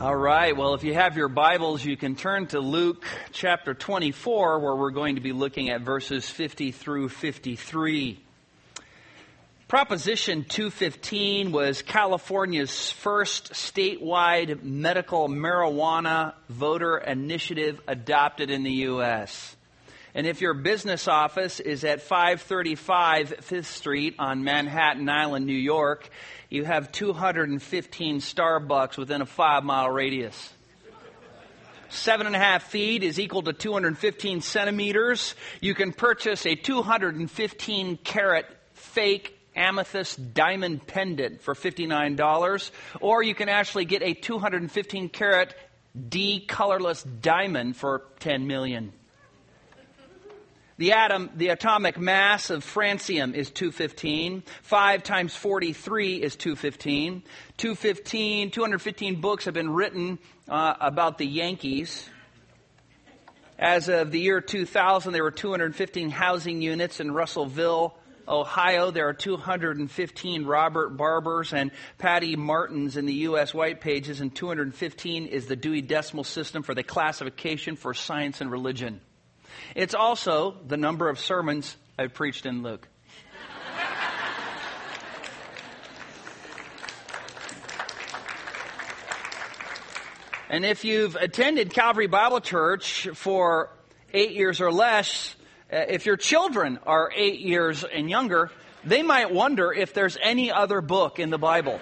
All 0.00 0.16
right. 0.16 0.56
Well, 0.56 0.72
if 0.72 0.82
you 0.82 0.94
have 0.94 1.18
your 1.18 1.28
Bibles, 1.28 1.84
you 1.84 1.94
can 1.94 2.16
turn 2.16 2.46
to 2.46 2.60
Luke 2.60 3.04
chapter 3.32 3.74
24, 3.74 4.58
where 4.58 4.74
we're 4.74 4.92
going 4.92 5.16
to 5.16 5.20
be 5.20 5.32
looking 5.32 5.68
at 5.68 5.82
verses 5.82 6.26
50 6.26 6.72
through 6.72 7.10
53. 7.10 8.18
Proposition 9.68 10.44
215 10.44 11.52
was 11.52 11.82
California's 11.82 12.90
first 12.90 13.52
statewide 13.52 14.62
medical 14.62 15.28
marijuana 15.28 16.32
voter 16.48 16.96
initiative 16.96 17.78
adopted 17.86 18.48
in 18.48 18.62
the 18.62 18.72
U.S. 18.72 19.54
And 20.14 20.26
if 20.26 20.40
your 20.40 20.54
business 20.54 21.06
office 21.06 21.60
is 21.60 21.84
at 21.84 22.02
535 22.02 23.28
Fifth 23.40 23.68
Street 23.68 24.16
on 24.18 24.42
Manhattan 24.42 25.08
Island, 25.08 25.46
New 25.46 25.52
York, 25.52 26.08
you 26.48 26.64
have 26.64 26.90
215 26.90 28.18
Starbucks 28.18 28.96
within 28.96 29.22
a 29.22 29.26
five 29.26 29.62
mile 29.62 29.88
radius. 29.88 30.52
Seven 31.90 32.26
and 32.26 32.36
a 32.36 32.38
half 32.38 32.64
feet 32.64 33.02
is 33.02 33.18
equal 33.18 33.42
to 33.42 33.52
215 33.52 34.42
centimeters. 34.42 35.34
You 35.60 35.74
can 35.74 35.92
purchase 35.92 36.46
a 36.46 36.54
215 36.54 37.96
carat 37.98 38.46
fake 38.74 39.36
amethyst 39.56 40.32
diamond 40.32 40.86
pendant 40.86 41.42
for 41.42 41.54
$59, 41.54 42.70
or 43.00 43.22
you 43.22 43.34
can 43.34 43.48
actually 43.48 43.84
get 43.84 44.02
a 44.02 44.14
215 44.14 45.08
carat 45.08 45.54
D 46.08 46.44
colorless 46.46 47.02
diamond 47.02 47.76
for 47.76 48.02
10 48.20 48.46
million. 48.46 48.92
The 50.80 50.92
atom, 50.92 51.28
the 51.36 51.48
atomic 51.48 51.98
mass 51.98 52.48
of 52.48 52.64
francium 52.64 53.34
is 53.34 53.50
215. 53.50 54.42
5 54.62 55.02
times 55.02 55.36
43 55.36 56.22
is 56.22 56.36
215. 56.36 57.22
215, 57.58 58.50
215 58.50 59.20
books 59.20 59.44
have 59.44 59.52
been 59.52 59.68
written 59.68 60.18
uh, 60.48 60.76
about 60.80 61.18
the 61.18 61.26
Yankees. 61.26 62.08
As 63.58 63.90
of 63.90 64.10
the 64.10 64.20
year 64.20 64.40
2000, 64.40 65.12
there 65.12 65.22
were 65.22 65.30
215 65.30 66.08
housing 66.08 66.62
units 66.62 66.98
in 66.98 67.12
Russellville, 67.12 67.94
Ohio. 68.26 68.90
There 68.90 69.06
are 69.06 69.12
215 69.12 70.46
Robert 70.46 70.96
Barbers 70.96 71.52
and 71.52 71.72
Patty 71.98 72.36
Martins 72.36 72.96
in 72.96 73.04
the 73.04 73.12
U.S. 73.28 73.52
White 73.52 73.82
Pages, 73.82 74.22
and 74.22 74.34
215 74.34 75.26
is 75.26 75.44
the 75.44 75.56
Dewey 75.56 75.82
Decimal 75.82 76.24
System 76.24 76.62
for 76.62 76.74
the 76.74 76.82
classification 76.82 77.76
for 77.76 77.92
science 77.92 78.40
and 78.40 78.50
religion. 78.50 79.02
It's 79.76 79.94
also 79.94 80.56
the 80.66 80.76
number 80.76 81.08
of 81.08 81.20
sermons 81.20 81.76
I've 81.96 82.12
preached 82.12 82.44
in 82.44 82.64
Luke. 82.64 82.88
and 90.48 90.64
if 90.64 90.84
you've 90.84 91.14
attended 91.14 91.72
Calvary 91.72 92.08
Bible 92.08 92.40
Church 92.40 93.08
for 93.14 93.70
eight 94.12 94.32
years 94.32 94.60
or 94.60 94.72
less, 94.72 95.36
uh, 95.72 95.76
if 95.76 96.04
your 96.04 96.16
children 96.16 96.80
are 96.84 97.12
eight 97.14 97.38
years 97.38 97.84
and 97.84 98.10
younger, 98.10 98.50
they 98.84 99.02
might 99.02 99.32
wonder 99.32 99.72
if 99.72 99.94
there's 99.94 100.18
any 100.20 100.50
other 100.50 100.80
book 100.80 101.20
in 101.20 101.30
the 101.30 101.38
Bible. 101.38 101.78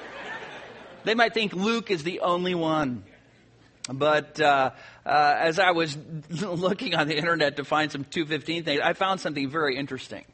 They 1.04 1.14
might 1.14 1.32
think 1.32 1.54
Luke 1.54 1.90
is 1.90 2.02
the 2.02 2.20
only 2.20 2.54
one. 2.54 3.04
But 3.88 4.40
uh, 4.40 4.70
uh, 5.06 5.34
as 5.38 5.58
I 5.58 5.70
was 5.70 5.96
looking 6.30 6.94
on 6.94 7.08
the 7.08 7.16
internet 7.16 7.56
to 7.56 7.64
find 7.64 7.90
some 7.90 8.04
215 8.04 8.64
things, 8.64 8.80
I 8.82 8.92
found 8.92 9.20
something 9.20 9.48
very 9.48 9.76
interesting. 9.76 10.24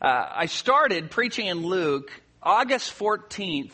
Uh, 0.00 0.26
I 0.30 0.46
started 0.46 1.10
preaching 1.10 1.46
in 1.46 1.64
Luke 1.64 2.10
August 2.42 2.98
14th, 2.98 3.72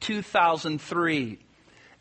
2003. 0.00 1.38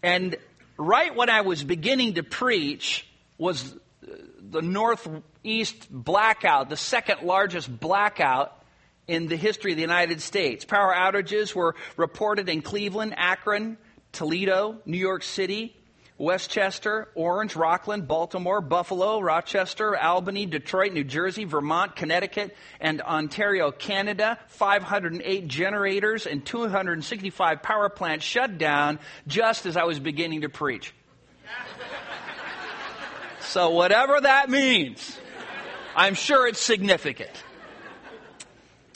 And 0.04 0.38
right 0.78 1.16
when 1.16 1.30
I 1.30 1.42
was 1.42 1.64
beginning 1.64 2.16
to 2.16 2.24
preach 2.24 3.08
was 3.38 3.76
the 4.02 4.62
Northeast 4.62 5.88
blackout, 5.90 6.70
the 6.70 6.78
second 6.78 7.24
largest 7.24 7.80
blackout 7.80 8.64
in 9.08 9.28
the 9.28 9.36
history 9.36 9.72
of 9.72 9.78
the 9.78 9.82
United 9.82 10.22
States. 10.22 10.66
Power 10.66 10.94
outages 10.94 11.54
were 11.54 11.76
reported 11.98 12.50
in 12.50 12.62
Cleveland, 12.62 13.14
Akron, 13.18 13.78
Toledo, 14.12 14.80
New 14.86 14.98
York 14.98 15.24
City, 15.24 15.76
Westchester, 16.18 17.10
Orange, 17.14 17.56
Rockland, 17.58 18.08
Baltimore, 18.08 18.62
Buffalo, 18.62 19.20
Rochester, 19.20 19.98
Albany, 19.98 20.46
Detroit, 20.46 20.94
New 20.94 21.04
Jersey, 21.04 21.44
Vermont, 21.44 21.96
Connecticut, 21.96 22.56
and 22.80 23.02
Ontario, 23.02 23.72
Canada. 23.72 24.40
508 24.48 25.48
generators 25.48 26.26
and 26.26 26.46
265 26.46 27.62
power 27.62 27.90
plants 27.90 28.24
shut 28.24 28.58
down 28.58 29.00
just 29.28 29.66
as 29.66 29.76
I 29.76 29.84
was 29.84 30.00
beginning 30.00 30.42
to 30.42 30.50
preach. 30.50 30.94
so, 33.42 33.72
whatever 33.72 34.22
that 34.22 34.50
means, 34.50 35.18
I'm 35.98 36.14
sure 36.14 36.48
it's 36.48 36.62
significant. 36.62 37.32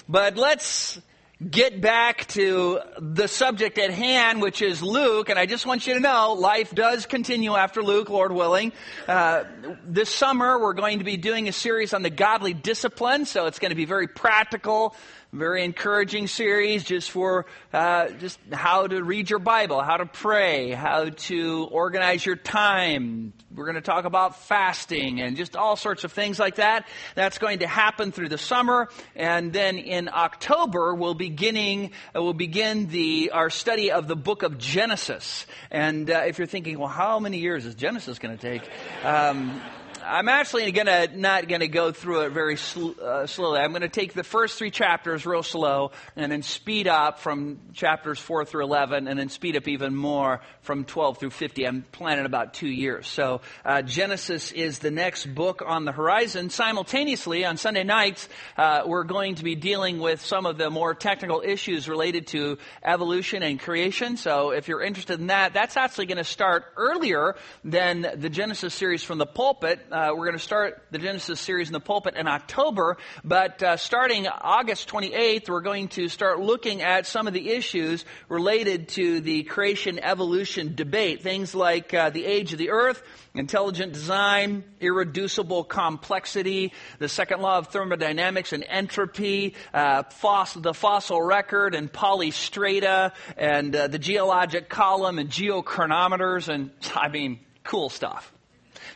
But 0.07 0.37
let's 0.37 0.99
get 1.47 1.79
back 1.79 2.25
to 2.27 2.81
the 2.99 3.27
subject 3.27 3.77
at 3.77 3.91
hand, 3.91 4.41
which 4.41 4.61
is 4.61 4.83
Luke. 4.83 5.29
And 5.29 5.39
I 5.39 5.45
just 5.45 5.65
want 5.65 5.87
you 5.87 5.93
to 5.93 6.01
know, 6.01 6.33
life 6.33 6.75
does 6.75 7.05
continue 7.05 7.55
after 7.55 7.81
Luke, 7.81 8.09
Lord 8.09 8.33
willing. 8.33 8.73
Uh, 9.07 9.45
this 9.85 10.09
summer, 10.09 10.59
we're 10.59 10.73
going 10.73 10.99
to 10.99 11.05
be 11.05 11.15
doing 11.15 11.47
a 11.47 11.53
series 11.53 11.93
on 11.93 12.03
the 12.03 12.09
godly 12.09 12.53
discipline. 12.53 13.25
So 13.25 13.45
it's 13.45 13.59
going 13.59 13.69
to 13.69 13.75
be 13.75 13.85
very 13.85 14.07
practical, 14.07 14.95
very 15.31 15.63
encouraging 15.63 16.25
series 16.27 16.83
just 16.83 17.11
for 17.11 17.45
uh, 17.71 18.09
just 18.19 18.39
how 18.51 18.87
to 18.87 19.03
read 19.03 19.29
your 19.29 19.39
Bible, 19.39 19.81
how 19.81 19.97
to 19.97 20.05
pray, 20.05 20.71
how 20.71 21.09
to 21.09 21.67
organize 21.71 22.25
your 22.25 22.35
time. 22.35 23.33
We're 23.53 23.65
going 23.65 23.75
to 23.75 23.81
talk 23.81 24.05
about 24.05 24.41
fasting 24.43 25.21
and 25.21 25.37
just 25.37 25.55
all 25.55 25.75
sorts 25.75 26.03
of 26.03 26.13
things 26.13 26.39
like 26.39 26.55
that. 26.55 26.87
That's 27.13 27.37
going 27.37 27.59
to 27.59 27.67
happen 27.67 28.11
through 28.11 28.29
the 28.29 28.37
summer, 28.37 28.89
and 29.15 29.53
then 29.53 29.77
in 29.77 30.09
October 30.09 30.95
we'll 30.95 31.13
beginning 31.13 31.91
uh, 32.15 32.23
we'll 32.23 32.33
begin 32.33 32.87
the 32.87 33.31
our 33.31 33.49
study 33.49 33.91
of 33.91 34.07
the 34.07 34.15
book 34.15 34.41
of 34.41 34.57
Genesis. 34.57 35.45
And 35.69 36.09
uh, 36.09 36.23
if 36.25 36.39
you're 36.39 36.47
thinking, 36.47 36.79
well, 36.79 36.89
how 36.89 37.19
many 37.19 37.37
years 37.37 37.65
is 37.65 37.75
Genesis 37.75 38.17
going 38.17 38.35
to 38.35 38.41
take? 38.41 38.67
Um, 39.03 39.61
I'm 40.09 40.27
actually 40.27 40.71
gonna 40.71 41.07
not 41.15 41.47
gonna 41.47 41.67
go 41.67 41.91
through 41.91 42.21
it 42.21 42.31
very 42.31 42.55
sl- 42.57 42.99
uh, 42.99 43.27
slowly. 43.27 43.59
I'm 43.59 43.71
gonna 43.73 43.89
take 43.89 44.13
the 44.13 44.23
first 44.23 44.57
three 44.57 44.71
chapters 44.71 45.23
real 45.23 45.43
slow, 45.43 45.91
and 46.15 46.31
then 46.31 46.41
speed 46.41 46.87
up 46.87 47.19
from 47.19 47.59
chapters 47.73 48.17
four 48.17 48.43
through 48.43 48.63
eleven, 48.63 49.07
and 49.07 49.19
then 49.19 49.29
speed 49.29 49.55
up 49.55 49.67
even 49.67 49.95
more 49.95 50.41
from 50.69 50.85
12 50.85 51.17
through 51.17 51.31
50. 51.31 51.65
I'm 51.65 51.83
planning 51.91 52.27
about 52.27 52.53
two 52.53 52.67
years. 52.67 53.07
So 53.07 53.41
uh, 53.65 53.81
Genesis 53.81 54.51
is 54.51 54.77
the 54.77 54.91
next 54.91 55.25
book 55.33 55.63
on 55.65 55.83
the 55.83 55.91
horizon. 55.91 56.51
Simultaneously, 56.51 57.43
on 57.43 57.57
Sunday 57.57 57.83
nights, 57.83 58.29
uh, 58.55 58.83
we're 58.85 59.03
going 59.03 59.33
to 59.33 59.43
be 59.43 59.55
dealing 59.55 59.97
with 59.97 60.23
some 60.23 60.45
of 60.45 60.59
the 60.59 60.69
more 60.69 60.93
technical 60.93 61.41
issues 61.43 61.89
related 61.89 62.27
to 62.27 62.59
evolution 62.83 63.41
and 63.41 63.59
creation. 63.59 64.15
So 64.15 64.51
if 64.51 64.67
you're 64.67 64.83
interested 64.83 65.19
in 65.19 65.27
that, 65.27 65.53
that's 65.53 65.75
actually 65.75 66.05
going 66.05 66.19
to 66.19 66.23
start 66.23 66.65
earlier 66.77 67.35
than 67.63 68.05
the 68.15 68.29
Genesis 68.29 68.75
series 68.75 69.03
from 69.03 69.17
the 69.17 69.25
pulpit. 69.25 69.79
Uh, 69.99 70.13
we're 70.15 70.27
going 70.27 70.37
to 70.37 70.39
start 70.39 70.81
the 70.91 70.97
Genesis 70.97 71.41
series 71.41 71.67
in 71.67 71.73
the 71.73 71.79
pulpit 71.81 72.15
in 72.15 72.25
October, 72.25 72.95
but 73.25 73.61
uh, 73.61 73.75
starting 73.75 74.27
August 74.27 74.87
28th, 74.87 75.49
we're 75.49 75.59
going 75.59 75.89
to 75.89 76.07
start 76.07 76.39
looking 76.39 76.81
at 76.81 77.05
some 77.05 77.27
of 77.27 77.33
the 77.33 77.49
issues 77.49 78.05
related 78.29 78.87
to 78.87 79.19
the 79.19 79.43
creation 79.43 79.99
evolution 79.99 80.73
debate. 80.73 81.21
Things 81.21 81.53
like 81.53 81.93
uh, 81.93 82.11
the 82.11 82.23
age 82.23 82.53
of 82.53 82.59
the 82.59 82.69
earth, 82.69 83.03
intelligent 83.33 83.91
design, 83.91 84.63
irreducible 84.79 85.65
complexity, 85.65 86.71
the 86.99 87.09
second 87.09 87.41
law 87.41 87.57
of 87.57 87.67
thermodynamics 87.67 88.53
and 88.53 88.63
entropy, 88.69 89.53
uh, 89.73 90.03
the 90.03 90.73
fossil 90.73 91.21
record 91.21 91.75
and 91.75 91.91
polystrata, 91.91 93.11
and 93.35 93.75
uh, 93.75 93.87
the 93.87 93.99
geologic 93.99 94.69
column 94.69 95.19
and 95.19 95.29
geochronometers, 95.29 96.47
and 96.47 96.71
I 96.95 97.09
mean, 97.09 97.41
cool 97.65 97.89
stuff. 97.89 98.31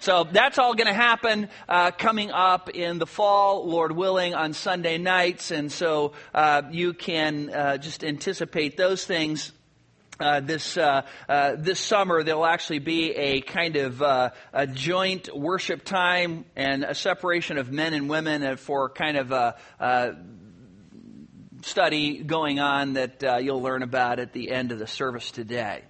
So 0.03 0.25
that's 0.25 0.57
all 0.57 0.73
going 0.73 0.87
to 0.87 0.93
happen 0.93 1.47
uh, 1.69 1.91
coming 1.91 2.29
up 2.29 2.69
in 2.69 2.99
the 2.99 3.05
fall, 3.05 3.65
Lord 3.69 3.93
willing, 3.93 4.35
on 4.35 4.51
Sunday 4.51 4.97
nights. 4.97 5.49
And 5.49 5.71
so 5.71 6.11
uh, 6.33 6.63
you 6.71 6.93
can 6.93 7.49
uh, 7.49 7.77
just 7.77 8.03
anticipate 8.03 8.75
those 8.75 9.05
things. 9.05 9.53
Uh, 10.19 10.41
this 10.41 10.75
uh, 10.75 11.03
uh, 11.29 11.55
this 11.57 11.79
summer 11.79 12.21
there'll 12.21 12.45
actually 12.45 12.79
be 12.79 13.11
a 13.11 13.39
kind 13.39 13.77
of 13.77 14.01
uh, 14.01 14.31
a 14.51 14.67
joint 14.67 15.33
worship 15.33 15.85
time 15.85 16.43
and 16.57 16.83
a 16.83 16.95
separation 16.95 17.57
of 17.57 17.71
men 17.71 17.93
and 17.93 18.09
women 18.09 18.57
for 18.57 18.89
kind 18.89 19.15
of 19.15 19.31
a, 19.31 19.55
a 19.79 20.15
study 21.61 22.21
going 22.21 22.59
on 22.59 22.93
that 22.93 23.23
uh, 23.23 23.37
you'll 23.37 23.61
learn 23.61 23.83
about 23.83 24.19
at 24.19 24.33
the 24.33 24.51
end 24.51 24.73
of 24.73 24.79
the 24.79 24.87
service 24.87 25.31
today. 25.31 25.81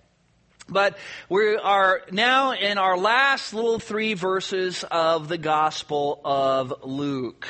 But 0.74 0.98
we 1.30 1.56
are 1.56 2.02
now 2.12 2.54
in 2.54 2.80
our 2.80 2.98
last 2.98 3.54
little 3.54 3.80
three 3.80 4.16
verses 4.16 4.84
of 4.90 5.28
the 5.28 5.38
Gospel 5.38 6.20
of 6.26 6.74
Luke. 6.84 7.48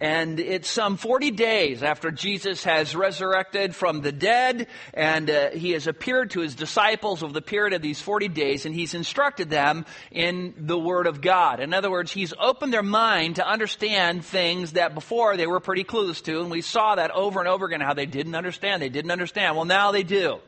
And 0.00 0.38
it's 0.38 0.70
some 0.70 0.96
40 0.96 1.32
days 1.32 1.82
after 1.82 2.12
Jesus 2.12 2.62
has 2.62 2.94
resurrected 2.94 3.74
from 3.74 4.00
the 4.00 4.12
dead, 4.12 4.68
and 4.94 5.28
uh, 5.28 5.50
he 5.50 5.72
has 5.72 5.88
appeared 5.88 6.30
to 6.32 6.40
his 6.40 6.54
disciples 6.54 7.24
over 7.24 7.32
the 7.32 7.42
period 7.42 7.72
of 7.72 7.82
these 7.82 8.00
40 8.00 8.28
days, 8.28 8.64
and 8.64 8.72
he's 8.72 8.94
instructed 8.94 9.50
them 9.50 9.86
in 10.12 10.54
the 10.56 10.78
Word 10.78 11.08
of 11.08 11.20
God. 11.20 11.58
In 11.58 11.74
other 11.74 11.90
words, 11.90 12.12
he's 12.12 12.32
opened 12.38 12.72
their 12.72 12.82
mind 12.82 13.36
to 13.36 13.48
understand 13.48 14.24
things 14.24 14.72
that 14.72 14.94
before 14.94 15.36
they 15.36 15.48
were 15.48 15.58
pretty 15.58 15.82
clueless 15.82 16.22
to, 16.24 16.42
and 16.42 16.50
we 16.50 16.60
saw 16.60 16.94
that 16.94 17.10
over 17.10 17.40
and 17.40 17.48
over 17.48 17.66
again 17.66 17.80
how 17.80 17.94
they 17.94 18.06
didn't 18.06 18.36
understand. 18.36 18.80
They 18.80 18.90
didn't 18.90 19.10
understand. 19.10 19.56
Well, 19.56 19.64
now 19.64 19.90
they 19.90 20.04
do. 20.04 20.38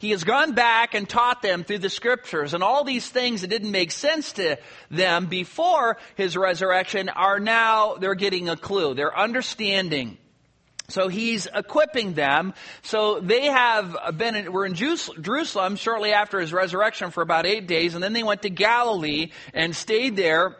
He 0.00 0.10
has 0.10 0.24
gone 0.24 0.52
back 0.52 0.94
and 0.94 1.08
taught 1.08 1.42
them 1.42 1.64
through 1.64 1.78
the 1.78 1.90
scriptures 1.90 2.54
and 2.54 2.62
all 2.62 2.84
these 2.84 3.08
things 3.08 3.40
that 3.40 3.48
didn't 3.48 3.70
make 3.70 3.90
sense 3.90 4.32
to 4.34 4.58
them 4.90 5.26
before 5.26 5.96
his 6.16 6.36
resurrection 6.36 7.08
are 7.08 7.40
now, 7.40 7.94
they're 7.96 8.14
getting 8.14 8.48
a 8.48 8.56
clue. 8.56 8.94
They're 8.94 9.16
understanding. 9.16 10.18
So 10.88 11.08
he's 11.08 11.46
equipping 11.46 12.12
them. 12.12 12.52
So 12.82 13.18
they 13.20 13.46
have 13.46 13.96
been, 14.18 14.52
were 14.52 14.66
in 14.66 14.74
Jerusalem 14.74 15.76
shortly 15.76 16.12
after 16.12 16.38
his 16.38 16.52
resurrection 16.52 17.10
for 17.10 17.22
about 17.22 17.46
eight 17.46 17.66
days, 17.66 17.94
and 17.94 18.04
then 18.04 18.12
they 18.12 18.22
went 18.22 18.42
to 18.42 18.50
Galilee 18.50 19.30
and 19.54 19.74
stayed 19.74 20.16
there 20.16 20.56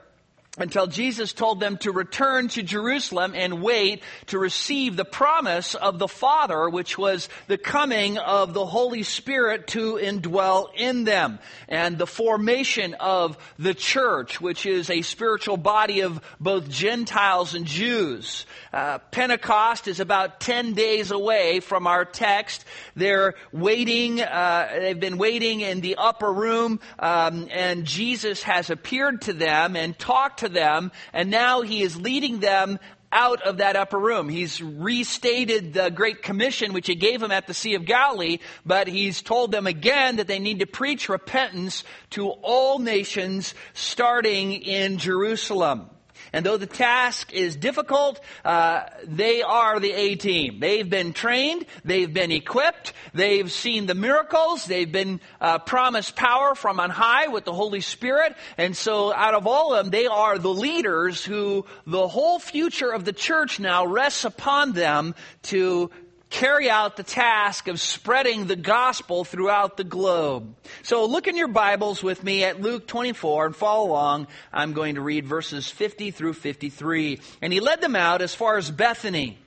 until 0.57 0.87
Jesus 0.87 1.33
told 1.33 1.59
them 1.59 1.79
to 1.79 1.91
return 1.91 2.49
to 2.49 2.63
Jerusalem 2.63 3.33
and 3.35 3.61
wait 3.61 4.03
to 4.27 4.39
receive 4.39 4.97
the 4.97 5.05
promise 5.05 5.75
of 5.75 5.99
the 5.99 6.07
Father, 6.07 6.69
which 6.69 6.97
was 6.97 7.29
the 7.49 7.59
coming 7.59 8.19
of 8.19 8.55
the 8.55 8.65
Holy 8.65 9.03
Spirit 9.03 9.67
to 9.69 9.95
indwell 9.95 10.69
in 10.77 11.05
them, 11.05 11.41
and 11.69 11.99
the 11.99 12.07
formation 12.07 12.95
of 12.95 13.37
the 13.59 13.75
church, 13.75 14.41
which 14.41 14.65
is 14.65 14.91
a 14.91 15.03
spiritual 15.03 15.57
body 15.57 16.01
of 16.01 16.21
both 16.39 16.69
Gentiles 16.69 17.55
and 17.55 17.67
Jews. 17.67 18.47
Uh, 18.73 18.99
Pentecost 19.11 19.89
is 19.89 19.99
about 19.99 20.39
10 20.39 20.75
days 20.75 21.11
away 21.11 21.61
from 21.61 21.89
our 21.89 22.05
text. 22.05 22.65
They're 22.95 23.35
waiting, 23.53 24.21
uh, 24.21 24.69
they've 24.79 24.99
been 24.99 25.19
waiting 25.19 25.63
in 25.63 25.81
the 25.81 25.97
upper 25.97 26.33
room, 26.33 26.79
um, 27.01 27.49
and 27.51 27.85
Jesus 27.85 28.45
has 28.45 28.71
appeared 28.71 29.23
to 29.23 29.33
them 29.33 29.75
and 29.75 29.99
talked 29.99 30.44
them, 30.49 30.93
and 31.13 31.31
now 31.31 31.63
he 31.63 31.83
is 31.83 32.01
leading 32.01 32.41
them 32.41 32.79
out 33.15 33.43
of 33.43 33.59
that 33.59 33.77
upper 33.77 33.99
room. 33.99 34.29
He's 34.29 34.61
restated 34.61 35.73
the 35.73 35.89
Great 35.91 36.23
Commission 36.23 36.73
which 36.73 36.89
he 36.89 36.97
gave 36.97 37.21
them 37.21 37.31
at 37.31 37.47
the 37.47 37.55
Sea 37.55 37.75
of 37.75 37.85
Galilee, 37.85 38.39
but 38.67 38.89
he's 38.89 39.23
told 39.23 39.53
them 39.53 39.67
again 39.69 40.17
that 40.17 40.27
they 40.27 40.41
need 40.41 40.59
to 40.59 40.67
preach 40.67 41.09
repentance 41.09 41.85
to 42.11 42.29
all 42.29 42.81
nations 42.81 43.55
starting 43.73 44.53
in 44.53 44.99
Jerusalem. 44.99 45.89
And 46.35 46.45
though 46.45 46.57
the 46.57 46.67
task 46.67 47.33
is 47.33 47.55
difficult, 47.55 48.19
uh, 48.45 48.87
they 49.05 49.43
are 49.43 49.79
the 49.79 49.93
A 49.93 50.17
team. 50.17 50.59
They've 50.59 50.89
been 50.91 51.13
trained, 51.13 51.65
they've 51.85 52.13
been 52.13 52.33
equipped, 52.33 52.93
they've 53.15 53.51
seen 53.51 53.87
the 53.87 53.95
miracles, 53.95 54.65
they've 54.65 54.91
been 54.91 55.21
uh, 55.41 55.61
promised 55.61 56.17
power 56.17 56.57
from 56.57 56.81
on 56.81 56.91
high 56.91 57.29
with 57.29 57.45
the 57.45 57.53
Holy 57.53 57.81
Spirit. 57.81 58.35
And 58.59 58.77
so, 58.77 59.15
out 59.15 59.35
of 59.35 59.47
all 59.47 59.75
of 59.75 59.85
them, 59.85 59.93
they 59.93 60.09
are 60.09 60.37
the 60.37 60.53
leaders 60.53 61.25
who 61.25 61.67
the 61.87 62.09
whole 62.09 62.41
future 62.41 62.91
of 62.91 63.05
the 63.05 63.13
church 63.13 63.61
now 63.61 63.87
rests 63.87 64.25
upon 64.25 64.73
them 64.73 65.15
to 65.43 65.93
carry 66.35 66.69
out 66.69 66.97
the 66.97 67.05
task 67.05 67.69
of 67.69 67.81
spreading 67.81 68.47
the 68.47 68.57
gospel 68.57 69.25
throughout 69.25 69.77
the 69.77 69.85
globe. 69.85 70.57
So 70.83 71.07
look 71.07 71.29
in 71.29 71.37
your 71.37 71.47
Bibles 71.47 72.03
with 72.03 72.25
me 72.25 72.43
at 72.43 72.61
Luke 72.61 72.89
24 72.89 73.47
and 73.47 73.57
follow 73.57 73.87
along. 73.87 74.27
I'm 74.53 74.73
going 74.73 74.97
to 74.97 75.01
read 75.01 75.27
verses 75.27 75.71
50 75.71 76.11
through 76.11 76.33
53. 76.33 77.21
And 77.41 77.53
he 77.53 77.61
led 77.61 77.81
them 77.81 77.95
out 77.95 78.21
as 78.21 78.35
far 78.35 78.59
as 78.59 78.69
Bethany. 78.69 79.39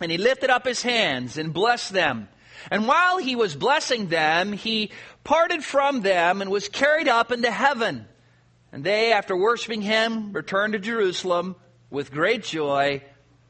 And 0.00 0.10
he 0.10 0.18
lifted 0.18 0.50
up 0.50 0.66
his 0.66 0.82
hands 0.82 1.38
and 1.38 1.54
blessed 1.54 1.92
them. 1.92 2.28
And 2.72 2.88
while 2.88 3.18
he 3.18 3.36
was 3.36 3.54
blessing 3.54 4.08
them, 4.08 4.52
he 4.52 4.90
parted 5.22 5.62
from 5.62 6.00
them 6.00 6.42
and 6.42 6.50
was 6.50 6.68
carried 6.68 7.06
up 7.06 7.30
into 7.30 7.52
heaven. 7.52 8.04
And 8.72 8.82
they, 8.82 9.12
after 9.12 9.36
worshiping 9.36 9.80
him, 9.80 10.32
returned 10.32 10.72
to 10.72 10.80
Jerusalem 10.80 11.54
with 11.88 12.10
great 12.10 12.42
joy 12.42 13.04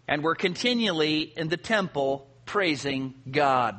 and 0.07 0.23
were 0.23 0.35
continually 0.35 1.21
in 1.23 1.49
the 1.49 1.57
temple 1.57 2.29
praising 2.47 3.15
God. 3.31 3.79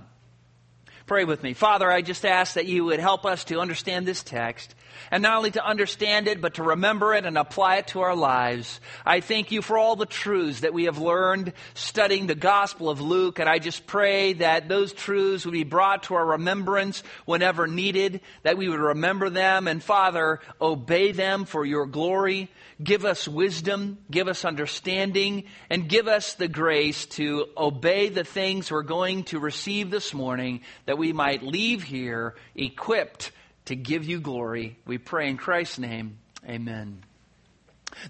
Pray 1.08 1.24
with 1.24 1.42
me. 1.42 1.54
Father, 1.54 1.90
I 1.90 2.02
just 2.02 2.26
ask 2.26 2.56
that 2.56 2.66
you 2.66 2.84
would 2.86 3.00
help 3.00 3.26
us 3.26 3.46
to 3.46 3.60
understand 3.60 4.06
this 4.06 4.22
text. 4.22 4.76
And 5.12 5.24
not 5.24 5.38
only 5.38 5.52
to 5.52 5.66
understand 5.66 6.28
it, 6.28 6.42
but 6.42 6.56
to 6.56 6.64
remember 6.64 7.14
it 7.14 7.26
and 7.26 7.38
apply 7.38 7.78
it 7.78 7.88
to 7.88 8.02
our 8.02 8.16
lives. 8.16 8.80
I 9.06 9.22
thank 9.22 9.52
you 9.52 9.62
for 9.62 9.78
all 9.78 9.96
the 9.96 10.06
truths 10.06 10.62
that 10.62 10.74
we 10.74 10.86
have 10.86 10.98
learned 10.98 11.54
studying 11.74 12.28
the 12.28 12.36
Gospel 12.36 12.90
of 12.90 13.02
Luke. 13.02 13.40
And 13.40 13.50
I 13.50 13.60
just 13.60 13.88
pray 13.88 14.34
that 14.34 14.70
those 14.70 14.94
truths 14.94 15.46
would 15.46 15.52
be 15.52 15.64
brought 15.64 16.04
to 16.04 16.16
our 16.16 16.26
remembrance 16.26 17.04
whenever 17.26 17.68
needed, 17.68 18.22
that 18.44 18.58
we 18.58 18.70
would 18.70 18.80
remember 18.80 19.30
them. 19.30 19.68
And 19.68 19.84
Father, 19.84 20.40
obey 20.62 21.12
them 21.12 21.46
for 21.46 21.66
your 21.66 21.86
glory. 21.86 22.50
Give 22.84 23.06
us 23.06 23.28
wisdom, 23.28 23.98
give 24.12 24.28
us 24.28 24.46
understanding, 24.46 25.46
and 25.70 25.90
give 25.90 26.08
us 26.08 26.36
the 26.36 26.48
grace 26.48 27.08
to 27.08 27.48
obey 27.58 28.10
the 28.10 28.24
things 28.24 28.70
we're 28.70 28.84
going 28.84 29.24
to 29.26 29.40
receive 29.40 29.90
this 29.90 30.14
morning 30.14 30.62
that 30.86 30.98
we 30.98 31.12
might 31.12 31.42
leave 31.42 31.82
here 31.82 32.36
equipped 32.56 33.32
to 33.68 33.76
give 33.76 34.06
you 34.06 34.20
glory. 34.20 34.78
We 34.86 34.98
pray 34.98 35.30
in 35.30 35.38
Christ's 35.38 35.80
name. 35.80 36.18
Amen. 36.48 37.04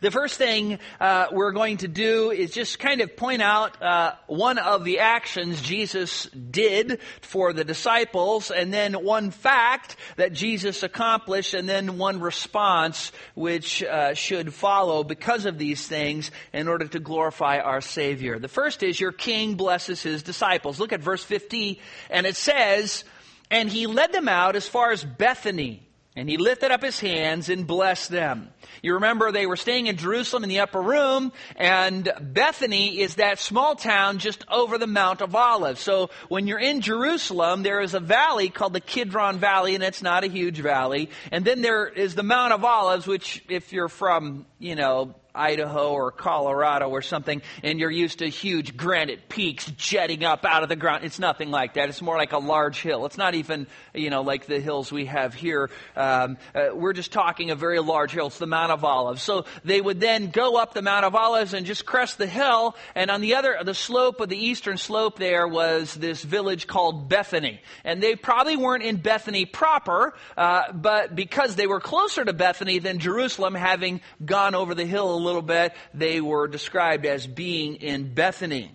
The 0.02 0.12
first 0.12 0.38
thing 0.38 0.80
uh, 1.00 1.28
we're 1.32 1.52
going 1.52 1.78
to 1.78 1.88
do 1.88 2.32
is 2.32 2.52
just 2.52 2.80
kind 2.80 3.00
of 3.00 3.16
point 3.16 3.42
out 3.42 3.82
uh, 3.82 4.16
one 4.26 4.58
of 4.58 4.84
the 4.84 5.00
actions 5.00 5.62
Jesus 5.62 6.26
did 6.26 7.00
for 7.22 7.54
the 7.54 7.64
disciples, 7.64 8.52
and 8.52 8.74
then 8.74 8.94
one 8.94 9.32
fact 9.32 9.96
that 10.18 10.34
Jesus 10.34 10.84
accomplished, 10.84 11.54
and 11.54 11.70
then 11.70 11.98
one 11.98 12.20
response 12.20 13.12
which 13.34 13.84
uh, 13.84 14.14
should 14.14 14.54
follow 14.54 15.04
because 15.04 15.46
of 15.46 15.58
these 15.58 15.88
things 15.88 16.32
in 16.54 16.68
order 16.68 16.88
to 16.88 17.00
glorify 17.00 17.60
our 17.60 17.82
Savior. 17.82 18.40
The 18.40 18.48
first 18.48 18.84
is 18.84 19.00
your 19.00 19.12
King 19.12 19.56
blesses 19.56 20.02
his 20.02 20.24
disciples. 20.24 20.80
Look 20.80 20.92
at 20.92 21.02
verse 21.02 21.24
50, 21.24 21.80
and 22.10 22.26
it 22.26 22.36
says, 22.36 23.04
And 23.50 23.70
he 23.70 23.88
led 23.88 24.12
them 24.12 24.28
out 24.28 24.56
as 24.56 24.68
far 24.68 24.92
as 24.92 25.04
Bethany 25.04 25.88
and 26.18 26.28
he 26.28 26.38
lifted 26.38 26.72
up 26.72 26.82
his 26.82 27.00
hands 27.00 27.48
and 27.48 27.68
blessed 27.68 28.10
them. 28.10 28.50
You 28.82 28.96
remember 28.96 29.32
they 29.32 29.46
were 29.46 29.56
staying 29.56 29.86
in 29.86 29.98
Jerusalem 29.98 30.44
in 30.44 30.50
the 30.50 30.62
upper 30.62 30.82
room, 30.82 31.32
and 31.56 32.12
Bethany 32.20 33.00
is 33.00 33.16
that 33.16 33.38
small 33.38 33.76
town 33.76 34.18
just 34.18 34.44
over 34.50 34.80
the 34.80 34.88
Mount 34.88 35.22
of 35.22 35.36
Olives. 35.36 35.80
So 35.80 36.10
when 36.28 36.48
you're 36.48 36.58
in 36.58 36.82
Jerusalem, 36.82 37.62
there 37.62 37.82
is 37.82 37.94
a 37.94 38.00
valley 38.00 38.50
called 38.50 38.74
the 38.74 38.82
Kidron 38.82 39.38
Valley, 39.38 39.76
and 39.76 39.84
it's 39.84 40.02
not 40.02 40.24
a 40.24 40.28
huge 40.28 40.60
valley. 40.60 41.12
And 41.32 41.46
then 41.46 41.62
there 41.62 41.86
is 41.86 42.16
the 42.16 42.24
Mount 42.24 42.52
of 42.52 42.66
Olives, 42.66 43.06
which 43.06 43.44
if 43.48 43.72
you're 43.72 43.88
from, 43.88 44.48
you 44.58 44.76
know, 44.76 45.14
Idaho 45.38 45.92
or 45.92 46.12
Colorado 46.12 46.90
or 46.90 47.02
something, 47.02 47.42
and 47.64 47.80
you're 47.80 47.92
used 47.92 48.20
to 48.20 48.28
huge 48.28 48.76
granite 48.76 49.30
peaks 49.30 49.72
jetting 49.78 50.24
up 50.24 50.46
out 50.46 50.64
of 50.64 50.70
the 50.70 50.76
ground. 50.76 51.06
It's 51.06 51.20
nothing 51.20 51.52
like 51.52 51.76
that. 51.76 51.90
It's 51.90 52.02
more 52.02 52.18
like 52.18 52.34
a 52.34 52.40
large 52.40 52.82
hill. 52.82 53.06
It's 53.06 53.18
not 53.18 53.36
even, 53.36 53.68
you 53.94 54.10
know, 54.10 54.22
like 54.22 54.48
the 54.48 54.60
hills 54.60 54.92
we 54.92 55.06
have 55.06 55.34
here. 55.34 55.70
Um, 55.96 56.38
uh, 56.56 56.70
we're 56.74 56.94
just 56.94 57.12
talking 57.12 57.52
a 57.52 57.56
very 57.56 57.80
large 57.80 58.12
hill. 58.12 58.28
It's 58.28 58.38
the 58.38 58.48
Mount 58.48 58.72
of 58.72 58.84
Olives. 58.84 59.22
So 59.22 59.46
they 59.64 59.80
would 59.80 60.00
then 60.00 60.32
go 60.32 60.58
up 60.58 60.74
the 60.74 60.82
Mount 60.82 61.06
of 61.06 61.16
Olives 61.16 61.54
and 61.54 61.66
just 61.66 61.86
crest 61.86 62.18
the 62.18 62.28
hill, 62.28 62.76
and 62.96 63.12
on 63.12 63.22
the 63.22 63.36
other, 63.36 63.58
the 63.64 63.74
slope 63.74 64.20
of 64.20 64.30
the 64.30 64.38
eastern 64.38 64.78
slope 64.78 65.20
there 65.20 65.48
was 65.48 65.94
this 65.94 66.24
village 66.24 66.68
called 66.68 67.10
Bethany. 67.10 67.62
And 67.84 68.02
they 68.02 68.16
probably 68.16 68.58
weren't 68.58 68.84
in 68.84 68.98
Bethany 68.98 69.46
proper, 69.46 70.14
uh, 70.36 70.72
but 70.74 71.16
because 71.16 71.56
they 71.56 71.68
were 71.68 71.80
closer 71.80 72.24
to 72.24 72.34
Bethany 72.34 72.80
than 72.80 73.00
Jerusalem, 73.00 73.54
having 73.54 74.02
gone 74.24 74.56
over 74.56 74.74
the 74.74 74.86
hill 74.86 75.16
little 75.28 75.42
bit, 75.42 75.74
they 75.94 76.22
were 76.22 76.48
described 76.48 77.06
as 77.06 77.28
being 77.28 77.76
in 77.76 78.14
Bethany. 78.14 78.72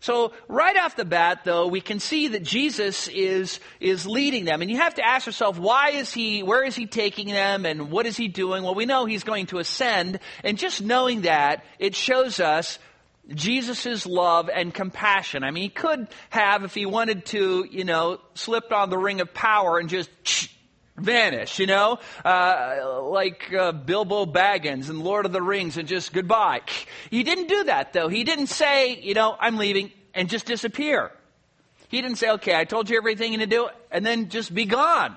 So 0.00 0.32
right 0.46 0.76
off 0.76 0.94
the 0.94 1.04
bat, 1.04 1.40
though, 1.44 1.66
we 1.66 1.80
can 1.80 1.98
see 1.98 2.28
that 2.28 2.44
Jesus 2.44 3.08
is, 3.08 3.58
is 3.80 4.06
leading 4.06 4.44
them. 4.44 4.62
And 4.62 4.70
you 4.70 4.76
have 4.76 4.94
to 4.94 5.04
ask 5.04 5.26
yourself, 5.26 5.58
why 5.58 5.90
is 5.90 6.12
he, 6.12 6.42
where 6.42 6.64
is 6.64 6.76
he 6.76 6.86
taking 6.86 7.26
them 7.26 7.66
and 7.66 7.90
what 7.90 8.06
is 8.06 8.16
he 8.16 8.28
doing? 8.28 8.62
Well, 8.62 8.76
we 8.76 8.86
know 8.86 9.06
he's 9.06 9.24
going 9.24 9.46
to 9.46 9.58
ascend. 9.58 10.20
And 10.44 10.56
just 10.56 10.80
knowing 10.80 11.22
that, 11.22 11.64
it 11.80 11.96
shows 11.96 12.38
us 12.38 12.78
Jesus' 13.34 14.06
love 14.06 14.48
and 14.48 14.72
compassion. 14.72 15.42
I 15.42 15.50
mean, 15.50 15.64
he 15.64 15.68
could 15.68 16.06
have, 16.30 16.62
if 16.62 16.74
he 16.74 16.86
wanted 16.86 17.26
to, 17.26 17.66
you 17.68 17.84
know, 17.84 18.20
slipped 18.34 18.72
on 18.72 18.90
the 18.90 18.98
ring 18.98 19.20
of 19.20 19.34
power 19.34 19.78
and 19.78 19.88
just 19.88 20.10
vanish, 20.98 21.58
you 21.58 21.66
know, 21.66 21.98
uh, 22.24 23.02
like 23.04 23.52
uh, 23.52 23.72
Bilbo 23.72 24.26
Baggins 24.26 24.90
and 24.90 25.00
Lord 25.02 25.26
of 25.26 25.32
the 25.32 25.42
Rings 25.42 25.76
and 25.76 25.88
just 25.88 26.12
goodbye. 26.12 26.60
He 27.10 27.22
didn't 27.22 27.48
do 27.48 27.64
that 27.64 27.92
though. 27.92 28.08
He 28.08 28.24
didn't 28.24 28.48
say, 28.48 28.96
you 29.00 29.14
know, 29.14 29.36
I'm 29.38 29.56
leaving 29.56 29.92
and 30.14 30.28
just 30.28 30.46
disappear. 30.46 31.10
He 31.88 32.02
didn't 32.02 32.18
say, 32.18 32.30
okay, 32.32 32.54
I 32.54 32.64
told 32.64 32.90
you 32.90 32.98
everything 32.98 33.32
you 33.32 33.38
need 33.38 33.50
to 33.50 33.56
do 33.56 33.68
and 33.90 34.04
then 34.04 34.28
just 34.28 34.52
be 34.52 34.66
gone. 34.66 35.16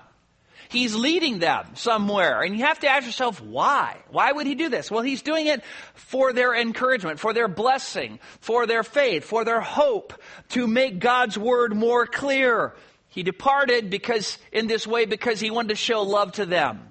he's 0.71 0.95
leading 0.95 1.39
them 1.39 1.67
somewhere. 1.75 2.41
And 2.41 2.57
you 2.57 2.65
have 2.65 2.79
to 2.79 2.87
ask 2.87 3.05
yourself, 3.05 3.41
why? 3.41 3.97
Why 4.09 4.31
would 4.31 4.47
he 4.47 4.55
do 4.55 4.69
this? 4.69 4.89
Well, 4.89 5.03
he's 5.03 5.21
doing 5.21 5.47
it 5.47 5.63
for 5.93 6.33
their 6.33 6.55
encouragement, 6.55 7.19
for 7.19 7.33
their 7.33 7.47
blessing, 7.47 8.19
for 8.39 8.65
their 8.65 8.83
faith, 8.83 9.25
for 9.25 9.43
their 9.43 9.61
hope, 9.61 10.13
to 10.49 10.67
make 10.67 10.99
God's 10.99 11.37
word 11.37 11.75
more 11.75 12.07
clear. 12.07 12.73
He 13.11 13.23
departed 13.23 13.89
because, 13.89 14.37
in 14.51 14.67
this 14.67 14.87
way, 14.87 15.05
because 15.05 15.39
he 15.39 15.51
wanted 15.51 15.69
to 15.69 15.75
show 15.75 16.01
love 16.01 16.31
to 16.33 16.45
them. 16.45 16.87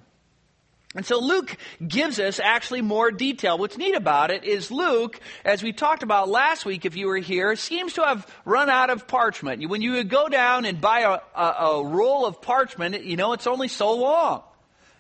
And 0.95 1.07
so 1.07 1.19
Luke 1.19 1.57
gives 1.87 2.21
us 2.21 2.41
actually 2.41 2.83
more 2.83 3.11
detail. 3.11 3.57
What's 3.57 3.79
neat 3.79 3.95
about 3.95 4.31
it 4.31 4.45
is 4.45 4.71
Luke, 4.71 5.19
as 5.45 5.63
we 5.63 5.73
talked 5.73 6.03
about 6.03 6.29
last 6.29 6.67
week, 6.67 6.85
if 6.85 6.95
you 6.95 7.07
were 7.07 7.17
here, 7.17 7.57
seems 7.57 7.95
to 7.95 8.05
have 8.05 8.27
run 8.45 8.69
out 8.69 8.91
of 8.91 9.07
parchment. 9.07 9.67
When 9.69 9.83
you 9.83 9.93
would 9.93 10.11
go 10.11 10.29
down 10.29 10.67
and 10.67 10.81
buy 10.81 11.01
a, 11.01 11.21
a, 11.35 11.47
a 11.65 11.85
roll 11.85 12.27
of 12.27 12.43
parchment, 12.43 13.03
you 13.05 13.17
know, 13.17 13.33
it's 13.33 13.47
only 13.47 13.69
so 13.69 13.95
long. 13.95 14.43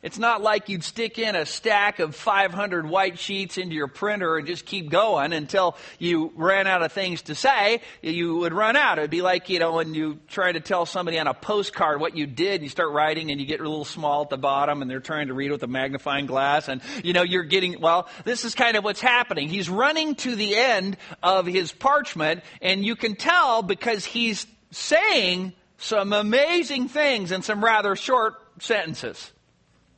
It's 0.03 0.19
not 0.19 0.41
like 0.41 0.71
you'd 0.71 0.83
stick 0.83 1.19
in 1.19 1.37
a 1.37 1.45
stack 1.45 1.99
of 1.99 2.15
500 2.15 2.89
white 2.89 3.19
sheets 3.19 3.59
into 3.59 3.75
your 3.75 3.87
printer 3.87 4.39
and 4.39 4.47
just 4.47 4.65
keep 4.65 4.89
going 4.89 5.35
until 5.35 5.77
you 5.99 6.33
ran 6.37 6.67
out 6.67 6.83
of 6.83 6.91
things 6.91 7.21
to 7.23 7.35
say. 7.35 7.83
You 8.01 8.39
would 8.39 8.55
run 8.55 8.77
out. 8.77 8.97
It'd 8.97 9.11
be 9.11 9.21
like, 9.21 9.51
you 9.51 9.59
know, 9.59 9.75
when 9.75 9.93
you 9.93 10.19
try 10.29 10.53
to 10.53 10.61
tell 10.61 10.87
somebody 10.87 11.19
on 11.19 11.27
a 11.27 11.35
postcard 11.35 12.01
what 12.01 12.17
you 12.17 12.27
did, 12.27 12.63
you 12.63 12.71
start 12.71 12.93
writing 12.93 13.31
and 13.31 13.39
you 13.39 13.47
get 13.47 13.61
a 13.61 13.63
little 13.63 13.85
small 13.85 14.23
at 14.23 14.31
the 14.31 14.39
bottom 14.39 14.81
and 14.81 14.91
they're 14.91 15.01
trying 15.01 15.29
to 15.29 15.35
read 15.35 15.51
with 15.51 15.63
a 15.65 15.67
magnifying 15.67 16.25
glass 16.25 16.69
and, 16.69 16.81
you 17.05 17.13
know, 17.13 17.23
you're 17.23 17.43
getting, 17.43 17.79
well, 17.79 18.09
this 18.25 18.47
is 18.47 18.55
kind 18.55 18.79
of 18.79 18.85
what's 18.85 19.03
happening. 19.03 19.49
He's 19.49 19.69
running 19.69 20.15
to 20.17 20.35
the 20.35 20.57
end 20.57 20.97
of 21.23 21.45
his 21.45 21.73
parchment 21.73 22.43
and 22.63 22.83
you 22.83 22.97
can 22.97 23.17
tell 23.17 23.61
because 23.63 24.07
he's 24.07 24.47
saying 24.71 25.53
some 25.77 26.15
amazing 26.15 26.89
things 26.89 27.33
in 27.33 27.43
some 27.43 27.63
rather 27.63 27.97
short 27.97 28.37
sentences. 28.61 29.31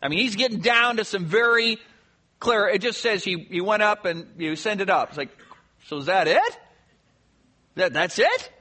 I 0.03 0.09
mean, 0.09 0.19
he's 0.19 0.37
getting 0.37 0.59
down 0.59 0.97
to 0.97 1.05
some 1.05 1.25
very 1.25 1.79
clear. 2.41 2.69
It 2.69 2.83
just 2.83 3.01
says 3.01 3.23
he, 3.23 3.47
he 3.51 3.61
went 3.61 3.83
up 3.83 4.05
and 4.05 4.27
you 4.39 4.57
send 4.57 4.81
it 4.81 4.91
up. 4.91 5.11
It's 5.11 5.19
like, 5.19 5.31
so 5.87 5.99
is 5.99 6.07
that 6.07 6.27
it? 6.27 6.59
That, 7.77 7.93
that's 7.93 8.19
it? 8.19 8.53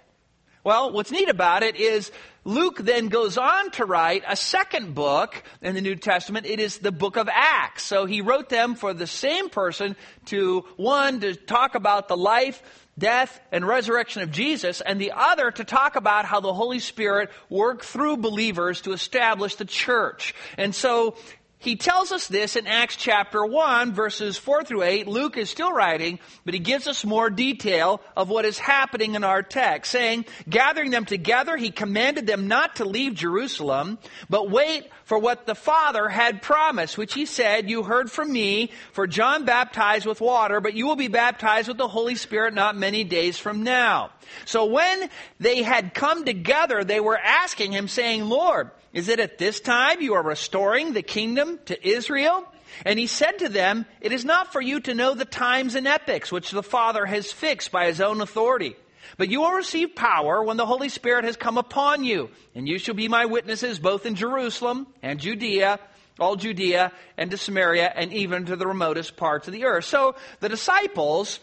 Well, 0.63 0.91
what's 0.91 1.11
neat 1.11 1.29
about 1.29 1.63
it 1.63 1.75
is 1.75 2.11
Luke 2.43 2.77
then 2.77 3.07
goes 3.07 3.37
on 3.37 3.71
to 3.71 3.85
write 3.85 4.23
a 4.27 4.35
second 4.35 4.93
book 4.93 5.41
in 5.61 5.73
the 5.73 5.81
New 5.81 5.95
Testament. 5.95 6.45
It 6.45 6.59
is 6.59 6.77
the 6.77 6.91
book 6.91 7.17
of 7.17 7.27
Acts. 7.31 7.83
So 7.83 8.05
he 8.05 8.21
wrote 8.21 8.49
them 8.49 8.75
for 8.75 8.93
the 8.93 9.07
same 9.07 9.49
person 9.49 9.95
to, 10.25 10.65
one, 10.77 11.19
to 11.21 11.35
talk 11.35 11.73
about 11.73 12.07
the 12.07 12.17
life, 12.17 12.61
death, 13.01 13.41
and 13.51 13.67
resurrection 13.67 14.21
of 14.21 14.31
Jesus, 14.31 14.79
and 14.79 15.01
the 15.01 15.11
other 15.13 15.51
to 15.51 15.65
talk 15.65 15.97
about 15.97 16.23
how 16.23 16.39
the 16.39 16.53
Holy 16.53 16.79
Spirit 16.79 17.29
worked 17.49 17.83
through 17.83 18.17
believers 18.17 18.81
to 18.81 18.93
establish 18.93 19.55
the 19.55 19.65
church. 19.65 20.33
And 20.57 20.73
so 20.73 21.15
he 21.61 21.75
tells 21.75 22.11
us 22.11 22.27
this 22.27 22.55
in 22.55 22.65
Acts 22.65 22.95
chapter 22.95 23.45
1, 23.45 23.93
verses 23.93 24.35
4 24.35 24.63
through 24.63 24.81
8. 24.81 25.07
Luke 25.07 25.37
is 25.37 25.47
still 25.47 25.71
writing, 25.71 26.17
but 26.43 26.55
he 26.55 26.59
gives 26.59 26.87
us 26.87 27.05
more 27.05 27.29
detail 27.29 28.01
of 28.17 28.29
what 28.29 28.45
is 28.45 28.57
happening 28.57 29.13
in 29.13 29.23
our 29.23 29.43
text, 29.43 29.91
saying, 29.91 30.25
Gathering 30.49 30.89
them 30.89 31.05
together, 31.05 31.55
he 31.57 31.69
commanded 31.69 32.25
them 32.25 32.47
not 32.47 32.77
to 32.77 32.85
leave 32.85 33.13
Jerusalem, 33.13 33.99
but 34.27 34.49
wait 34.49 34.89
for 35.05 35.19
what 35.19 35.45
the 35.45 35.53
Father 35.53 36.09
had 36.09 36.41
promised, 36.41 36.97
which 36.97 37.13
he 37.13 37.27
said, 37.27 37.69
You 37.69 37.83
heard 37.83 38.09
from 38.09 38.33
me, 38.33 38.71
for 38.91 39.05
John 39.05 39.45
baptized 39.45 40.07
with 40.07 40.19
water, 40.19 40.61
but 40.61 40.73
you 40.73 40.87
will 40.87 40.95
be 40.95 41.09
baptized 41.09 41.67
with 41.67 41.77
the 41.77 41.87
Holy 41.87 42.15
Spirit 42.15 42.55
not 42.55 42.75
many 42.75 43.03
days 43.03 43.37
from 43.37 43.61
now. 43.61 44.09
So 44.45 44.65
when 44.65 45.11
they 45.39 45.61
had 45.61 45.93
come 45.93 46.25
together, 46.25 46.83
they 46.83 46.99
were 46.99 47.19
asking 47.19 47.71
him, 47.71 47.87
saying, 47.87 48.23
Lord, 48.25 48.71
is 48.93 49.07
it 49.07 49.19
at 49.19 49.37
this 49.37 49.59
time 49.59 50.01
you 50.01 50.15
are 50.15 50.23
restoring 50.23 50.93
the 50.93 51.01
kingdom 51.01 51.59
to 51.65 51.87
Israel? 51.87 52.45
And 52.85 52.99
he 52.99 53.07
said 53.07 53.39
to 53.39 53.49
them, 53.49 53.85
It 54.01 54.11
is 54.11 54.25
not 54.25 54.51
for 54.51 54.61
you 54.61 54.79
to 54.81 54.93
know 54.93 55.13
the 55.13 55.25
times 55.25 55.75
and 55.75 55.87
epochs 55.87 56.31
which 56.31 56.51
the 56.51 56.63
Father 56.63 57.05
has 57.05 57.31
fixed 57.31 57.71
by 57.71 57.87
his 57.87 58.01
own 58.01 58.21
authority. 58.21 58.75
But 59.17 59.29
you 59.29 59.41
will 59.41 59.51
receive 59.51 59.95
power 59.95 60.43
when 60.43 60.57
the 60.57 60.65
Holy 60.65 60.89
Spirit 60.89 61.25
has 61.25 61.35
come 61.35 61.57
upon 61.57 62.03
you. 62.03 62.29
And 62.55 62.67
you 62.67 62.79
shall 62.79 62.95
be 62.95 63.07
my 63.07 63.25
witnesses 63.25 63.79
both 63.79 64.05
in 64.05 64.15
Jerusalem 64.15 64.87
and 65.01 65.19
Judea, 65.19 65.79
all 66.19 66.35
Judea 66.35 66.91
and 67.17 67.31
to 67.31 67.37
Samaria 67.37 67.91
and 67.95 68.13
even 68.13 68.45
to 68.45 68.55
the 68.55 68.67
remotest 68.67 69.17
parts 69.17 69.47
of 69.47 69.53
the 69.53 69.65
earth. 69.65 69.85
So 69.85 70.15
the 70.39 70.49
disciples, 70.49 71.39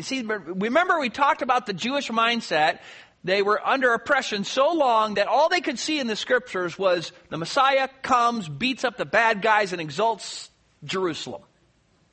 see, 0.00 0.22
remember 0.22 0.98
we 0.98 1.10
talked 1.10 1.42
about 1.42 1.66
the 1.66 1.72
Jewish 1.72 2.08
mindset 2.08 2.80
they 3.24 3.42
were 3.42 3.60
under 3.66 3.92
oppression 3.94 4.44
so 4.44 4.72
long 4.72 5.14
that 5.14 5.26
all 5.26 5.48
they 5.48 5.60
could 5.60 5.78
see 5.78 5.98
in 5.98 6.06
the 6.06 6.16
scriptures 6.16 6.78
was 6.78 7.12
the 7.30 7.36
Messiah 7.36 7.88
comes, 8.02 8.48
beats 8.48 8.84
up 8.84 8.96
the 8.96 9.04
bad 9.04 9.42
guys, 9.42 9.72
and 9.72 9.80
exalts 9.80 10.50
Jerusalem 10.84 11.42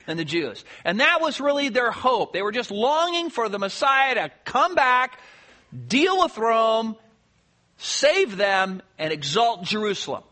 and 0.08 0.18
the 0.18 0.26
Jews. 0.26 0.64
And 0.84 1.00
that 1.00 1.22
was 1.22 1.40
really 1.40 1.70
their 1.70 1.92
hope. 1.92 2.34
They 2.34 2.42
were 2.42 2.52
just 2.52 2.72
longing 2.72 3.30
for 3.30 3.50
the 3.50 3.60
Messiah 3.60 4.16
to 4.16 4.32
come 4.44 4.76
back, 4.76 5.20
deal 5.88 6.22
with 6.24 6.38
Rome, 6.38 6.96
save 7.78 8.36
them, 8.38 8.82
and 8.98 9.14
exalt 9.14 9.64
Jerusalem. 9.64 10.24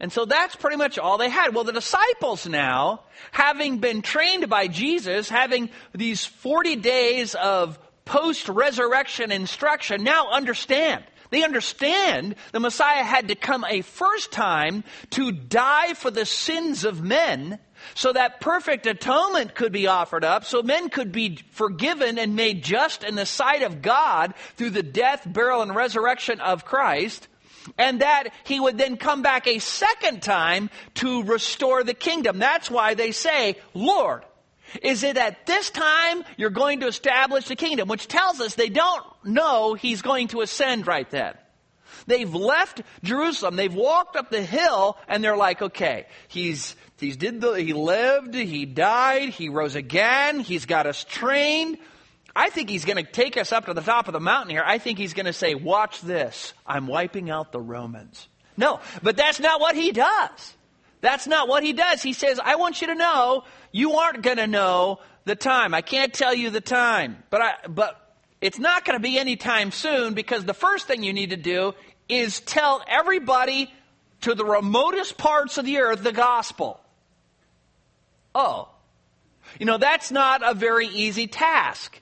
And 0.00 0.12
so 0.12 0.24
that's 0.24 0.54
pretty 0.54 0.76
much 0.76 0.98
all 0.98 1.18
they 1.18 1.28
had. 1.28 1.54
Well, 1.54 1.64
the 1.64 1.72
disciples 1.72 2.46
now, 2.46 3.02
having 3.32 3.78
been 3.78 4.00
trained 4.02 4.48
by 4.48 4.68
Jesus, 4.68 5.28
having 5.28 5.70
these 5.92 6.24
40 6.24 6.76
days 6.76 7.34
of 7.34 7.78
post 8.08 8.48
resurrection 8.48 9.30
instruction 9.30 10.02
now 10.02 10.30
understand. 10.30 11.04
They 11.30 11.44
understand 11.44 12.36
the 12.52 12.60
Messiah 12.60 13.04
had 13.04 13.28
to 13.28 13.34
come 13.34 13.64
a 13.68 13.82
first 13.82 14.32
time 14.32 14.82
to 15.10 15.30
die 15.30 15.92
for 15.92 16.10
the 16.10 16.24
sins 16.24 16.84
of 16.84 17.02
men 17.02 17.58
so 17.94 18.12
that 18.14 18.40
perfect 18.40 18.86
atonement 18.86 19.54
could 19.54 19.72
be 19.72 19.86
offered 19.86 20.24
up, 20.24 20.46
so 20.46 20.62
men 20.62 20.88
could 20.88 21.12
be 21.12 21.38
forgiven 21.52 22.18
and 22.18 22.34
made 22.34 22.64
just 22.64 23.04
in 23.04 23.14
the 23.14 23.26
sight 23.26 23.62
of 23.62 23.82
God 23.82 24.34
through 24.56 24.70
the 24.70 24.82
death, 24.82 25.22
burial, 25.30 25.60
and 25.60 25.74
resurrection 25.74 26.40
of 26.40 26.64
Christ, 26.64 27.28
and 27.76 28.00
that 28.00 28.28
he 28.44 28.58
would 28.58 28.78
then 28.78 28.96
come 28.96 29.20
back 29.20 29.46
a 29.46 29.58
second 29.58 30.22
time 30.22 30.70
to 30.94 31.22
restore 31.24 31.84
the 31.84 31.94
kingdom. 31.94 32.38
That's 32.38 32.70
why 32.70 32.94
they 32.94 33.12
say, 33.12 33.56
Lord, 33.74 34.24
is 34.82 35.02
it 35.02 35.16
at 35.16 35.46
this 35.46 35.70
time 35.70 36.24
you're 36.36 36.50
going 36.50 36.80
to 36.80 36.86
establish 36.86 37.46
the 37.46 37.56
kingdom? 37.56 37.88
Which 37.88 38.08
tells 38.08 38.40
us 38.40 38.54
they 38.54 38.68
don't 38.68 39.04
know 39.24 39.74
he's 39.74 40.02
going 40.02 40.28
to 40.28 40.40
ascend 40.40 40.86
right 40.86 41.08
then. 41.10 41.34
They've 42.06 42.34
left 42.34 42.82
Jerusalem. 43.02 43.56
They've 43.56 43.74
walked 43.74 44.16
up 44.16 44.30
the 44.30 44.42
hill 44.42 44.96
and 45.08 45.22
they're 45.22 45.36
like, 45.36 45.60
okay, 45.60 46.06
he's, 46.28 46.74
he's 46.98 47.16
did 47.16 47.40
the, 47.40 47.52
he 47.52 47.72
lived, 47.72 48.34
he 48.34 48.64
died, 48.64 49.30
he 49.30 49.48
rose 49.48 49.74
again, 49.74 50.40
he's 50.40 50.66
got 50.66 50.86
us 50.86 51.04
trained. 51.04 51.78
I 52.34 52.50
think 52.50 52.70
he's 52.70 52.84
going 52.84 53.04
to 53.04 53.10
take 53.10 53.36
us 53.36 53.52
up 53.52 53.66
to 53.66 53.74
the 53.74 53.80
top 53.80 54.06
of 54.06 54.12
the 54.12 54.20
mountain 54.20 54.50
here. 54.50 54.62
I 54.64 54.78
think 54.78 54.98
he's 54.98 55.12
going 55.12 55.26
to 55.26 55.32
say, 55.32 55.54
watch 55.54 56.00
this. 56.00 56.54
I'm 56.66 56.86
wiping 56.86 57.30
out 57.30 57.52
the 57.52 57.60
Romans. 57.60 58.28
No, 58.56 58.80
but 59.02 59.16
that's 59.16 59.40
not 59.40 59.60
what 59.60 59.74
he 59.74 59.92
does. 59.92 60.54
That's 61.00 61.26
not 61.26 61.48
what 61.48 61.62
he 61.62 61.72
does. 61.72 62.02
He 62.02 62.12
says, 62.12 62.40
I 62.42 62.56
want 62.56 62.80
you 62.80 62.88
to 62.88 62.94
know 62.94 63.44
you 63.72 63.94
aren't 63.94 64.22
going 64.22 64.38
to 64.38 64.46
know 64.46 65.00
the 65.24 65.36
time. 65.36 65.74
I 65.74 65.82
can't 65.82 66.12
tell 66.12 66.34
you 66.34 66.50
the 66.50 66.60
time, 66.60 67.22
but 67.30 67.40
I, 67.40 67.54
but 67.68 68.14
it's 68.40 68.58
not 68.58 68.84
going 68.84 68.96
to 68.98 69.02
be 69.02 69.18
anytime 69.18 69.70
soon 69.70 70.14
because 70.14 70.44
the 70.44 70.54
first 70.54 70.86
thing 70.86 71.02
you 71.02 71.12
need 71.12 71.30
to 71.30 71.36
do 71.36 71.74
is 72.08 72.40
tell 72.40 72.82
everybody 72.88 73.72
to 74.22 74.34
the 74.34 74.44
remotest 74.44 75.16
parts 75.16 75.58
of 75.58 75.64
the 75.64 75.78
earth 75.78 76.02
the 76.02 76.12
gospel. 76.12 76.80
Oh. 78.34 78.68
You 79.58 79.66
know, 79.66 79.78
that's 79.78 80.10
not 80.10 80.42
a 80.44 80.54
very 80.54 80.88
easy 80.88 81.26
task. 81.26 82.00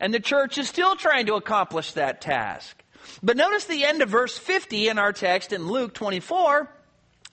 And 0.00 0.14
the 0.14 0.20
church 0.20 0.58
is 0.58 0.68
still 0.68 0.96
trying 0.96 1.26
to 1.26 1.34
accomplish 1.34 1.92
that 1.92 2.20
task. 2.20 2.82
But 3.22 3.36
notice 3.36 3.64
the 3.64 3.84
end 3.84 4.02
of 4.02 4.08
verse 4.08 4.36
50 4.36 4.88
in 4.88 4.98
our 4.98 5.12
text 5.12 5.52
in 5.52 5.66
Luke 5.66 5.94
24. 5.94 6.70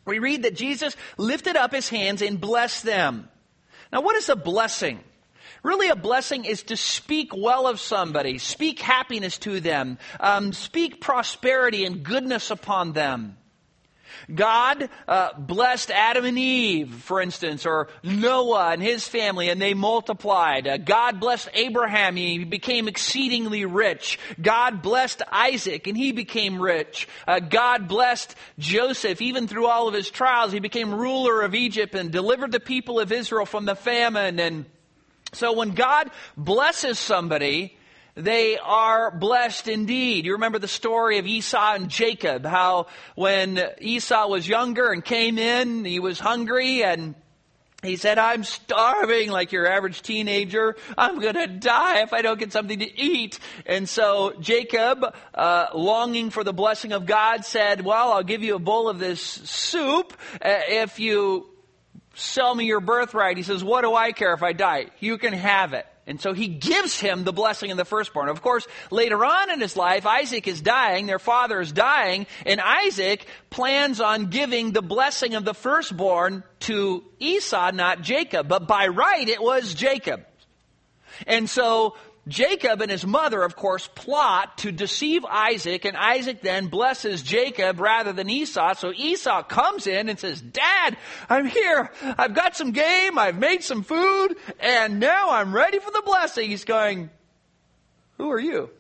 We 0.05 0.19
read 0.19 0.43
that 0.43 0.55
Jesus 0.55 0.95
lifted 1.17 1.55
up 1.55 1.74
his 1.74 1.89
hands 1.89 2.21
and 2.21 2.39
blessed 2.39 2.83
them. 2.83 3.27
Now, 3.91 4.01
what 4.01 4.15
is 4.15 4.29
a 4.29 4.35
blessing? 4.35 5.00
Really, 5.63 5.89
a 5.89 5.95
blessing 5.95 6.45
is 6.45 6.63
to 6.63 6.77
speak 6.77 7.35
well 7.35 7.67
of 7.67 7.79
somebody, 7.79 8.38
speak 8.38 8.79
happiness 8.79 9.39
to 9.39 9.59
them, 9.59 9.97
um, 10.19 10.53
speak 10.53 11.01
prosperity 11.01 11.85
and 11.85 12.03
goodness 12.03 12.51
upon 12.51 12.93
them. 12.93 13.38
God 14.34 14.89
uh, 15.08 15.29
blessed 15.38 15.91
Adam 15.91 16.25
and 16.25 16.38
Eve, 16.38 16.94
for 16.94 17.22
instance, 17.22 17.65
or 17.65 17.88
Noah 18.03 18.72
and 18.72 18.82
his 18.82 19.08
family, 19.08 19.50
and 19.50 19.62
they 19.62 19.74
multiplied. 19.74 20.67
Uh, 20.67 20.77
God 20.77 21.20
blessed 21.20 21.50
Abraham, 21.53 22.15
he 22.15 22.44
became 22.44 22.88
exceedingly 22.88 23.65
rich. 23.65 24.20
God 24.41 24.82
blessed 24.82 25.22
Isaac, 25.32 25.88
and 25.88 25.98
he 25.98 26.12
became 26.12 26.62
rich. 26.62 27.08
Uh, 27.27 27.39
God 27.39 27.88
blessed 27.88 28.36
Joseph, 28.58 29.22
even 29.22 29.48
through 29.48 29.67
all 29.67 29.88
of 29.88 29.94
his 29.94 30.10
trials, 30.10 30.51
he 30.51 30.60
became 30.60 30.94
ruler 30.94 31.41
of 31.41 31.55
Egypt 31.55 31.96
and 31.96 32.12
delivered 32.12 32.51
the 32.51 32.60
people 32.60 33.00
of 33.00 33.12
Israel 33.12 33.46
from 33.46 33.65
the 33.65 33.75
famine. 33.75 34.39
And 34.39 34.65
so 35.34 35.53
when 35.53 35.72
God 35.72 36.10
blesses 36.38 36.98
somebody, 36.98 37.77
they 38.15 38.57
are 38.57 39.12
blessed 39.12 39.67
indeed. 39.67 40.25
You 40.25 40.34
remember 40.34 40.60
the 40.60 40.67
story 40.67 41.17
of 41.17 41.27
Esau 41.27 41.74
and 41.74 41.89
Jacob, 41.89 42.45
how 42.45 42.88
when 43.15 43.62
Esau 43.79 44.27
was 44.27 44.48
younger 44.48 44.91
and 44.91 45.03
came 45.03 45.38
in, 45.38 45.84
he 45.84 46.00
was 46.00 46.19
hungry 46.19 46.84
and 46.84 47.15
he 47.84 47.98
said, 47.98 48.17
I'm 48.17 48.43
starving 48.43 49.29
like 49.29 49.51
your 49.51 49.67
average 49.67 50.01
teenager. 50.01 50.75
I'm 50.98 51.19
going 51.19 51.36
to 51.36 51.48
die 51.48 52.01
if 52.01 52.13
I 52.13 52.22
don't 52.22 52.39
get 52.39 52.51
something 52.51 52.79
to 52.79 53.00
eat. 53.00 53.39
And 53.65 53.88
so 53.88 54.34
Jacob, 54.39 55.13
uh, 55.34 55.67
longing 55.74 56.29
for 56.29 56.43
the 56.43 56.53
blessing 56.53 56.93
of 56.93 57.05
God, 57.05 57.45
said, 57.45 57.81
Well, 57.81 58.13
I'll 58.13 58.24
give 58.24 58.43
you 58.43 58.55
a 58.55 58.60
bowl 58.60 58.89
of 58.89 58.98
this 58.98 59.22
soup 59.22 60.13
uh, 60.34 60.62
if 60.67 61.00
you 61.00 61.48
sell 62.15 62.55
me 62.55 62.65
your 62.65 62.79
birthright. 62.79 63.38
He 63.38 63.43
says, 63.43 63.63
What 63.63 63.81
do 63.81 63.93
I 63.93 64.12
care 64.12 64.34
if 64.34 64.41
I 64.41 64.53
die? 64.53 64.88
You 65.00 65.17
can 65.17 65.34
have 65.34 65.74
it. 65.74 65.86
And 66.07 66.21
so 66.21 66.33
he 66.33 66.47
gives 66.47 67.00
him 67.00 67.24
the 67.24 67.33
blessing 67.33 67.71
of 67.71 67.77
the 67.77 67.85
firstborn. 67.85 68.29
Of 68.29 68.43
course, 68.43 68.67
later 68.91 69.25
on 69.25 69.50
in 69.50 69.59
his 69.59 69.75
life, 69.75 70.05
Isaac 70.05 70.47
is 70.47 70.62
dying, 70.62 71.07
their 71.07 71.17
father 71.17 71.59
is 71.59 71.71
dying, 71.71 72.27
and 72.45 72.62
Isaac 72.62 73.25
plans 73.50 74.00
on 74.00 74.27
giving 74.27 74.71
the 74.71 74.83
blessing 74.83 75.33
of 75.33 75.45
the 75.45 75.55
firstborn 75.55 76.43
to 76.62 77.03
Esau, 77.19 77.71
not 77.71 78.01
Jacob. 78.01 78.47
But 78.47 78.67
by 78.67 78.88
right, 78.88 79.27
it 79.27 79.41
was 79.41 79.74
Jacob. 79.74 80.24
And 81.25 81.50
so 81.50 81.95
Jacob 82.27 82.82
and 82.82 82.89
his 82.89 83.05
mother, 83.05 83.44
of 83.44 83.55
course, 83.55 83.88
plot 83.94 84.58
to 84.60 84.72
deceive 84.72 85.24
Isaac, 85.25 85.86
and 85.86 85.96
Isaac 85.96 86.41
then 86.41 86.67
blesses 86.67 87.22
Jacob 87.22 87.79
rather 87.79 88.13
than 88.13 88.29
Esau. 88.29 88.74
So 88.74 88.91
Esau 88.91 89.44
comes 89.44 89.86
in 89.86 90.10
and 90.10 90.20
says, 90.20 90.41
Dad, 90.41 90.98
I'm 91.29 91.46
here. 91.46 91.91
I've 92.17 92.34
got 92.34 92.55
some 92.55 92.72
game. 92.72 93.20
I've 93.20 93.38
made 93.38 93.63
some 93.63 93.84
food, 93.84 94.36
and 94.60 95.00
now 95.00 95.32
I'm 95.32 95.53
ready 95.53 95.77
for 95.77 95.91
the 95.91 96.01
blessing. 96.03 96.50
He's 96.50 96.65
going, 96.65 97.12
Who 98.17 98.32
are 98.32 98.39
you? 98.39 98.72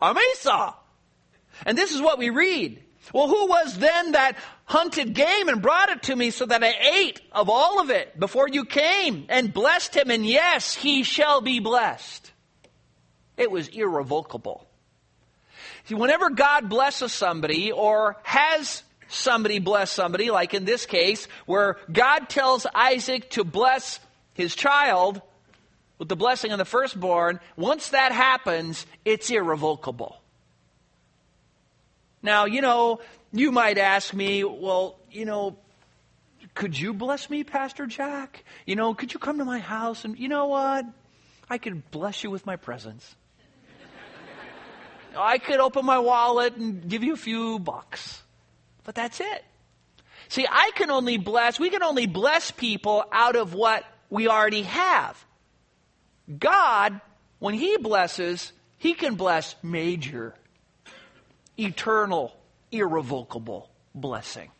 I'm 0.00 0.16
Esau. 0.32 0.74
And 1.66 1.76
this 1.76 1.92
is 1.92 2.00
what 2.00 2.18
we 2.18 2.30
read. 2.30 2.81
Well, 3.12 3.28
who 3.28 3.48
was 3.48 3.78
then 3.78 4.12
that 4.12 4.36
hunted 4.64 5.14
game 5.14 5.48
and 5.48 5.60
brought 5.60 5.90
it 5.90 6.04
to 6.04 6.16
me 6.16 6.30
so 6.30 6.46
that 6.46 6.62
I 6.62 6.72
ate 7.00 7.20
of 7.32 7.50
all 7.50 7.80
of 7.80 7.90
it 7.90 8.18
before 8.18 8.48
you 8.48 8.64
came 8.64 9.26
and 9.28 9.52
blessed 9.52 9.96
him? 9.96 10.10
And 10.10 10.24
yes, 10.24 10.74
he 10.74 11.02
shall 11.02 11.40
be 11.40 11.58
blessed. 11.58 12.30
It 13.36 13.50
was 13.50 13.68
irrevocable. 13.68 14.66
See, 15.84 15.94
whenever 15.96 16.30
God 16.30 16.68
blesses 16.68 17.12
somebody 17.12 17.72
or 17.72 18.16
has 18.22 18.84
somebody 19.08 19.58
bless 19.58 19.90
somebody, 19.90 20.30
like 20.30 20.54
in 20.54 20.64
this 20.64 20.86
case, 20.86 21.26
where 21.44 21.78
God 21.92 22.28
tells 22.28 22.66
Isaac 22.72 23.30
to 23.30 23.44
bless 23.44 23.98
his 24.34 24.54
child 24.54 25.20
with 25.98 26.08
the 26.08 26.16
blessing 26.16 26.52
of 26.52 26.58
the 26.58 26.64
firstborn, 26.64 27.40
once 27.56 27.90
that 27.90 28.12
happens, 28.12 28.86
it's 29.04 29.28
irrevocable. 29.28 30.21
Now, 32.22 32.44
you 32.44 32.60
know, 32.60 33.00
you 33.32 33.50
might 33.50 33.78
ask 33.78 34.14
me, 34.14 34.44
well, 34.44 34.98
you 35.10 35.24
know, 35.24 35.56
could 36.54 36.78
you 36.78 36.94
bless 36.94 37.28
me, 37.28 37.44
Pastor 37.44 37.86
Jack? 37.86 38.44
You 38.66 38.76
know, 38.76 38.94
could 38.94 39.12
you 39.12 39.18
come 39.18 39.38
to 39.38 39.44
my 39.44 39.58
house 39.58 40.04
and, 40.04 40.18
you 40.18 40.28
know 40.28 40.46
what? 40.46 40.84
I 41.50 41.58
could 41.58 41.90
bless 41.90 42.22
you 42.22 42.30
with 42.30 42.46
my 42.46 42.56
presence. 42.56 43.14
I 45.16 45.38
could 45.38 45.60
open 45.60 45.84
my 45.84 45.98
wallet 45.98 46.56
and 46.56 46.88
give 46.88 47.02
you 47.02 47.14
a 47.14 47.16
few 47.16 47.58
bucks. 47.58 48.22
But 48.84 48.94
that's 48.94 49.20
it. 49.20 49.44
See, 50.28 50.46
I 50.48 50.70
can 50.74 50.90
only 50.90 51.18
bless, 51.18 51.58
we 51.58 51.70
can 51.70 51.82
only 51.82 52.06
bless 52.06 52.50
people 52.50 53.04
out 53.12 53.36
of 53.36 53.54
what 53.54 53.84
we 54.08 54.28
already 54.28 54.62
have. 54.62 55.22
God, 56.38 57.00
when 57.38 57.54
He 57.54 57.76
blesses, 57.78 58.52
He 58.78 58.94
can 58.94 59.16
bless 59.16 59.56
major 59.62 60.34
eternal, 61.58 62.36
irrevocable 62.70 63.70
blessing. 63.94 64.50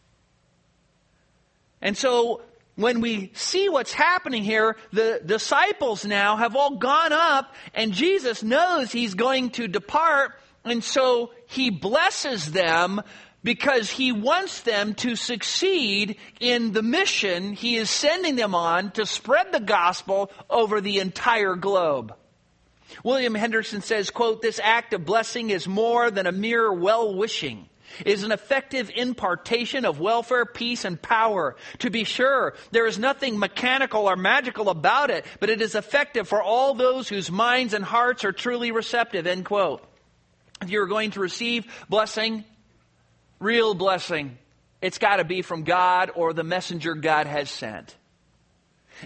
And 1.80 1.96
so 1.96 2.42
when 2.76 3.00
we 3.00 3.32
see 3.34 3.68
what's 3.68 3.92
happening 3.92 4.44
here, 4.44 4.76
the 4.92 5.20
disciples 5.24 6.04
now 6.04 6.36
have 6.36 6.56
all 6.56 6.76
gone 6.76 7.12
up 7.12 7.54
and 7.74 7.92
Jesus 7.92 8.42
knows 8.42 8.92
he's 8.92 9.14
going 9.14 9.50
to 9.50 9.68
depart 9.68 10.32
and 10.64 10.82
so 10.82 11.32
he 11.46 11.70
blesses 11.70 12.52
them 12.52 13.02
because 13.42 13.90
he 13.90 14.12
wants 14.12 14.60
them 14.60 14.94
to 14.94 15.16
succeed 15.16 16.16
in 16.38 16.72
the 16.72 16.82
mission 16.82 17.52
he 17.52 17.76
is 17.76 17.90
sending 17.90 18.36
them 18.36 18.54
on 18.54 18.92
to 18.92 19.04
spread 19.04 19.52
the 19.52 19.60
gospel 19.60 20.30
over 20.48 20.80
the 20.80 21.00
entire 21.00 21.56
globe. 21.56 22.14
William 23.02 23.34
Hendriksen 23.34 23.82
says, 23.82 24.10
quote, 24.10 24.42
this 24.42 24.60
act 24.62 24.92
of 24.92 25.04
blessing 25.04 25.50
is 25.50 25.66
more 25.66 26.10
than 26.10 26.26
a 26.26 26.32
mere 26.32 26.72
well-wishing. 26.72 27.68
It 28.00 28.08
is 28.08 28.22
an 28.22 28.32
effective 28.32 28.90
impartation 28.94 29.84
of 29.84 30.00
welfare, 30.00 30.46
peace, 30.46 30.84
and 30.84 31.00
power. 31.00 31.56
To 31.80 31.90
be 31.90 32.04
sure, 32.04 32.54
there 32.70 32.86
is 32.86 32.98
nothing 32.98 33.38
mechanical 33.38 34.08
or 34.08 34.16
magical 34.16 34.70
about 34.70 35.10
it, 35.10 35.26
but 35.40 35.50
it 35.50 35.60
is 35.60 35.74
effective 35.74 36.26
for 36.26 36.42
all 36.42 36.74
those 36.74 37.08
whose 37.08 37.30
minds 37.30 37.74
and 37.74 37.84
hearts 37.84 38.24
are 38.24 38.32
truly 38.32 38.72
receptive, 38.72 39.26
end 39.26 39.44
quote. 39.44 39.84
If 40.62 40.70
you're 40.70 40.86
going 40.86 41.10
to 41.12 41.20
receive 41.20 41.66
blessing, 41.88 42.44
real 43.40 43.74
blessing, 43.74 44.38
it's 44.80 44.98
got 44.98 45.16
to 45.16 45.24
be 45.24 45.42
from 45.42 45.64
God 45.64 46.10
or 46.14 46.32
the 46.32 46.44
messenger 46.44 46.94
God 46.94 47.26
has 47.26 47.50
sent. 47.50 47.94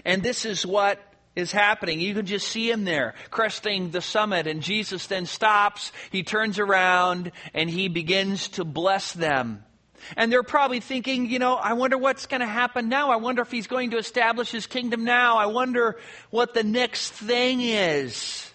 And 0.05 0.23
this 0.23 0.45
is 0.45 0.65
what 0.65 1.01
is 1.37 1.51
happening. 1.51 2.01
You 2.01 2.15
can 2.15 2.25
just 2.25 2.47
see 2.47 2.69
him 2.69 2.83
there 2.83 3.13
cresting 3.29 3.91
the 3.91 4.01
summit 4.01 4.47
and 4.47 4.61
Jesus 4.61 5.05
then 5.05 5.27
stops. 5.27 5.91
He 6.11 6.23
turns 6.23 6.57
around 6.57 7.31
and 7.53 7.69
he 7.69 7.87
begins 7.89 8.49
to 8.49 8.65
bless 8.65 9.13
them. 9.13 9.63
And 10.15 10.31
they're 10.31 10.43
probably 10.43 10.79
thinking, 10.79 11.29
you 11.29 11.37
know, 11.37 11.55
I 11.55 11.73
wonder 11.73 11.97
what's 11.97 12.25
going 12.25 12.41
to 12.41 12.47
happen 12.47 12.89
now. 12.89 13.11
I 13.11 13.17
wonder 13.17 13.43
if 13.43 13.51
he's 13.51 13.67
going 13.67 13.91
to 13.91 13.97
establish 13.97 14.51
his 14.51 14.65
kingdom 14.65 15.03
now. 15.03 15.37
I 15.37 15.45
wonder 15.47 15.97
what 16.31 16.53
the 16.53 16.63
next 16.63 17.11
thing 17.11 17.61
is. 17.61 18.49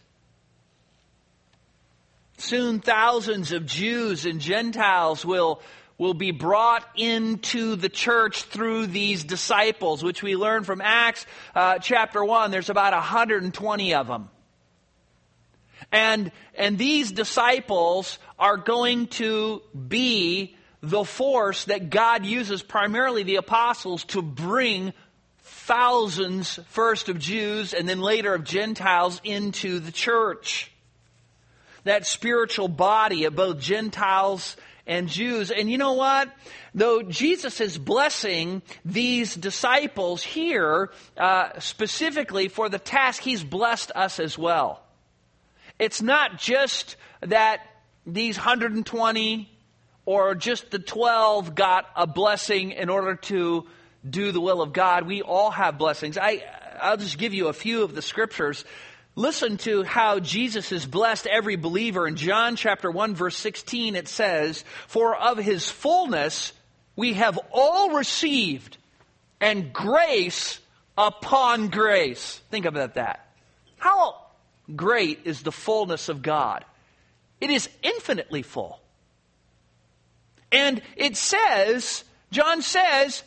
Soon 2.39 2.81
thousands 2.81 3.53
of 3.53 3.67
Jews 3.67 4.27
and 4.27 4.41
Gentiles 4.41 5.25
will 5.25 5.63
will 5.99 6.15
be 6.15 6.31
brought 6.31 6.85
into 6.97 7.77
the 7.77 7.89
church 7.89 8.45
through 8.45 8.87
these 8.87 9.25
disciples, 9.25 10.03
which 10.03 10.23
we 10.23 10.37
learn 10.37 10.65
from 10.65 10.81
Acts 10.81 11.27
uh, 11.55 11.79
chapter 11.79 12.25
1. 12.25 12.51
There's 12.51 12.71
about 12.71 12.93
120 12.93 13.95
of 13.95 14.07
them. 14.07 14.29
And, 15.91 16.33
and 16.55 16.79
these 16.79 17.13
disciples 17.13 18.19
are 18.39 18.57
going 18.57 19.09
to 19.09 19.63
be 19.89 20.57
the 20.83 21.05
force 21.05 21.67
that 21.67 21.91
God 21.91 22.25
uses, 22.25 22.63
primarily 22.63 23.23
the 23.23 23.37
apostles, 23.37 24.05
to 24.07 24.23
bring 24.23 24.93
thousands, 25.41 26.59
first 26.69 27.09
of 27.09 27.19
Jews 27.19 27.73
and 27.73 27.89
then 27.89 28.01
later 28.01 28.35
of 28.35 28.45
Gentiles, 28.45 29.21
into 29.23 29.79
the 29.79 29.93
church. 29.93 30.73
That 31.85 32.07
spiritual 32.07 32.69
body 32.69 33.25
of 33.25 33.37
both 33.37 33.59
Gentiles 33.59 34.57
and 34.87 35.09
Jews. 35.09 35.51
And 35.51 35.71
you 35.71 35.79
know 35.79 35.95
what? 35.95 36.29
Though 36.75 37.03
Jesus 37.03 37.61
is 37.61 37.79
blessing 37.79 38.63
these 38.85 39.35
disciples 39.35 40.23
here, 40.23 40.91
uh, 41.17 41.59
specifically 41.61 42.49
for 42.49 42.69
the 42.69 42.79
task, 42.79 43.23
he's 43.23 43.45
blessed 43.45 43.93
us 43.95 44.19
as 44.19 44.37
well. 44.37 44.83
It's 45.79 46.03
not 46.03 46.39
just 46.39 46.97
that 47.21 47.61
these 48.07 48.37
120 48.37 49.49
or 50.05 50.35
just 50.35 50.71
the 50.71 50.79
12 50.79 51.55
got 51.55 51.87
a 51.95 52.07
blessing 52.07 52.73
in 52.73 52.89
order 52.89 53.15
to 53.15 53.67
do 54.09 54.33
the 54.33 54.41
will 54.41 54.61
of 54.61 54.73
God. 54.73 55.07
We 55.07 55.23
all 55.23 55.51
have 55.51 55.79
blessings. 55.79 56.19
I, 56.19 56.43
I'll 56.81 56.97
just 56.97 57.19
give 57.19 57.35
you 57.35 57.49
a 57.49 57.53
few 57.53 57.85
of 57.85 57.95
the 57.95 58.03
scriptures 58.03 58.65
Listen 59.15 59.59
to 59.59 59.83
how 59.83 60.21
Jesus 60.21 60.71
has 60.71 60.87
blessed 60.87 61.27
every 61.27 61.57
believer. 61.57 62.07
In 62.07 62.17
John 62.17 62.57
chapter 62.57 62.91
1 62.91 63.15
verse 63.15 63.37
16 63.37 63.95
it 63.95 64.09
says, 64.09 64.65
For 64.89 65.15
of 65.15 65.39
his 65.39 65.69
fullness 65.69 66.53
we 66.97 67.15
have 67.15 67.39
all 67.53 67.91
received 67.91 68.79
and 69.41 69.73
grace 69.73 70.61
upon 70.97 71.69
grace. 71.69 72.41
Think 72.51 72.65
about 72.65 72.95
that. 72.95 73.27
How 73.77 74.17
great 74.75 75.21
is 75.25 75.43
the 75.43 75.53
fullness 75.53 76.09
of 76.09 76.23
God? 76.23 76.65
It 77.41 77.51
is 77.51 77.69
infinitely 77.83 78.43
full. 78.43 78.81
And 80.53 80.81
it 80.97 81.17
says, 81.17 82.05
John 82.31 82.63
says, 82.63 83.23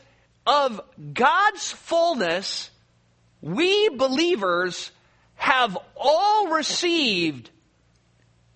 of 0.47 0.79
God's 1.13 1.71
fullness, 1.71 2.69
we 3.41 3.89
believers 3.89 4.91
have 5.35 5.77
all 5.95 6.47
received 6.47 7.49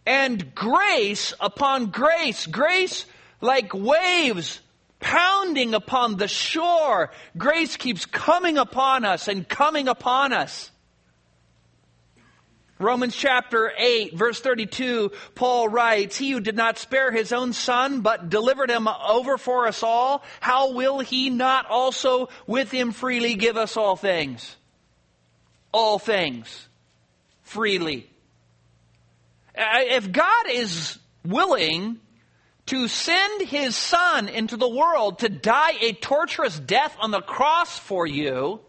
and 0.05 0.55
grace 0.55 1.33
upon 1.39 1.87
grace, 1.87 2.47
grace 2.47 3.05
like 3.41 3.73
waves 3.73 4.59
pounding 4.99 5.73
upon 5.73 6.17
the 6.17 6.27
shore. 6.27 7.11
Grace 7.37 7.77
keeps 7.77 8.05
coming 8.05 8.57
upon 8.57 9.05
us 9.05 9.27
and 9.27 9.47
coming 9.47 9.87
upon 9.87 10.33
us. 10.33 10.71
Romans 12.79 13.13
chapter 13.13 13.73
8, 13.77 14.15
verse 14.15 14.39
32, 14.39 15.11
Paul 15.35 15.67
writes, 15.67 16.15
He 16.15 16.31
who 16.31 16.39
did 16.39 16.55
not 16.55 16.77
spare 16.77 17.11
his 17.11 17.33
own 17.33 17.51
son, 17.51 17.99
but 17.99 18.29
delivered 18.29 18.71
him 18.71 18.87
over 18.87 19.37
for 19.37 19.67
us 19.67 19.83
all, 19.83 20.23
how 20.39 20.71
will 20.71 20.99
he 20.99 21.29
not 21.29 21.65
also 21.65 22.29
with 22.47 22.71
him 22.71 22.93
freely 22.93 23.35
give 23.35 23.57
us 23.57 23.75
all 23.75 23.97
things? 23.97 24.55
All 25.73 25.99
things. 25.99 26.68
Freely. 27.49 28.07
Uh, 29.57 29.63
if 29.79 30.11
God 30.11 30.45
is 30.51 30.99
willing 31.25 31.99
to 32.67 32.87
send 32.87 33.41
his 33.41 33.75
son 33.75 34.29
into 34.29 34.55
the 34.55 34.69
world 34.69 35.17
to 35.19 35.29
die 35.29 35.73
a 35.81 35.93
torturous 35.93 36.59
death 36.59 36.95
on 36.99 37.09
the 37.09 37.21
cross 37.21 37.79
for 37.79 38.05
you, 38.05 38.59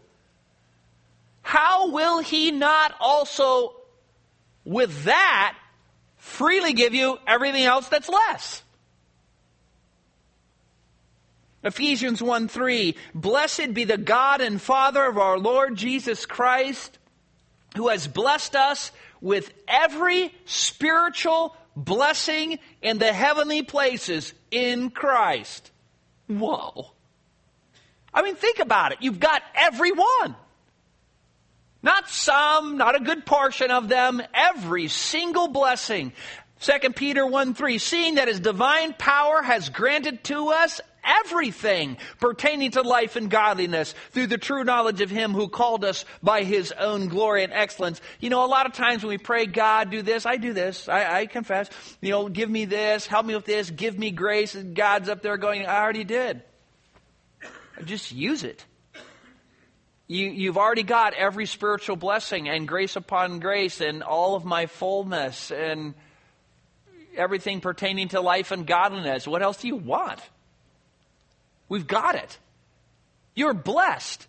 how 1.43 1.91
will 1.91 2.21
he 2.21 2.49
not 2.49 2.95
also 2.99 3.75
with 4.65 5.03
that, 5.03 5.55
freely 6.17 6.73
give 6.73 6.95
you 6.95 7.19
everything 7.27 7.63
else 7.63 7.87
that's 7.87 8.09
less. 8.09 8.63
Ephesians 11.63 12.19
1 12.19 12.47
3, 12.47 12.95
blessed 13.13 13.75
be 13.75 13.83
the 13.83 13.99
God 13.99 14.41
and 14.41 14.59
Father 14.59 15.05
of 15.05 15.19
our 15.19 15.37
Lord 15.37 15.75
Jesus 15.75 16.25
Christ, 16.25 16.97
who 17.75 17.89
has 17.89 18.07
blessed 18.07 18.55
us 18.55 18.91
with 19.21 19.51
every 19.67 20.33
spiritual 20.45 21.55
blessing 21.75 22.59
in 22.81 22.97
the 22.97 23.13
heavenly 23.13 23.63
places 23.63 24.33
in 24.49 24.89
Christ. 24.89 25.71
Whoa. 26.27 26.91
I 28.13 28.21
mean, 28.23 28.35
think 28.35 28.59
about 28.59 28.91
it. 28.91 28.99
You've 29.01 29.19
got 29.19 29.41
every 29.55 29.91
one. 29.91 30.35
Not 31.83 32.09
some, 32.09 32.77
not 32.77 32.95
a 32.95 33.03
good 33.03 33.25
portion 33.25 33.71
of 33.71 33.87
them, 33.87 34.21
every 34.33 34.87
single 34.87 35.47
blessing. 35.47 36.13
2 36.59 36.91
Peter 36.91 37.25
1 37.25 37.55
3, 37.55 37.77
seeing 37.79 38.15
that 38.15 38.27
his 38.27 38.39
divine 38.39 38.93
power 38.93 39.41
has 39.41 39.69
granted 39.69 40.23
to 40.25 40.49
us 40.49 40.79
everything 41.03 41.97
pertaining 42.19 42.71
to 42.71 42.81
life 42.81 43.15
and 43.15 43.29
godliness 43.29 43.93
through 44.11 44.27
the 44.27 44.37
true 44.37 44.63
knowledge 44.63 45.01
of 45.01 45.09
him 45.09 45.33
who 45.33 45.47
called 45.47 45.83
us 45.83 46.05
by 46.21 46.43
his 46.43 46.71
own 46.71 47.07
glory 47.07 47.43
and 47.43 47.53
excellence. 47.53 48.01
You 48.19 48.29
know, 48.29 48.45
a 48.45 48.47
lot 48.47 48.65
of 48.65 48.73
times 48.73 49.03
when 49.03 49.09
we 49.09 49.17
pray, 49.17 49.45
God, 49.45 49.89
do 49.89 50.01
this, 50.01 50.25
I 50.25 50.37
do 50.37 50.53
this, 50.53 50.87
I, 50.87 51.21
I 51.21 51.25
confess, 51.25 51.69
you 52.01 52.11
know, 52.11 52.29
give 52.29 52.49
me 52.49 52.65
this, 52.65 53.07
help 53.07 53.25
me 53.25 53.35
with 53.35 53.45
this, 53.45 53.69
give 53.69 53.97
me 53.97 54.11
grace, 54.11 54.55
and 54.55 54.75
God's 54.75 55.09
up 55.09 55.21
there 55.21 55.37
going, 55.37 55.65
I 55.65 55.81
already 55.81 56.03
did. 56.03 56.41
Just 57.85 58.11
use 58.11 58.43
it. 58.43 58.63
You, 60.07 60.27
you've 60.27 60.57
already 60.57 60.83
got 60.83 61.13
every 61.13 61.45
spiritual 61.45 61.95
blessing 61.95 62.49
and 62.49 62.67
grace 62.67 62.97
upon 62.97 63.39
grace 63.39 63.79
and 63.79 64.03
all 64.03 64.35
of 64.35 64.43
my 64.43 64.65
fullness 64.65 65.51
and 65.51 65.93
everything 67.15 67.61
pertaining 67.61 68.09
to 68.09 68.19
life 68.19 68.51
and 68.51 68.67
godliness. 68.67 69.25
What 69.25 69.41
else 69.41 69.61
do 69.61 69.67
you 69.67 69.77
want? 69.77 70.19
We've 71.71 71.87
got 71.87 72.15
it. 72.15 72.37
You're 73.33 73.53
blessed. 73.53 74.27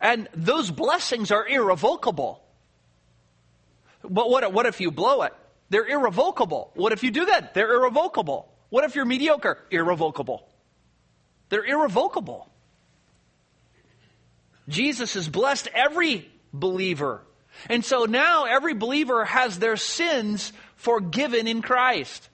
And 0.00 0.26
those 0.34 0.70
blessings 0.70 1.30
are 1.30 1.46
irrevocable. 1.46 2.42
But 4.02 4.30
what, 4.30 4.50
what 4.54 4.64
if 4.64 4.80
you 4.80 4.90
blow 4.90 5.20
it? 5.24 5.34
They're 5.68 5.86
irrevocable. 5.86 6.70
What 6.72 6.92
if 6.92 7.02
you 7.02 7.10
do 7.10 7.26
that? 7.26 7.52
They're 7.52 7.74
irrevocable. 7.74 8.50
What 8.70 8.84
if 8.84 8.94
you're 8.94 9.04
mediocre? 9.04 9.58
Irrevocable. 9.70 10.48
They're 11.50 11.66
irrevocable. 11.66 12.48
Jesus 14.66 15.12
has 15.12 15.28
blessed 15.28 15.68
every 15.74 16.26
believer. 16.54 17.20
And 17.68 17.84
so 17.84 18.06
now 18.06 18.44
every 18.44 18.72
believer 18.72 19.26
has 19.26 19.58
their 19.58 19.76
sins 19.76 20.54
forgiven 20.76 21.48
in 21.48 21.60
Christ. 21.60 22.30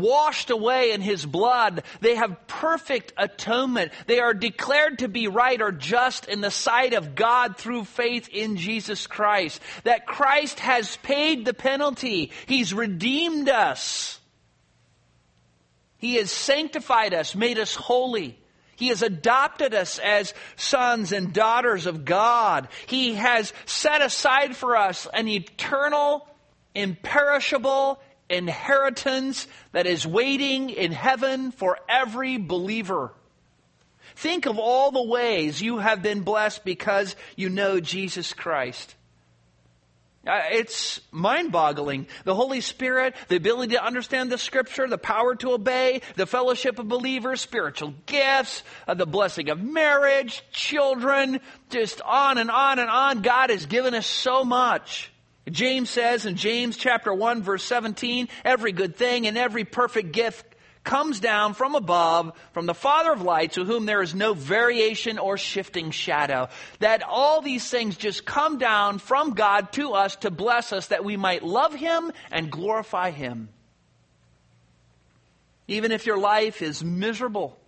Washed 0.00 0.50
away 0.50 0.92
in 0.92 1.00
His 1.00 1.24
blood. 1.24 1.82
They 2.00 2.16
have 2.16 2.46
perfect 2.46 3.12
atonement. 3.16 3.92
They 4.06 4.20
are 4.20 4.34
declared 4.34 4.98
to 5.00 5.08
be 5.08 5.28
right 5.28 5.60
or 5.60 5.72
just 5.72 6.26
in 6.26 6.40
the 6.40 6.50
sight 6.50 6.94
of 6.94 7.14
God 7.14 7.56
through 7.56 7.84
faith 7.84 8.28
in 8.28 8.56
Jesus 8.56 9.06
Christ. 9.06 9.60
That 9.84 10.06
Christ 10.06 10.60
has 10.60 10.96
paid 10.98 11.44
the 11.44 11.54
penalty. 11.54 12.30
He's 12.46 12.74
redeemed 12.74 13.48
us. 13.48 14.20
He 15.98 16.16
has 16.16 16.30
sanctified 16.30 17.14
us, 17.14 17.34
made 17.34 17.58
us 17.58 17.74
holy. 17.74 18.38
He 18.76 18.88
has 18.88 19.02
adopted 19.02 19.72
us 19.72 19.98
as 19.98 20.34
sons 20.56 21.12
and 21.12 21.32
daughters 21.32 21.86
of 21.86 22.04
God. 22.04 22.68
He 22.86 23.14
has 23.14 23.52
set 23.66 24.02
aside 24.02 24.56
for 24.56 24.76
us 24.76 25.06
an 25.14 25.28
eternal, 25.28 26.28
imperishable 26.74 28.02
inheritance 28.34 29.46
that 29.72 29.86
is 29.86 30.06
waiting 30.06 30.70
in 30.70 30.92
heaven 30.92 31.50
for 31.50 31.78
every 31.88 32.36
believer. 32.36 33.12
Think 34.16 34.46
of 34.46 34.58
all 34.58 34.92
the 34.92 35.02
ways 35.02 35.60
you 35.60 35.78
have 35.78 36.02
been 36.02 36.20
blessed 36.20 36.64
because 36.64 37.16
you 37.36 37.48
know 37.48 37.80
Jesus 37.80 38.32
Christ. 38.32 38.94
Uh, 40.26 40.40
it's 40.52 41.00
mind 41.10 41.52
boggling. 41.52 42.06
The 42.24 42.34
Holy 42.34 42.62
Spirit, 42.62 43.14
the 43.28 43.36
ability 43.36 43.74
to 43.74 43.84
understand 43.84 44.32
the 44.32 44.38
Scripture, 44.38 44.88
the 44.88 44.96
power 44.96 45.34
to 45.36 45.52
obey, 45.52 46.00
the 46.16 46.26
fellowship 46.26 46.78
of 46.78 46.88
believers, 46.88 47.42
spiritual 47.42 47.92
gifts, 48.06 48.62
uh, 48.88 48.94
the 48.94 49.06
blessing 49.06 49.50
of 49.50 49.60
marriage, 49.60 50.42
children, 50.50 51.40
just 51.68 52.00
on 52.00 52.38
and 52.38 52.50
on 52.50 52.78
and 52.78 52.88
on. 52.88 53.20
God 53.20 53.50
has 53.50 53.66
given 53.66 53.94
us 53.94 54.06
so 54.06 54.44
much. 54.44 55.12
James 55.50 55.90
says 55.90 56.24
in 56.24 56.36
James 56.36 56.76
chapter 56.76 57.12
1 57.12 57.42
verse 57.42 57.62
17, 57.64 58.28
every 58.44 58.72
good 58.72 58.96
thing 58.96 59.26
and 59.26 59.36
every 59.36 59.64
perfect 59.64 60.12
gift 60.12 60.46
comes 60.84 61.18
down 61.18 61.54
from 61.54 61.74
above, 61.74 62.32
from 62.52 62.66
the 62.66 62.74
Father 62.74 63.12
of 63.12 63.22
lights, 63.22 63.54
to 63.54 63.64
whom 63.64 63.86
there 63.86 64.02
is 64.02 64.14
no 64.14 64.34
variation 64.34 65.18
or 65.18 65.36
shifting 65.36 65.90
shadow. 65.90 66.48
That 66.78 67.02
all 67.02 67.40
these 67.40 67.68
things 67.68 67.96
just 67.96 68.24
come 68.24 68.58
down 68.58 68.98
from 68.98 69.32
God 69.32 69.72
to 69.72 69.92
us 69.92 70.16
to 70.16 70.30
bless 70.30 70.72
us 70.72 70.88
that 70.88 71.04
we 71.04 71.16
might 71.16 71.42
love 71.42 71.74
Him 71.74 72.12
and 72.30 72.52
glorify 72.52 73.10
Him. 73.10 73.48
Even 75.66 75.90
if 75.90 76.04
your 76.04 76.18
life 76.18 76.60
is 76.60 76.84
miserable, 76.84 77.58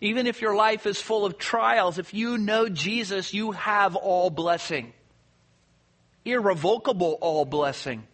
even 0.00 0.26
if 0.26 0.40
your 0.40 0.56
life 0.56 0.86
is 0.86 1.00
full 1.00 1.26
of 1.26 1.38
trials, 1.38 1.98
if 1.98 2.14
you 2.14 2.38
know 2.38 2.68
Jesus, 2.68 3.34
you 3.34 3.52
have 3.52 3.94
all 3.94 4.30
blessing. 4.30 4.94
Irrevocable 6.24 7.18
all 7.20 7.44
blessing. 7.44 8.04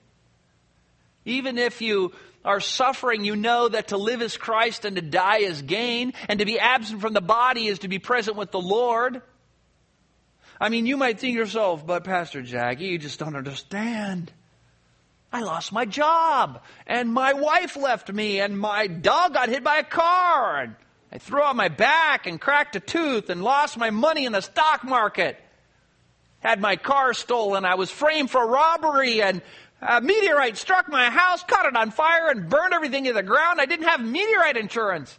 Even 1.24 1.58
if 1.58 1.82
you 1.82 2.12
are 2.44 2.60
suffering, 2.60 3.24
you 3.24 3.36
know 3.36 3.68
that 3.68 3.88
to 3.88 3.96
live 3.96 4.22
is 4.22 4.36
Christ 4.36 4.84
and 4.84 4.96
to 4.96 5.02
die 5.02 5.38
is 5.38 5.60
gain, 5.62 6.14
and 6.28 6.38
to 6.38 6.46
be 6.46 6.58
absent 6.58 7.00
from 7.00 7.12
the 7.12 7.20
body 7.20 7.66
is 7.66 7.80
to 7.80 7.88
be 7.88 7.98
present 7.98 8.36
with 8.36 8.50
the 8.50 8.60
Lord. 8.60 9.20
I 10.60 10.70
mean, 10.70 10.86
you 10.86 10.96
might 10.96 11.20
think 11.20 11.36
yourself, 11.36 11.86
but 11.86 12.04
Pastor 12.04 12.42
Jackie, 12.42 12.86
you 12.86 12.98
just 12.98 13.18
don't 13.18 13.36
understand. 13.36 14.32
I 15.32 15.42
lost 15.42 15.72
my 15.72 15.84
job, 15.84 16.62
and 16.86 17.12
my 17.12 17.34
wife 17.34 17.76
left 17.76 18.10
me, 18.10 18.40
and 18.40 18.58
my 18.58 18.86
dog 18.86 19.34
got 19.34 19.50
hit 19.50 19.62
by 19.62 19.76
a 19.78 19.84
car, 19.84 20.60
and 20.62 20.74
I 21.12 21.18
threw 21.18 21.42
out 21.42 21.54
my 21.54 21.68
back 21.68 22.26
and 22.26 22.40
cracked 22.40 22.76
a 22.76 22.80
tooth 22.80 23.28
and 23.28 23.42
lost 23.42 23.76
my 23.76 23.90
money 23.90 24.24
in 24.24 24.32
the 24.32 24.40
stock 24.40 24.84
market. 24.84 25.38
Had 26.48 26.62
my 26.62 26.76
car 26.76 27.12
stolen. 27.12 27.66
I 27.66 27.74
was 27.74 27.90
framed 27.90 28.30
for 28.30 28.46
robbery 28.46 29.20
and 29.20 29.42
a 29.82 30.00
meteorite 30.00 30.56
struck 30.56 30.88
my 30.88 31.10
house, 31.10 31.42
caught 31.42 31.66
it 31.66 31.76
on 31.76 31.90
fire, 31.90 32.30
and 32.30 32.48
burned 32.48 32.72
everything 32.72 33.04
to 33.04 33.12
the 33.12 33.22
ground. 33.22 33.60
I 33.60 33.66
didn't 33.66 33.86
have 33.86 34.00
meteorite 34.00 34.56
insurance. 34.56 35.18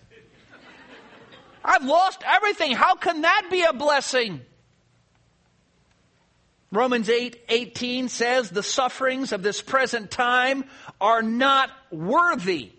I've 1.63 1.85
lost 1.85 2.23
everything. 2.25 2.71
How 2.71 2.95
can 2.95 3.21
that 3.21 3.47
be 3.51 3.61
a 3.61 3.73
blessing? 3.73 4.41
Romans 6.71 7.11
8 7.11 7.39
18 7.47 8.09
says, 8.09 8.49
The 8.49 8.63
sufferings 8.63 9.31
of 9.31 9.43
this 9.43 9.61
present 9.61 10.09
time 10.09 10.65
are 10.99 11.21
not 11.21 11.69
worthy 11.91 12.71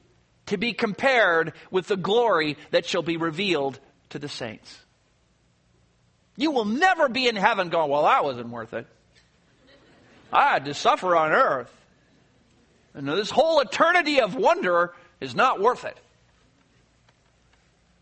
to 0.47 0.57
be 0.57 0.73
compared 0.73 1.53
with 1.71 1.87
the 1.87 1.97
glory 1.97 2.57
that 2.73 2.85
shall 2.85 3.03
be 3.03 3.17
revealed 3.17 3.79
to 4.09 4.19
the 4.19 4.29
saints. 4.29 4.80
You 6.41 6.53
will 6.53 6.65
never 6.65 7.11
be 7.11 7.29
in 7.29 7.37
heaven 7.37 7.69
going, 7.69 7.91
Well, 7.91 8.05
that 8.05 8.25
wasn't 8.25 8.49
worth 8.49 8.73
it. 8.73 8.87
I 10.33 10.55
had 10.55 10.65
to 10.65 10.75
suffer 10.75 11.15
on 11.15 11.33
earth. 11.33 11.71
And 12.95 13.07
this 13.07 13.31
whole 13.31 13.61
eternity 13.61 14.23
of 14.23 14.35
wonder 14.35 14.95
is 15.21 15.35
not 15.35 15.61
worth 15.61 15.85
it. 15.85 15.99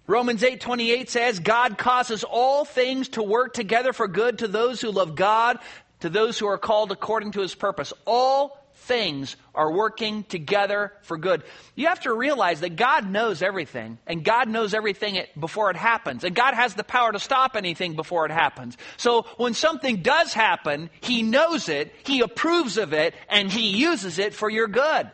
Romans 0.07 0.43
8:28 0.43 1.09
says 1.09 1.41
God 1.41 1.79
causes 1.79 2.23
all 2.23 2.65
things 2.65 3.09
to 3.11 3.25
work 3.25 3.55
together 3.55 3.93
for 3.93 4.07
good 4.07 4.39
to 4.39 4.49
those 4.49 4.81
who 4.81 4.93
love 4.93 5.17
God, 5.17 5.59
to 6.01 6.09
those 6.09 6.39
who 6.39 6.47
are 6.47 6.59
called 6.59 6.93
according 6.93 7.33
to 7.33 7.41
his 7.41 7.57
purpose. 7.57 7.93
All 8.07 8.58
things 8.89 9.37
are 9.55 9.71
working 9.71 10.25
together 10.25 10.93
for 11.03 11.19
good. 11.19 11.45
You 11.77 11.87
have 11.87 12.01
to 12.01 12.13
realize 12.13 12.61
that 12.61 12.75
God 12.75 13.09
knows 13.09 13.43
everything, 13.43 13.99
and 14.07 14.25
God 14.25 14.49
knows 14.49 14.75
everything 14.75 15.23
before 15.39 15.71
it 15.71 15.77
happens, 15.77 16.25
and 16.25 16.35
God 16.35 16.55
has 16.55 16.75
the 16.75 16.83
power 16.83 17.13
to 17.13 17.21
stop 17.21 17.55
anything 17.55 17.95
before 17.95 18.25
it 18.25 18.33
happens. 18.33 18.77
So 18.97 19.27
when 19.37 19.55
something 19.55 20.03
does 20.03 20.33
happen, 20.33 20.91
He 21.01 21.23
knows 21.23 21.69
it, 21.69 21.95
He 22.05 22.23
approves 22.23 22.79
of 22.79 22.93
it, 22.93 23.15
and 23.29 23.53
He 23.53 23.77
uses 23.77 24.19
it 24.19 24.35
for 24.35 24.51
your 24.51 24.67
good. 24.67 25.11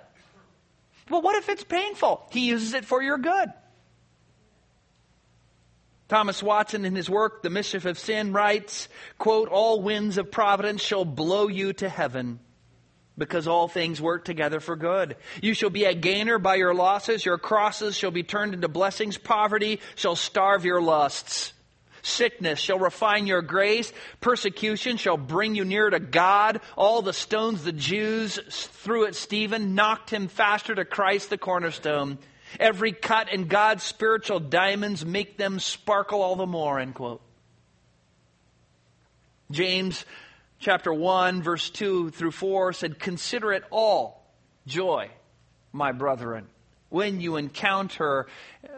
Well, 1.11 1.21
what 1.21 1.37
if 1.37 1.51
it's 1.51 1.65
painful? 1.65 2.27
He 2.31 2.47
uses 2.47 2.73
it 2.73 2.87
for 2.87 3.03
your 3.03 3.19
good. 3.19 3.53
Thomas 6.09 6.43
Watson 6.43 6.85
in 6.85 6.95
his 6.95 7.11
work, 7.11 7.43
The 7.43 7.51
Mischief 7.51 7.87
of 7.87 7.99
Sin, 7.99 8.33
writes, 8.33 8.89
quote, 9.19 9.49
All 9.49 9.83
winds 9.83 10.17
of 10.17 10.31
providence 10.31 10.83
shall 10.83 11.05
blow 11.05 11.49
you 11.49 11.73
to 11.75 11.89
heaven 11.89 12.41
because 13.17 13.47
all 13.47 13.69
things 13.69 14.01
work 14.01 14.25
together 14.25 14.61
for 14.61 14.77
good. 14.77 15.17
You 15.41 15.55
shall 15.55 15.71
be 15.71 15.85
a 15.85 15.95
gainer 15.95 16.39
by 16.39 16.57
your 16.57 16.75
losses. 16.75 17.25
Your 17.25 17.39
crosses 17.39 17.97
shall 17.97 18.11
be 18.11 18.23
turned 18.23 18.55
into 18.55 18.69
blessings. 18.69 19.19
Poverty 19.19 19.81
shall 19.95 20.17
starve 20.17 20.65
your 20.65 20.81
lusts. 20.83 21.53
Sickness 22.03 22.59
shall 22.59 22.79
refine 22.79 23.27
your 23.27 23.41
grace. 23.41 23.91
Persecution 24.21 24.99
shall 24.99 25.17
bring 25.17 25.55
you 25.55 25.65
near 25.65 25.89
to 25.89 26.01
God. 26.01 26.61
All 26.77 27.01
the 27.01 27.15
stones 27.15 27.65
the 27.65 27.73
Jews 27.73 28.39
threw 28.51 29.07
at 29.07 29.15
Stephen 29.15 29.75
knocked 29.75 30.11
him 30.11 30.29
faster 30.29 30.75
to 30.75 30.85
Christ 30.85 31.31
the 31.31 31.39
cornerstone. 31.39 32.19
Every 32.61 32.93
cut 32.93 33.33
in 33.33 33.47
God's 33.47 33.85
spiritual 33.85 34.39
diamonds 34.39 35.05
make 35.05 35.39
them 35.39 35.59
sparkle 35.59 36.21
all 36.21 36.37
the 36.37 36.47
more, 36.47 36.79
end 36.79 36.95
quote. 36.95 37.23
James 39.51 40.05
chapter 40.65 40.95
1, 40.95 41.43
verse 41.43 41.69
2 41.69 42.09
through 42.11 42.31
4 42.31 42.73
said, 42.73 42.99
Consider 42.99 43.53
it 43.53 43.65
all 43.71 44.25
joy, 44.67 45.11
my 45.73 45.93
brethren, 45.93 46.47
when 46.89 47.21
you 47.21 47.37
encounter 47.37 48.27
uh, 48.65 48.69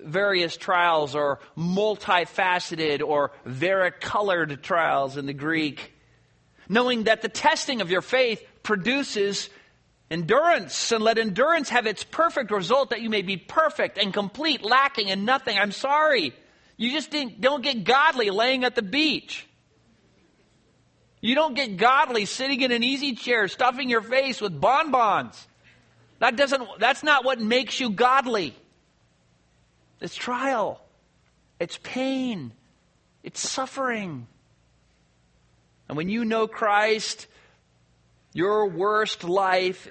various 0.00 0.56
trials 0.56 1.14
or 1.14 1.38
multifaceted 1.56 3.02
or 3.02 3.30
varicolored 3.44 4.64
trials 4.64 5.16
in 5.16 5.26
the 5.26 5.32
Greek, 5.32 5.92
knowing 6.68 7.04
that 7.04 7.22
the 7.22 7.28
testing 7.28 7.80
of 7.80 7.88
your 7.90 8.02
faith 8.02 8.42
produces 8.64 9.48
endurance, 10.10 10.90
and 10.90 11.04
let 11.04 11.18
endurance 11.18 11.68
have 11.68 11.86
its 11.86 12.02
perfect 12.02 12.50
result 12.50 12.90
that 12.90 13.00
you 13.00 13.10
may 13.10 13.22
be 13.22 13.36
perfect 13.36 13.96
and 13.96 14.12
complete, 14.12 14.64
lacking 14.64 15.06
in 15.06 15.24
nothing. 15.24 15.56
I'm 15.56 15.72
sorry. 15.72 16.34
You 16.76 16.90
just 16.90 17.14
don't 17.38 17.62
get 17.62 17.84
godly 17.84 18.30
laying 18.30 18.64
at 18.64 18.74
the 18.74 18.82
beach. 18.82 19.48
You 21.20 21.34
don't 21.34 21.54
get 21.54 21.76
godly 21.76 22.24
sitting 22.24 22.60
in 22.60 22.72
an 22.72 22.82
easy 22.82 23.14
chair, 23.14 23.48
stuffing 23.48 23.88
your 23.88 24.02
face 24.02 24.40
with 24.40 24.60
bonbons. 24.60 25.46
That 26.20 26.36
doesn't, 26.36 26.62
that's 26.78 27.02
not 27.02 27.24
what 27.24 27.40
makes 27.40 27.80
you 27.80 27.90
godly. 27.90 28.54
It's 30.00 30.14
trial. 30.14 30.80
It's 31.58 31.78
pain. 31.82 32.52
It's 33.22 33.40
suffering. 33.40 34.26
And 35.88 35.96
when 35.96 36.08
you 36.08 36.24
know 36.24 36.46
Christ, 36.46 37.26
your 38.32 38.68
worst 38.68 39.24
life 39.24 39.88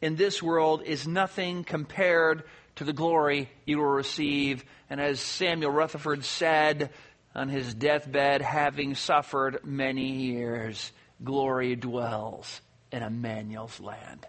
in 0.00 0.16
this 0.16 0.42
world 0.42 0.82
is 0.84 1.06
nothing 1.06 1.62
compared 1.62 2.44
to 2.76 2.84
the 2.84 2.92
glory 2.92 3.50
you 3.66 3.78
will 3.78 3.84
receive. 3.84 4.64
And 4.88 5.00
as 5.00 5.20
Samuel 5.20 5.70
Rutherford 5.70 6.24
said, 6.24 6.90
on 7.34 7.48
his 7.48 7.74
deathbed, 7.74 8.42
having 8.42 8.94
suffered 8.94 9.64
many 9.64 10.12
years, 10.12 10.92
glory 11.22 11.76
dwells 11.76 12.60
in 12.90 13.02
Emmanuel's 13.02 13.78
land. 13.80 14.26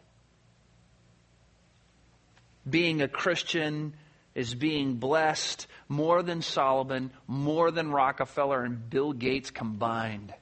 Being 2.70 3.02
a 3.02 3.08
Christian 3.08 3.94
is 4.36 4.54
being 4.54 4.96
blessed 4.96 5.68
more 5.90 6.22
than 6.22 6.42
Solomon, 6.42 7.12
more 7.28 7.72
than 7.72 7.92
Rockefeller 7.92 8.64
and 8.64 8.90
Bill 8.90 9.14
Gates 9.14 9.50
combined. 9.50 10.34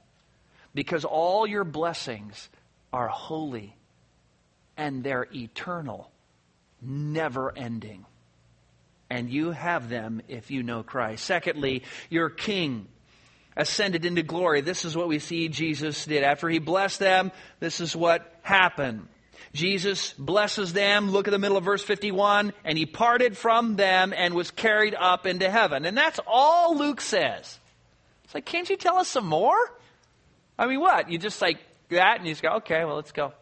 Because 0.74 1.04
all 1.04 1.46
your 1.46 1.64
blessings 1.64 2.48
are 2.92 3.08
holy 3.08 3.74
and 4.76 5.02
they're 5.02 5.26
eternal, 5.34 6.10
never 6.82 7.56
ending 7.56 8.04
and 9.10 9.28
you 9.28 9.50
have 9.50 9.88
them 9.88 10.22
if 10.28 10.50
you 10.50 10.62
know 10.62 10.82
Christ. 10.82 11.24
Secondly, 11.24 11.82
your 12.08 12.30
king 12.30 12.86
ascended 13.56 14.04
into 14.04 14.22
glory. 14.22 14.60
This 14.60 14.84
is 14.84 14.96
what 14.96 15.08
we 15.08 15.18
see 15.18 15.48
Jesus 15.48 16.04
did. 16.04 16.22
After 16.22 16.48
he 16.48 16.60
blessed 16.60 17.00
them, 17.00 17.32
this 17.58 17.80
is 17.80 17.94
what 17.96 18.32
happened. 18.42 19.08
Jesus 19.52 20.12
blesses 20.14 20.72
them. 20.72 21.10
Look 21.10 21.26
at 21.26 21.32
the 21.32 21.38
middle 21.38 21.56
of 21.56 21.64
verse 21.64 21.82
51. 21.82 22.52
And 22.64 22.78
he 22.78 22.86
parted 22.86 23.36
from 23.36 23.76
them 23.76 24.14
and 24.16 24.34
was 24.34 24.50
carried 24.50 24.94
up 24.94 25.26
into 25.26 25.50
heaven. 25.50 25.84
And 25.84 25.96
that's 25.96 26.20
all 26.26 26.76
Luke 26.76 27.00
says. 27.00 27.58
It's 28.24 28.34
like, 28.34 28.44
can't 28.44 28.70
you 28.70 28.76
tell 28.76 28.98
us 28.98 29.08
some 29.08 29.26
more? 29.26 29.58
I 30.56 30.66
mean, 30.66 30.80
what? 30.80 31.10
You 31.10 31.18
just 31.18 31.42
like 31.42 31.58
that 31.88 32.18
and 32.18 32.26
you 32.26 32.32
just 32.32 32.42
go, 32.42 32.56
okay, 32.56 32.84
well, 32.84 32.96
let's 32.96 33.12
go. 33.12 33.32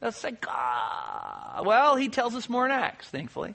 That's 0.00 0.24
like, 0.24 0.44
ah. 0.48 1.62
Well, 1.64 1.94
he 1.94 2.08
tells 2.08 2.34
us 2.34 2.48
more 2.48 2.64
in 2.64 2.72
Acts, 2.72 3.08
thankfully. 3.08 3.54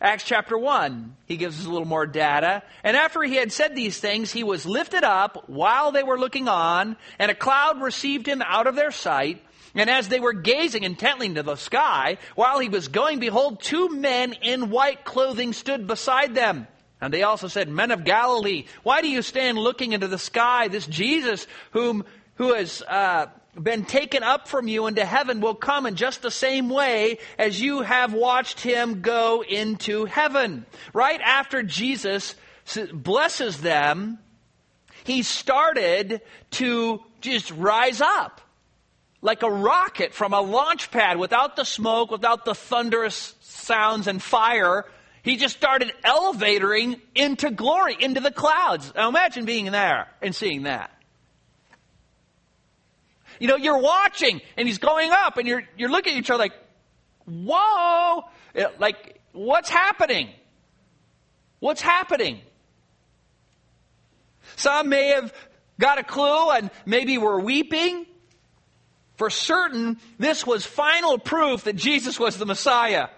Acts 0.00 0.24
chapter 0.24 0.58
1, 0.58 1.16
he 1.26 1.36
gives 1.36 1.58
us 1.58 1.66
a 1.66 1.70
little 1.70 1.88
more 1.88 2.06
data. 2.06 2.62
And 2.84 2.96
after 2.96 3.22
he 3.22 3.36
had 3.36 3.50
said 3.50 3.74
these 3.74 3.98
things, 3.98 4.30
he 4.30 4.44
was 4.44 4.66
lifted 4.66 5.04
up 5.04 5.48
while 5.48 5.90
they 5.90 6.02
were 6.02 6.18
looking 6.18 6.48
on, 6.48 6.96
and 7.18 7.30
a 7.30 7.34
cloud 7.34 7.80
received 7.80 8.26
him 8.26 8.42
out 8.42 8.66
of 8.66 8.76
their 8.76 8.90
sight. 8.90 9.42
And 9.74 9.88
as 9.88 10.08
they 10.08 10.20
were 10.20 10.32
gazing 10.32 10.82
intently 10.82 11.26
into 11.26 11.42
the 11.42 11.56
sky, 11.56 12.18
while 12.34 12.58
he 12.58 12.68
was 12.68 12.88
going, 12.88 13.20
behold, 13.20 13.60
two 13.60 13.88
men 13.88 14.34
in 14.34 14.70
white 14.70 15.04
clothing 15.04 15.52
stood 15.52 15.86
beside 15.86 16.34
them. 16.34 16.66
And 17.00 17.12
they 17.12 17.22
also 17.22 17.48
said, 17.48 17.68
Men 17.68 17.90
of 17.90 18.04
Galilee, 18.04 18.64
why 18.82 19.02
do 19.02 19.08
you 19.08 19.20
stand 19.20 19.58
looking 19.58 19.92
into 19.92 20.08
the 20.08 20.18
sky? 20.18 20.68
This 20.68 20.86
Jesus, 20.86 21.46
whom 21.72 22.04
who 22.36 22.54
has 22.54 22.82
uh, 22.82 23.26
been 23.60 23.84
taken 23.84 24.22
up 24.22 24.48
from 24.48 24.68
you 24.68 24.86
into 24.86 25.04
heaven 25.04 25.40
will 25.40 25.54
come 25.54 25.86
in 25.86 25.96
just 25.96 26.22
the 26.22 26.30
same 26.30 26.68
way 26.68 27.18
as 27.38 27.60
you 27.60 27.82
have 27.82 28.12
watched 28.12 28.60
him 28.60 29.00
go 29.00 29.42
into 29.42 30.04
heaven. 30.04 30.66
Right 30.92 31.20
after 31.20 31.62
Jesus 31.62 32.34
blesses 32.92 33.60
them, 33.60 34.18
he 35.04 35.22
started 35.22 36.20
to 36.52 37.02
just 37.20 37.50
rise 37.52 38.00
up 38.00 38.40
like 39.22 39.42
a 39.42 39.50
rocket 39.50 40.12
from 40.12 40.32
a 40.32 40.40
launch 40.40 40.90
pad 40.90 41.18
without 41.18 41.56
the 41.56 41.64
smoke, 41.64 42.10
without 42.10 42.44
the 42.44 42.54
thunderous 42.54 43.34
sounds 43.40 44.06
and 44.06 44.22
fire. 44.22 44.84
He 45.22 45.36
just 45.36 45.56
started 45.56 45.92
elevating 46.04 47.00
into 47.14 47.50
glory, 47.50 47.96
into 47.98 48.20
the 48.20 48.30
clouds. 48.30 48.92
Now 48.94 49.08
imagine 49.08 49.44
being 49.44 49.72
there 49.72 50.08
and 50.22 50.34
seeing 50.34 50.64
that. 50.64 50.95
You 53.38 53.48
know, 53.48 53.56
you're 53.56 53.78
watching 53.78 54.40
and 54.56 54.66
he's 54.66 54.78
going 54.78 55.10
up 55.12 55.36
and 55.36 55.46
you're, 55.46 55.62
you're 55.76 55.90
looking 55.90 56.14
at 56.14 56.18
each 56.18 56.30
other 56.30 56.38
like, 56.38 56.52
whoa, 57.24 58.24
uh, 58.56 58.64
like, 58.78 59.20
what's 59.32 59.70
happening? 59.70 60.30
What's 61.58 61.80
happening? 61.80 62.40
Some 64.56 64.88
may 64.88 65.08
have 65.08 65.32
got 65.78 65.98
a 65.98 66.04
clue 66.04 66.50
and 66.50 66.70
maybe 66.84 67.18
were 67.18 67.40
weeping. 67.40 68.06
For 69.16 69.30
certain, 69.30 69.98
this 70.18 70.46
was 70.46 70.64
final 70.64 71.18
proof 71.18 71.64
that 71.64 71.76
Jesus 71.76 72.20
was 72.20 72.36
the 72.36 72.46
Messiah. 72.46 73.08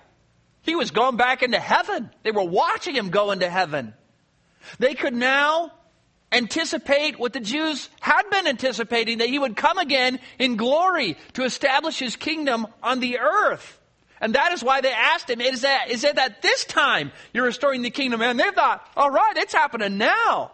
He 0.63 0.77
was 0.77 0.91
going 0.91 1.17
back 1.17 1.43
into 1.43 1.59
heaven. 1.59 2.11
They 2.23 2.31
were 2.31 2.45
watching 2.45 2.95
him 2.95 3.11
go 3.11 3.33
into 3.33 3.49
heaven. 3.49 3.95
They 4.79 4.95
could 4.95 5.15
now 5.15 5.73
anticipate 6.31 7.19
what 7.19 7.33
the 7.33 7.41
Jews 7.41 7.89
had 8.01 8.23
been 8.31 8.47
anticipating 8.47 9.19
that 9.19 9.29
he 9.29 9.39
would 9.39 9.57
come 9.57 9.79
again 9.79 10.21
in 10.39 10.57
glory 10.57 11.17
to 11.35 11.45
establish 11.45 11.99
his 11.99 12.17
kingdom 12.17 12.67
on 12.83 13.01
the 13.01 13.19
earth. 13.19 13.79
And 14.21 14.35
that 14.35 14.53
is 14.53 14.63
why 14.63 14.81
they 14.81 14.93
asked 14.93 15.31
him, 15.31 15.41
is 15.41 15.63
that, 15.63 15.91
is 15.91 16.05
it 16.05 16.17
that 16.17 16.43
this 16.43 16.65
time 16.65 17.13
you're 17.33 17.45
restoring 17.45 17.83
the 17.83 17.91
kingdom? 17.91 18.21
And 18.21 18.39
they 18.39 18.51
thought, 18.51 18.87
all 18.97 19.11
right, 19.11 19.37
it's 19.37 19.55
happening 19.55 19.97
now. 19.97 20.53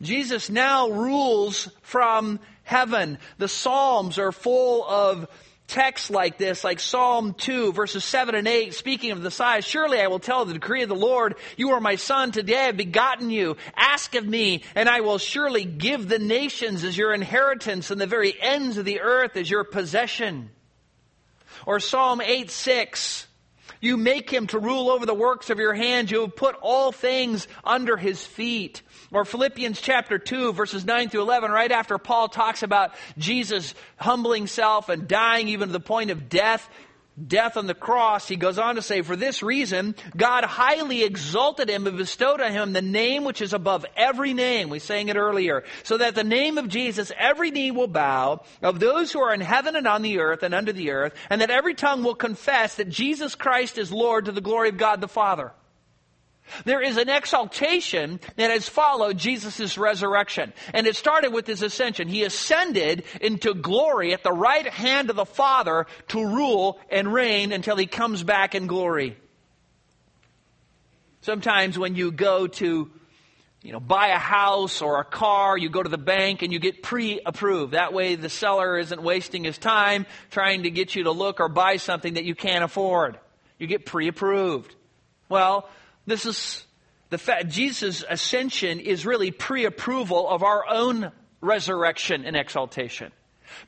Jesus 0.00 0.48
now 0.50 0.90
rules 0.90 1.68
from 1.82 2.38
heaven. 2.62 3.18
The 3.38 3.48
Psalms 3.48 4.18
are 4.18 4.32
full 4.32 4.84
of 4.86 5.28
texts 5.68 6.10
like 6.10 6.38
this, 6.38 6.64
like 6.64 6.80
Psalm 6.80 7.34
2, 7.34 7.72
verses 7.72 8.02
7 8.02 8.34
and 8.34 8.48
8, 8.48 8.74
speaking 8.74 9.12
of 9.12 9.22
the 9.22 9.30
size, 9.30 9.66
surely 9.66 10.00
I 10.00 10.06
will 10.06 10.18
tell 10.18 10.44
the 10.44 10.54
decree 10.54 10.82
of 10.82 10.88
the 10.88 10.94
Lord, 10.94 11.36
you 11.56 11.70
are 11.70 11.80
my 11.80 11.96
son, 11.96 12.32
today 12.32 12.58
I 12.58 12.64
have 12.64 12.76
begotten 12.76 13.30
you. 13.30 13.58
Ask 13.76 14.14
of 14.14 14.26
me, 14.26 14.64
and 14.74 14.88
I 14.88 15.00
will 15.00 15.18
surely 15.18 15.64
give 15.64 16.08
the 16.08 16.18
nations 16.18 16.84
as 16.84 16.96
your 16.96 17.12
inheritance 17.12 17.90
and 17.90 18.00
the 18.00 18.06
very 18.06 18.34
ends 18.40 18.78
of 18.78 18.86
the 18.86 19.00
earth 19.00 19.36
as 19.36 19.50
your 19.50 19.62
possession. 19.62 20.50
Or 21.66 21.80
Psalm 21.80 22.22
8, 22.22 22.50
6, 22.50 23.26
You 23.82 23.98
make 23.98 24.30
him 24.30 24.46
to 24.48 24.58
rule 24.58 24.88
over 24.88 25.04
the 25.04 25.12
works 25.12 25.50
of 25.50 25.58
your 25.58 25.74
hands. 25.74 26.10
You 26.10 26.22
have 26.22 26.34
put 26.34 26.56
all 26.62 26.92
things 26.92 27.46
under 27.62 27.98
his 27.98 28.24
feet. 28.24 28.80
Or 29.10 29.24
Philippians 29.24 29.80
chapter 29.80 30.18
2 30.18 30.52
verses 30.52 30.84
9 30.84 31.08
through 31.08 31.22
11, 31.22 31.50
right 31.50 31.72
after 31.72 31.96
Paul 31.98 32.28
talks 32.28 32.62
about 32.62 32.92
Jesus 33.16 33.74
humbling 33.96 34.46
self 34.46 34.88
and 34.88 35.08
dying 35.08 35.48
even 35.48 35.68
to 35.68 35.72
the 35.72 35.80
point 35.80 36.10
of 36.10 36.28
death, 36.28 36.68
death 37.26 37.56
on 37.56 37.66
the 37.66 37.74
cross, 37.74 38.28
he 38.28 38.36
goes 38.36 38.58
on 38.58 38.76
to 38.76 38.82
say, 38.82 39.00
For 39.00 39.16
this 39.16 39.42
reason, 39.42 39.94
God 40.14 40.44
highly 40.44 41.04
exalted 41.04 41.70
him 41.70 41.86
and 41.86 41.96
bestowed 41.96 42.42
on 42.42 42.52
him 42.52 42.74
the 42.74 42.82
name 42.82 43.24
which 43.24 43.40
is 43.40 43.54
above 43.54 43.86
every 43.96 44.34
name. 44.34 44.68
We 44.68 44.78
sang 44.78 45.08
it 45.08 45.16
earlier. 45.16 45.64
So 45.84 45.96
that 45.96 46.14
the 46.14 46.22
name 46.22 46.58
of 46.58 46.68
Jesus, 46.68 47.10
every 47.18 47.50
knee 47.50 47.70
will 47.70 47.88
bow 47.88 48.42
of 48.62 48.78
those 48.78 49.10
who 49.10 49.20
are 49.20 49.32
in 49.32 49.40
heaven 49.40 49.74
and 49.74 49.86
on 49.86 50.02
the 50.02 50.18
earth 50.18 50.42
and 50.42 50.54
under 50.54 50.72
the 50.72 50.90
earth, 50.90 51.14
and 51.30 51.40
that 51.40 51.50
every 51.50 51.74
tongue 51.74 52.04
will 52.04 52.14
confess 52.14 52.74
that 52.74 52.90
Jesus 52.90 53.34
Christ 53.34 53.78
is 53.78 53.90
Lord 53.90 54.26
to 54.26 54.32
the 54.32 54.42
glory 54.42 54.68
of 54.68 54.76
God 54.76 55.00
the 55.00 55.08
Father. 55.08 55.52
There 56.64 56.82
is 56.82 56.96
an 56.96 57.08
exaltation 57.08 58.20
that 58.36 58.50
has 58.50 58.68
followed 58.68 59.18
Jesus' 59.18 59.78
resurrection. 59.78 60.52
And 60.72 60.86
it 60.86 60.96
started 60.96 61.32
with 61.32 61.46
his 61.46 61.62
ascension. 61.62 62.08
He 62.08 62.24
ascended 62.24 63.04
into 63.20 63.54
glory 63.54 64.12
at 64.12 64.22
the 64.22 64.32
right 64.32 64.66
hand 64.66 65.10
of 65.10 65.16
the 65.16 65.26
Father 65.26 65.86
to 66.08 66.24
rule 66.24 66.78
and 66.90 67.12
reign 67.12 67.52
until 67.52 67.76
he 67.76 67.86
comes 67.86 68.22
back 68.22 68.54
in 68.54 68.66
glory. 68.66 69.16
Sometimes 71.20 71.78
when 71.78 71.94
you 71.94 72.12
go 72.12 72.46
to 72.46 72.90
you 73.62 73.72
know, 73.72 73.80
buy 73.80 74.08
a 74.08 74.18
house 74.18 74.82
or 74.82 75.00
a 75.00 75.04
car, 75.04 75.58
you 75.58 75.68
go 75.68 75.82
to 75.82 75.88
the 75.88 75.98
bank 75.98 76.42
and 76.42 76.52
you 76.52 76.58
get 76.58 76.82
pre-approved. 76.82 77.72
That 77.72 77.92
way 77.92 78.14
the 78.14 78.28
seller 78.28 78.78
isn't 78.78 79.02
wasting 79.02 79.44
his 79.44 79.58
time 79.58 80.06
trying 80.30 80.62
to 80.62 80.70
get 80.70 80.94
you 80.94 81.04
to 81.04 81.10
look 81.10 81.40
or 81.40 81.48
buy 81.48 81.76
something 81.76 82.14
that 82.14 82.24
you 82.24 82.34
can't 82.34 82.62
afford. 82.62 83.18
You 83.58 83.66
get 83.66 83.84
pre-approved. 83.84 84.74
Well, 85.28 85.68
this 86.08 86.26
is 86.26 86.64
the 87.10 87.18
fact, 87.18 87.48
Jesus' 87.48 88.04
ascension 88.08 88.80
is 88.80 89.06
really 89.06 89.30
pre-approval 89.30 90.28
of 90.28 90.42
our 90.42 90.68
own 90.68 91.12
resurrection 91.40 92.24
and 92.24 92.36
exaltation. 92.36 93.12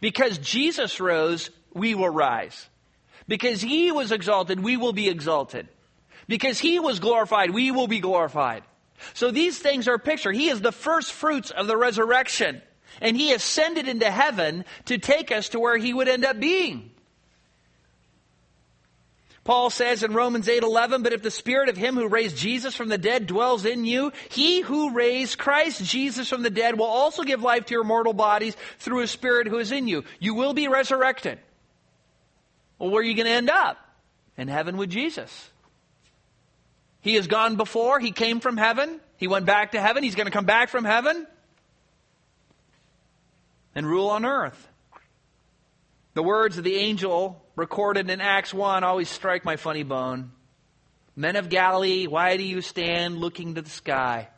Because 0.00 0.38
Jesus 0.38 1.00
rose, 1.00 1.50
we 1.72 1.94
will 1.94 2.11
rise. 2.11 2.68
Because 3.29 3.61
he 3.61 3.92
was 3.92 4.12
exalted, 4.12 4.61
we 4.61 4.76
will 4.76 4.92
be 4.92 5.09
exalted. 5.09 5.68
Because 6.26 6.59
he 6.59 6.79
was 6.79 7.00
glorified, 7.00 7.50
we 7.50 7.70
will 7.70 7.88
be 7.88 8.00
glorified. 8.00 8.62
So 9.14 9.31
these 9.31 9.59
things 9.59 9.88
are 9.88 9.94
a 9.94 9.98
picture. 9.98 10.33
He 10.33 10.48
is 10.48 10.61
the 10.61 10.72
first 10.72 11.12
fruits 11.12 11.50
of 11.50 11.66
the 11.66 11.76
resurrection. 11.76 12.61
And 13.00 13.16
he 13.16 13.33
ascended 13.33 13.88
into 13.88 14.11
heaven 14.11 14.64
to 14.87 14.98
take 14.98 15.33
us 15.33 15.50
to 15.50 15.61
where 15.61 15.76
he 15.76 15.94
would 15.94 16.09
end 16.09 16.24
up 16.24 16.38
being. 16.38 16.89
Paul 19.42 19.70
says 19.70 20.03
in 20.03 20.12
Romans 20.12 20.48
8:11, 20.48 21.03
"But 21.03 21.12
if 21.12 21.22
the 21.22 21.31
spirit 21.31 21.68
of 21.68 21.76
him 21.76 21.96
who 21.96 22.09
raised 22.09 22.37
Jesus 22.37 22.74
from 22.74 22.88
the 22.88 22.98
dead 22.98 23.26
dwells 23.26 23.64
in 23.64 23.85
you, 23.85 24.12
he 24.29 24.61
who 24.61 24.90
raised 24.90 25.38
Christ 25.38 25.83
Jesus 25.83 26.29
from 26.29 26.42
the 26.42 26.50
dead 26.50 26.79
will 26.79 26.87
also 26.87 27.22
give 27.22 27.42
life 27.42 27.64
to 27.66 27.74
your 27.74 27.85
mortal 27.85 28.12
bodies 28.12 28.57
through 28.79 29.00
his 29.00 29.11
spirit 29.11 29.48
who 29.48 29.59
is 29.59 29.72
in 29.72 29.88
you. 29.88 30.05
You 30.18 30.35
will 30.35 30.53
be 30.53 30.68
resurrected." 30.68 31.38
Well, 32.79 32.90
where 32.90 33.00
are 33.00 33.05
you 33.05 33.14
going 33.14 33.26
to 33.26 33.33
end 33.33 33.50
up? 33.50 33.79
In 34.37 34.48
heaven 34.48 34.76
with 34.76 34.90
Jesus. 34.90 35.50
He 37.00 37.14
has 37.14 37.26
gone 37.26 37.57
before, 37.57 37.98
he 37.98 38.12
came 38.12 38.40
from 38.40 38.57
heaven, 38.57 39.00
he 39.16 39.26
went 39.26 39.46
back 39.46 39.72
to 39.72 39.81
heaven, 39.81 40.03
he's 40.03 40.14
going 40.14 40.26
to 40.26 40.33
come 40.33 40.44
back 40.44 40.68
from 40.68 40.85
heaven 40.85 41.26
and 43.74 43.87
rule 43.87 44.09
on 44.09 44.24
earth. 44.24 44.69
The 46.14 46.23
words 46.23 46.59
of 46.59 46.64
the 46.64 46.77
angel 46.77 47.44
recorded 47.55 48.11
in 48.11 48.20
Acts 48.20 48.53
1 48.53 48.83
always 48.83 49.09
strike 49.09 49.44
my 49.44 49.57
funny 49.57 49.85
bone. 49.85 50.33
Men 51.14 51.37
of 51.37 51.49
Galilee, 51.49 52.07
why 52.07 52.37
do 52.37 52.42
you 52.42 52.62
stand 52.62 53.18
looking 53.18 53.55
to 53.55 53.62
the 53.62 53.70
sky? 53.70 54.29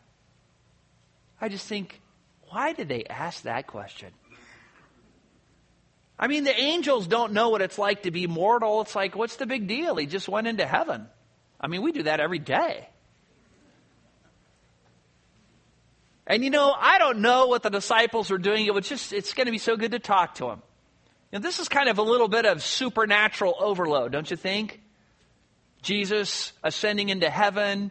I 1.40 1.48
just 1.48 1.66
think, 1.66 2.00
why 2.50 2.72
did 2.72 2.88
they 2.88 3.04
ask 3.04 3.42
that 3.42 3.66
question? 3.66 4.11
I 6.18 6.28
mean, 6.28 6.44
the 6.44 6.56
angels 6.56 7.06
don't 7.06 7.32
know 7.32 7.48
what 7.48 7.62
it's 7.62 7.78
like 7.78 8.02
to 8.02 8.11
be 8.11 8.26
mortal. 8.26 8.82
It's 8.82 8.94
like, 8.94 9.16
what's 9.16 9.37
the 9.37 9.46
big 9.46 9.66
deal? 9.66 9.96
He 9.96 10.06
just 10.06 10.28
went 10.28 10.46
into 10.46 10.66
heaven. 10.66 11.08
I 11.61 11.66
mean, 11.66 11.82
we 11.82 11.92
do 11.92 12.04
that 12.04 12.20
every 12.20 12.38
day. 12.38 12.88
And 16.26 16.44
you 16.44 16.50
know, 16.50 16.72
I 16.78 16.98
don't 16.98 17.20
know 17.20 17.48
what 17.48 17.62
the 17.62 17.70
disciples 17.70 18.30
were 18.30 18.38
doing. 18.38 18.66
It 18.66 18.74
was 18.74 18.88
just, 18.88 19.12
it's 19.12 19.35
going 19.35 19.46
to 19.46 19.50
be 19.50 19.58
so 19.58 19.76
good 19.76 19.92
to 19.92 19.98
talk 19.98 20.37
to 20.37 20.46
them. 20.46 20.62
And 21.32 21.42
this 21.42 21.58
is 21.58 21.68
kind 21.68 21.88
of 21.88 21.98
a 21.98 22.02
little 22.02 22.28
bit 22.28 22.44
of 22.44 22.62
supernatural 22.62 23.54
overload, 23.58 24.12
don't 24.12 24.30
you 24.30 24.36
think? 24.36 24.80
Jesus 25.80 26.52
ascending 26.62 27.08
into 27.08 27.30
heaven, 27.30 27.90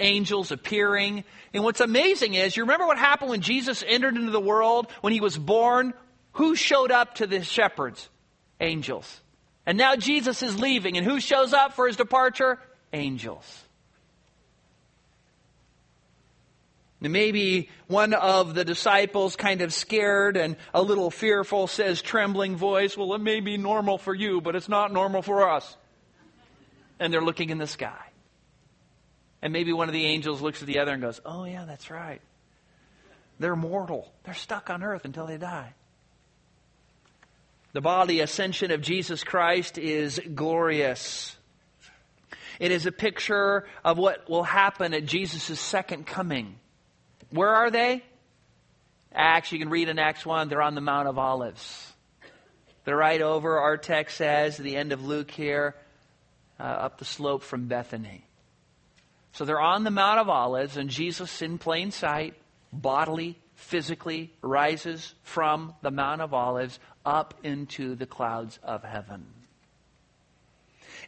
angels 0.00 0.50
appearing. 0.50 1.24
And 1.54 1.62
what's 1.62 1.80
amazing 1.80 2.34
is, 2.34 2.56
you 2.56 2.64
remember 2.64 2.86
what 2.86 2.98
happened 2.98 3.30
when 3.30 3.40
Jesus 3.40 3.84
entered 3.86 4.16
into 4.16 4.32
the 4.32 4.40
world, 4.40 4.90
when 5.00 5.12
he 5.12 5.20
was 5.20 5.38
born? 5.38 5.94
Who 6.32 6.54
showed 6.56 6.90
up 6.90 7.16
to 7.16 7.26
the 7.26 7.44
shepherds? 7.44 8.08
Angels. 8.60 9.20
And 9.66 9.78
now 9.78 9.94
Jesus 9.94 10.42
is 10.42 10.58
leaving, 10.58 10.96
and 10.96 11.06
who 11.06 11.20
shows 11.20 11.52
up 11.52 11.74
for 11.74 11.86
his 11.86 11.96
departure? 11.96 12.58
Angels. 12.92 13.64
Maybe 17.00 17.70
one 17.86 18.12
of 18.12 18.54
the 18.54 18.64
disciples, 18.64 19.34
kind 19.34 19.62
of 19.62 19.72
scared 19.72 20.36
and 20.36 20.56
a 20.74 20.82
little 20.82 21.10
fearful, 21.10 21.66
says, 21.66 22.02
trembling 22.02 22.56
voice, 22.56 22.96
Well, 22.96 23.14
it 23.14 23.22
may 23.22 23.40
be 23.40 23.56
normal 23.56 23.96
for 23.96 24.14
you, 24.14 24.42
but 24.42 24.54
it's 24.54 24.68
not 24.68 24.92
normal 24.92 25.22
for 25.22 25.48
us. 25.48 25.76
And 26.98 27.12
they're 27.12 27.24
looking 27.24 27.48
in 27.48 27.56
the 27.56 27.66
sky. 27.66 28.10
And 29.40 29.52
maybe 29.52 29.72
one 29.72 29.88
of 29.88 29.94
the 29.94 30.04
angels 30.04 30.42
looks 30.42 30.60
at 30.60 30.66
the 30.66 30.80
other 30.80 30.92
and 30.92 31.00
goes, 31.00 31.20
Oh, 31.24 31.44
yeah, 31.44 31.64
that's 31.64 31.90
right. 31.90 32.20
They're 33.38 33.56
mortal. 33.56 34.12
They're 34.24 34.34
stuck 34.34 34.68
on 34.68 34.82
earth 34.82 35.06
until 35.06 35.26
they 35.26 35.38
die. 35.38 35.72
The 37.72 37.80
body 37.80 38.20
ascension 38.20 38.72
of 38.72 38.82
Jesus 38.82 39.24
Christ 39.24 39.78
is 39.78 40.20
glorious. 40.34 41.36
It 42.58 42.72
is 42.72 42.84
a 42.84 42.92
picture 42.92 43.66
of 43.82 43.96
what 43.96 44.28
will 44.28 44.42
happen 44.42 44.92
at 44.92 45.06
Jesus' 45.06 45.58
second 45.58 46.06
coming. 46.06 46.56
Where 47.30 47.54
are 47.54 47.70
they? 47.70 48.02
Acts, 49.12 49.50
you 49.52 49.58
can 49.58 49.70
read 49.70 49.88
in 49.88 49.98
Acts 49.98 50.24
1, 50.24 50.48
they're 50.48 50.62
on 50.62 50.74
the 50.74 50.80
Mount 50.80 51.08
of 51.08 51.18
Olives. 51.18 51.92
They're 52.84 52.96
right 52.96 53.20
over, 53.20 53.58
our 53.58 53.76
text 53.76 54.16
says, 54.16 54.56
the 54.56 54.76
end 54.76 54.92
of 54.92 55.04
Luke 55.04 55.30
here, 55.30 55.74
uh, 56.58 56.62
up 56.62 56.98
the 56.98 57.04
slope 57.04 57.42
from 57.42 57.66
Bethany. 57.66 58.24
So 59.32 59.44
they're 59.44 59.60
on 59.60 59.84
the 59.84 59.90
Mount 59.90 60.20
of 60.20 60.28
Olives, 60.28 60.76
and 60.76 60.90
Jesus, 60.90 61.42
in 61.42 61.58
plain 61.58 61.90
sight, 61.90 62.34
bodily, 62.72 63.38
physically, 63.54 64.32
rises 64.42 65.14
from 65.22 65.74
the 65.82 65.90
Mount 65.90 66.20
of 66.20 66.34
Olives 66.34 66.78
up 67.04 67.34
into 67.42 67.94
the 67.94 68.06
clouds 68.06 68.58
of 68.62 68.82
heaven. 68.82 69.26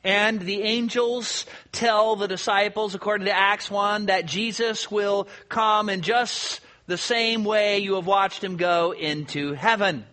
And 0.04 0.40
the 0.40 0.62
angels 0.62 1.46
tell 1.70 2.16
the 2.16 2.26
disciples, 2.26 2.94
according 2.94 3.26
to 3.26 3.36
Acts 3.36 3.70
1, 3.70 4.06
that 4.06 4.26
Jesus 4.26 4.90
will 4.90 5.28
come 5.48 5.88
in 5.88 6.02
just 6.02 6.60
the 6.86 6.98
same 6.98 7.44
way 7.44 7.78
you 7.78 7.94
have 7.94 8.06
watched 8.06 8.42
him 8.42 8.56
go 8.56 8.92
into 8.92 9.52
heaven. 9.52 10.04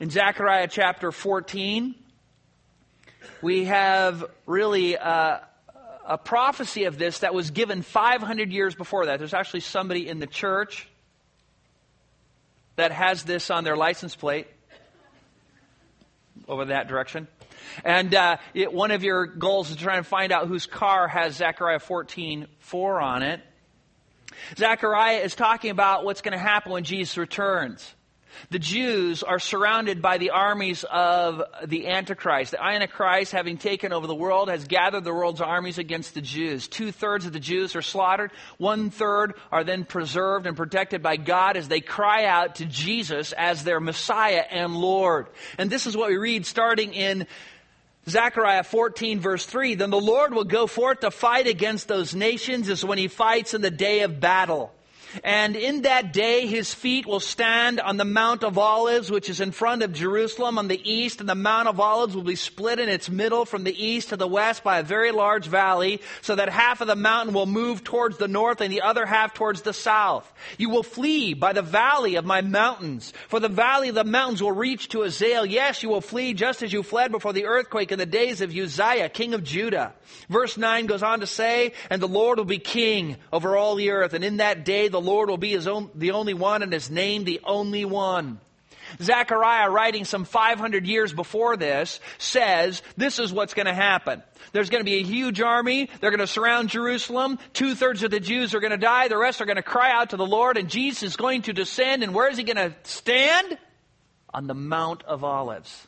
In 0.00 0.10
Zechariah 0.10 0.66
chapter 0.68 1.12
14, 1.12 1.94
we 3.40 3.66
have 3.66 4.24
really 4.44 4.94
a, 4.94 5.46
a 6.04 6.18
prophecy 6.18 6.84
of 6.84 6.98
this 6.98 7.20
that 7.20 7.32
was 7.32 7.52
given 7.52 7.82
500 7.82 8.50
years 8.50 8.74
before 8.74 9.06
that. 9.06 9.20
There's 9.20 9.34
actually 9.34 9.60
somebody 9.60 10.08
in 10.08 10.18
the 10.18 10.26
church 10.26 10.88
that 12.74 12.90
has 12.90 13.22
this 13.22 13.50
on 13.50 13.62
their 13.62 13.76
license 13.76 14.16
plate 14.16 14.48
over 16.48 16.64
that 16.66 16.88
direction. 16.88 17.28
And 17.84 18.14
uh, 18.14 18.36
it, 18.54 18.72
one 18.72 18.90
of 18.90 19.02
your 19.02 19.26
goals 19.26 19.70
is 19.70 19.76
to 19.76 19.82
try 19.82 19.96
and 19.96 20.06
find 20.06 20.32
out 20.32 20.48
whose 20.48 20.66
car 20.66 21.08
has 21.08 21.36
Zechariah 21.36 21.80
14 21.80 22.46
4 22.60 23.00
on 23.00 23.22
it. 23.22 23.40
Zechariah 24.56 25.18
is 25.18 25.34
talking 25.34 25.70
about 25.70 26.04
what's 26.04 26.20
going 26.20 26.32
to 26.32 26.38
happen 26.38 26.72
when 26.72 26.84
Jesus 26.84 27.16
returns. 27.16 27.94
The 28.50 28.58
Jews 28.58 29.22
are 29.22 29.38
surrounded 29.38 30.02
by 30.02 30.18
the 30.18 30.30
armies 30.30 30.84
of 30.84 31.42
the 31.66 31.86
Antichrist. 31.88 32.52
The 32.52 32.62
Antichrist, 32.62 33.32
having 33.32 33.58
taken 33.58 33.92
over 33.92 34.06
the 34.06 34.14
world, 34.14 34.48
has 34.48 34.66
gathered 34.66 35.04
the 35.04 35.14
world's 35.14 35.40
armies 35.40 35.78
against 35.78 36.14
the 36.14 36.20
Jews. 36.20 36.68
Two 36.68 36.92
thirds 36.92 37.26
of 37.26 37.32
the 37.32 37.40
Jews 37.40 37.76
are 37.76 37.82
slaughtered. 37.82 38.32
One 38.58 38.90
third 38.90 39.34
are 39.52 39.64
then 39.64 39.84
preserved 39.84 40.46
and 40.46 40.56
protected 40.56 41.02
by 41.02 41.16
God 41.16 41.56
as 41.56 41.68
they 41.68 41.80
cry 41.80 42.24
out 42.24 42.56
to 42.56 42.66
Jesus 42.66 43.32
as 43.32 43.64
their 43.64 43.80
Messiah 43.80 44.44
and 44.50 44.76
Lord. 44.76 45.28
And 45.58 45.70
this 45.70 45.86
is 45.86 45.96
what 45.96 46.10
we 46.10 46.16
read 46.16 46.46
starting 46.46 46.92
in 46.92 47.26
Zechariah 48.08 48.64
14 48.64 49.20
verse 49.20 49.46
3, 49.46 49.76
then 49.76 49.90
the 49.90 50.00
Lord 50.00 50.34
will 50.34 50.44
go 50.44 50.66
forth 50.66 51.00
to 51.00 51.10
fight 51.10 51.46
against 51.46 51.88
those 51.88 52.14
nations 52.14 52.68
as 52.68 52.84
when 52.84 52.98
he 52.98 53.08
fights 53.08 53.54
in 53.54 53.62
the 53.62 53.70
day 53.70 54.00
of 54.00 54.20
battle. 54.20 54.72
And 55.22 55.54
in 55.54 55.82
that 55.82 56.12
day, 56.12 56.46
his 56.46 56.72
feet 56.74 57.06
will 57.06 57.20
stand 57.20 57.80
on 57.80 57.96
the 57.96 58.04
Mount 58.04 58.42
of 58.42 58.58
Olives, 58.58 59.10
which 59.10 59.28
is 59.28 59.40
in 59.40 59.52
front 59.52 59.82
of 59.82 59.92
Jerusalem 59.92 60.58
on 60.58 60.68
the 60.68 60.90
east, 60.90 61.20
and 61.20 61.28
the 61.28 61.34
Mount 61.34 61.68
of 61.68 61.78
Olives 61.78 62.14
will 62.14 62.22
be 62.22 62.36
split 62.36 62.78
in 62.78 62.88
its 62.88 63.08
middle 63.08 63.44
from 63.44 63.64
the 63.64 63.84
east 63.84 64.08
to 64.08 64.16
the 64.16 64.26
west 64.26 64.64
by 64.64 64.78
a 64.78 64.82
very 64.82 65.12
large 65.12 65.46
valley, 65.46 66.00
so 66.22 66.34
that 66.34 66.48
half 66.48 66.80
of 66.80 66.86
the 66.86 66.96
mountain 66.96 67.34
will 67.34 67.46
move 67.46 67.84
towards 67.84 68.16
the 68.16 68.28
north 68.28 68.60
and 68.60 68.72
the 68.72 68.82
other 68.82 69.06
half 69.06 69.34
towards 69.34 69.62
the 69.62 69.72
south. 69.72 70.30
You 70.58 70.70
will 70.70 70.82
flee 70.82 71.34
by 71.34 71.52
the 71.52 71.62
valley 71.62 72.16
of 72.16 72.24
my 72.24 72.40
mountains, 72.40 73.12
for 73.28 73.40
the 73.40 73.48
valley 73.48 73.90
of 73.90 73.94
the 73.94 74.04
mountains 74.04 74.42
will 74.42 74.52
reach 74.52 74.88
to 74.90 74.98
Azal. 74.98 75.48
Yes, 75.48 75.82
you 75.82 75.88
will 75.88 76.00
flee 76.00 76.34
just 76.34 76.62
as 76.62 76.72
you 76.72 76.82
fled 76.82 77.12
before 77.12 77.32
the 77.32 77.46
earthquake 77.46 77.92
in 77.92 77.98
the 77.98 78.06
days 78.06 78.40
of 78.40 78.54
Uzziah, 78.54 79.08
king 79.08 79.34
of 79.34 79.44
Judah. 79.44 79.92
Verse 80.28 80.56
9 80.56 80.86
goes 80.86 81.02
on 81.02 81.20
to 81.20 81.26
say, 81.26 81.72
And 81.90 82.00
the 82.00 82.08
Lord 82.08 82.38
will 82.38 82.44
be 82.44 82.58
king 82.58 83.16
over 83.32 83.56
all 83.56 83.74
the 83.74 83.90
earth, 83.90 84.14
and 84.14 84.24
in 84.24 84.38
that 84.38 84.64
day 84.64 84.88
the 84.88 85.00
Lord 85.04 85.28
will 85.28 85.38
be 85.38 85.50
his 85.50 85.66
own, 85.66 85.90
the 85.94 86.12
only 86.12 86.34
one 86.34 86.62
and 86.62 86.72
his 86.72 86.90
name 86.90 87.24
the 87.24 87.40
only 87.44 87.84
one. 87.84 88.40
Zechariah, 89.00 89.70
writing 89.70 90.04
some 90.04 90.24
500 90.24 90.86
years 90.86 91.12
before 91.12 91.56
this, 91.56 92.00
says 92.18 92.82
this 92.96 93.18
is 93.18 93.32
what's 93.32 93.54
going 93.54 93.66
to 93.66 93.74
happen. 93.74 94.22
There's 94.52 94.70
going 94.70 94.82
to 94.82 94.90
be 94.90 94.96
a 94.96 95.02
huge 95.02 95.40
army. 95.40 95.88
They're 96.00 96.10
going 96.10 96.20
to 96.20 96.26
surround 96.26 96.68
Jerusalem. 96.68 97.38
Two 97.52 97.74
thirds 97.74 98.02
of 98.02 98.10
the 98.10 98.20
Jews 98.20 98.54
are 98.54 98.60
going 98.60 98.70
to 98.70 98.76
die. 98.76 99.08
The 99.08 99.18
rest 99.18 99.40
are 99.40 99.46
going 99.46 99.56
to 99.56 99.62
cry 99.62 99.90
out 99.90 100.10
to 100.10 100.16
the 100.16 100.26
Lord, 100.26 100.56
and 100.56 100.68
Jesus 100.68 101.02
is 101.02 101.16
going 101.16 101.42
to 101.42 101.52
descend. 101.52 102.02
And 102.02 102.14
where 102.14 102.28
is 102.28 102.36
he 102.36 102.44
going 102.44 102.56
to 102.56 102.74
stand? 102.84 103.58
On 104.32 104.46
the 104.46 104.54
Mount 104.54 105.02
of 105.04 105.24
Olives. 105.24 105.86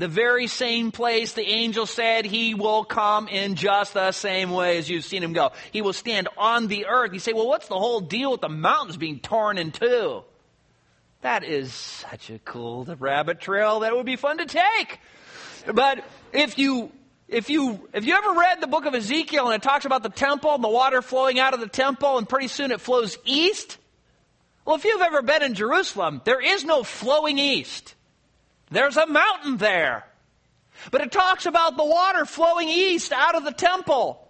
The 0.00 0.08
very 0.08 0.46
same 0.46 0.92
place 0.92 1.34
the 1.34 1.46
angel 1.46 1.84
said 1.84 2.24
he 2.24 2.54
will 2.54 2.84
come 2.84 3.28
in 3.28 3.54
just 3.54 3.92
the 3.92 4.12
same 4.12 4.50
way 4.50 4.78
as 4.78 4.88
you've 4.88 5.04
seen 5.04 5.22
him 5.22 5.34
go. 5.34 5.52
He 5.72 5.82
will 5.82 5.92
stand 5.92 6.26
on 6.38 6.68
the 6.68 6.86
earth. 6.86 7.12
You 7.12 7.18
say, 7.18 7.34
well, 7.34 7.46
what's 7.46 7.68
the 7.68 7.78
whole 7.78 8.00
deal 8.00 8.30
with 8.30 8.40
the 8.40 8.48
mountains 8.48 8.96
being 8.96 9.20
torn 9.20 9.58
in 9.58 9.72
two? 9.72 10.24
That 11.20 11.44
is 11.44 11.74
such 11.74 12.30
a 12.30 12.38
cool 12.38 12.86
rabbit 12.98 13.40
trail 13.40 13.80
that 13.80 13.94
would 13.94 14.06
be 14.06 14.16
fun 14.16 14.38
to 14.38 14.46
take. 14.46 15.00
But 15.70 16.02
if 16.32 16.58
you 16.58 16.92
if 17.28 17.50
you 17.50 17.86
if 17.92 18.06
you 18.06 18.14
ever 18.14 18.32
read 18.32 18.62
the 18.62 18.68
book 18.68 18.86
of 18.86 18.94
Ezekiel 18.94 19.50
and 19.50 19.54
it 19.54 19.62
talks 19.62 19.84
about 19.84 20.02
the 20.02 20.08
temple 20.08 20.54
and 20.54 20.64
the 20.64 20.68
water 20.68 21.02
flowing 21.02 21.38
out 21.38 21.52
of 21.52 21.60
the 21.60 21.68
temple 21.68 22.16
and 22.16 22.26
pretty 22.26 22.48
soon 22.48 22.72
it 22.72 22.80
flows 22.80 23.18
east, 23.26 23.76
well 24.64 24.76
if 24.76 24.84
you've 24.86 25.02
ever 25.02 25.20
been 25.20 25.42
in 25.42 25.52
Jerusalem, 25.52 26.22
there 26.24 26.40
is 26.40 26.64
no 26.64 26.84
flowing 26.84 27.36
east. 27.36 27.96
There's 28.70 28.96
a 28.96 29.06
mountain 29.06 29.56
there. 29.56 30.06
But 30.90 31.02
it 31.02 31.12
talks 31.12 31.46
about 31.46 31.76
the 31.76 31.84
water 31.84 32.24
flowing 32.24 32.68
east 32.68 33.12
out 33.12 33.34
of 33.34 33.44
the 33.44 33.52
temple 33.52 34.26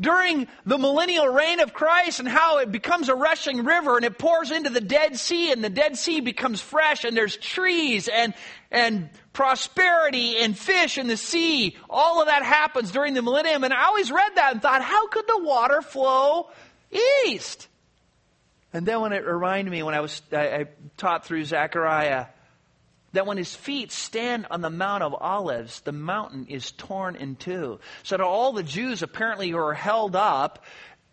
during 0.00 0.48
the 0.64 0.78
millennial 0.78 1.28
reign 1.28 1.60
of 1.60 1.74
Christ 1.74 2.20
and 2.20 2.28
how 2.28 2.58
it 2.58 2.72
becomes 2.72 3.08
a 3.10 3.14
rushing 3.14 3.64
river 3.64 3.96
and 3.96 4.04
it 4.04 4.18
pours 4.18 4.50
into 4.50 4.70
the 4.70 4.80
Dead 4.80 5.18
Sea 5.18 5.52
and 5.52 5.62
the 5.62 5.68
Dead 5.68 5.96
Sea 5.96 6.20
becomes 6.20 6.60
fresh 6.60 7.04
and 7.04 7.14
there's 7.14 7.36
trees 7.36 8.08
and, 8.08 8.32
and 8.70 9.10
prosperity 9.34 10.38
and 10.38 10.58
fish 10.58 10.96
in 10.96 11.06
the 11.06 11.18
sea. 11.18 11.76
All 11.88 12.20
of 12.20 12.28
that 12.28 12.42
happens 12.42 12.90
during 12.90 13.12
the 13.12 13.22
millennium. 13.22 13.62
And 13.62 13.74
I 13.74 13.84
always 13.84 14.10
read 14.10 14.32
that 14.36 14.52
and 14.52 14.62
thought, 14.62 14.82
how 14.82 15.08
could 15.08 15.26
the 15.28 15.42
water 15.42 15.82
flow 15.82 16.48
east? 17.26 17.68
And 18.72 18.86
then 18.86 19.02
when 19.02 19.12
it 19.12 19.26
reminded 19.26 19.70
me 19.70 19.82
when 19.82 19.94
I 19.94 20.00
was, 20.00 20.22
I, 20.32 20.36
I 20.36 20.66
taught 20.96 21.26
through 21.26 21.44
Zechariah, 21.44 22.26
that 23.12 23.26
when 23.26 23.36
his 23.36 23.54
feet 23.54 23.90
stand 23.90 24.46
on 24.50 24.60
the 24.60 24.70
Mount 24.70 25.02
of 25.02 25.14
Olives, 25.14 25.80
the 25.80 25.92
mountain 25.92 26.46
is 26.48 26.70
torn 26.72 27.16
in 27.16 27.36
two. 27.36 27.80
So 28.02 28.16
that 28.16 28.24
all 28.24 28.52
the 28.52 28.62
Jews 28.62 29.02
apparently 29.02 29.50
who 29.50 29.58
are 29.58 29.74
held 29.74 30.14
up 30.14 30.64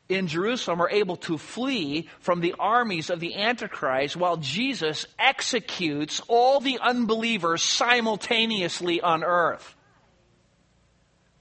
in 0.10 0.28
Jerusalem 0.28 0.82
are 0.82 0.90
able 0.90 1.18
to 1.18 1.38
flee 1.38 2.08
from 2.20 2.40
the 2.40 2.56
armies 2.60 3.10
of 3.10 3.20
the 3.20 3.36
Antichrist 3.36 4.16
while 4.16 4.38
Jesus 4.38 5.06
executes 5.20 6.22
all 6.28 6.60
the 6.60 6.80
unbelievers 6.80 7.62
simultaneously 7.62 9.02
on 9.02 9.24
earth. 9.24 9.76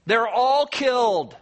They're 0.05 0.27
all 0.27 0.65
killed. 0.65 1.35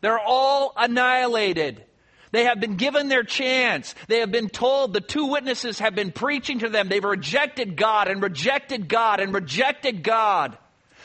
They're 0.00 0.18
all 0.18 0.72
annihilated. 0.76 1.84
They 2.32 2.44
have 2.44 2.60
been 2.60 2.76
given 2.76 3.08
their 3.08 3.22
chance. 3.22 3.94
They 4.08 4.20
have 4.20 4.32
been 4.32 4.48
told 4.48 4.92
the 4.92 5.02
two 5.02 5.26
witnesses 5.26 5.78
have 5.78 5.94
been 5.94 6.12
preaching 6.12 6.60
to 6.60 6.70
them. 6.70 6.88
They've 6.88 7.04
rejected 7.04 7.76
God 7.76 8.08
and 8.08 8.22
rejected 8.22 8.88
God 8.88 9.20
and 9.20 9.34
rejected 9.34 10.02
God. 10.02 10.56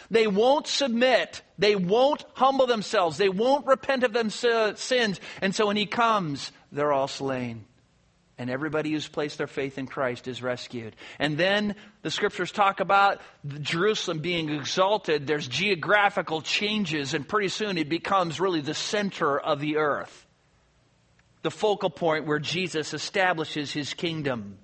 They 0.09 0.25
won't 0.25 0.67
submit. 0.67 1.41
They 1.59 1.75
won't 1.75 2.23
humble 2.34 2.65
themselves. 2.65 3.17
They 3.17 3.28
won't 3.28 3.67
repent 3.67 4.03
of 4.03 4.13
their 4.13 4.30
sins. 4.30 5.19
And 5.41 5.53
so 5.53 5.67
when 5.67 5.75
he 5.75 5.86
comes, 5.86 6.53
they're 6.71 6.93
all 6.93 7.09
slain. 7.09 7.65
And 8.38 8.49
everybody 8.49 8.91
who's 8.91 9.07
placed 9.07 9.39
their 9.39 9.47
faith 9.47 9.78
in 9.78 9.88
Christ 9.88 10.28
is 10.28 10.41
rescued. 10.41 10.95
And 11.19 11.38
then 11.38 11.75
the 12.03 12.11
scriptures 12.11 12.51
talk 12.51 12.80
about 12.80 13.19
Jerusalem 13.61 14.19
being 14.19 14.49
exalted. 14.49 15.28
There's 15.28 15.47
geographical 15.47 16.41
changes, 16.41 17.15
and 17.15 17.28
pretty 17.28 17.49
soon 17.49 17.80
it 17.80 17.89
becomes 17.89 18.39
really 18.39 18.61
the 18.61 18.75
center 18.75 19.38
of 19.38 19.59
the 19.59 19.78
earth 19.78 20.26
the 21.41 21.51
focal 21.51 21.89
point 21.89 22.25
where 22.25 22.39
Jesus 22.39 22.93
establishes 22.93 23.71
his 23.71 23.93
kingdom. 23.93 24.57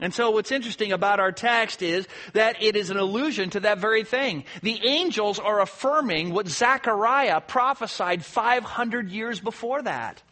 And 0.00 0.14
so 0.14 0.30
what's 0.30 0.52
interesting 0.52 0.92
about 0.92 1.18
our 1.18 1.32
text 1.32 1.82
is 1.82 2.06
that 2.32 2.62
it 2.62 2.76
is 2.76 2.90
an 2.90 2.98
allusion 2.98 3.50
to 3.50 3.60
that 3.60 3.78
very 3.78 4.04
thing. 4.04 4.44
The 4.62 4.80
angels 4.86 5.40
are 5.40 5.60
affirming 5.60 6.32
what 6.32 6.46
Zechariah 6.48 7.40
prophesied 7.40 8.24
500 8.24 9.10
years 9.10 9.40
before 9.40 9.82
that. 9.82 10.22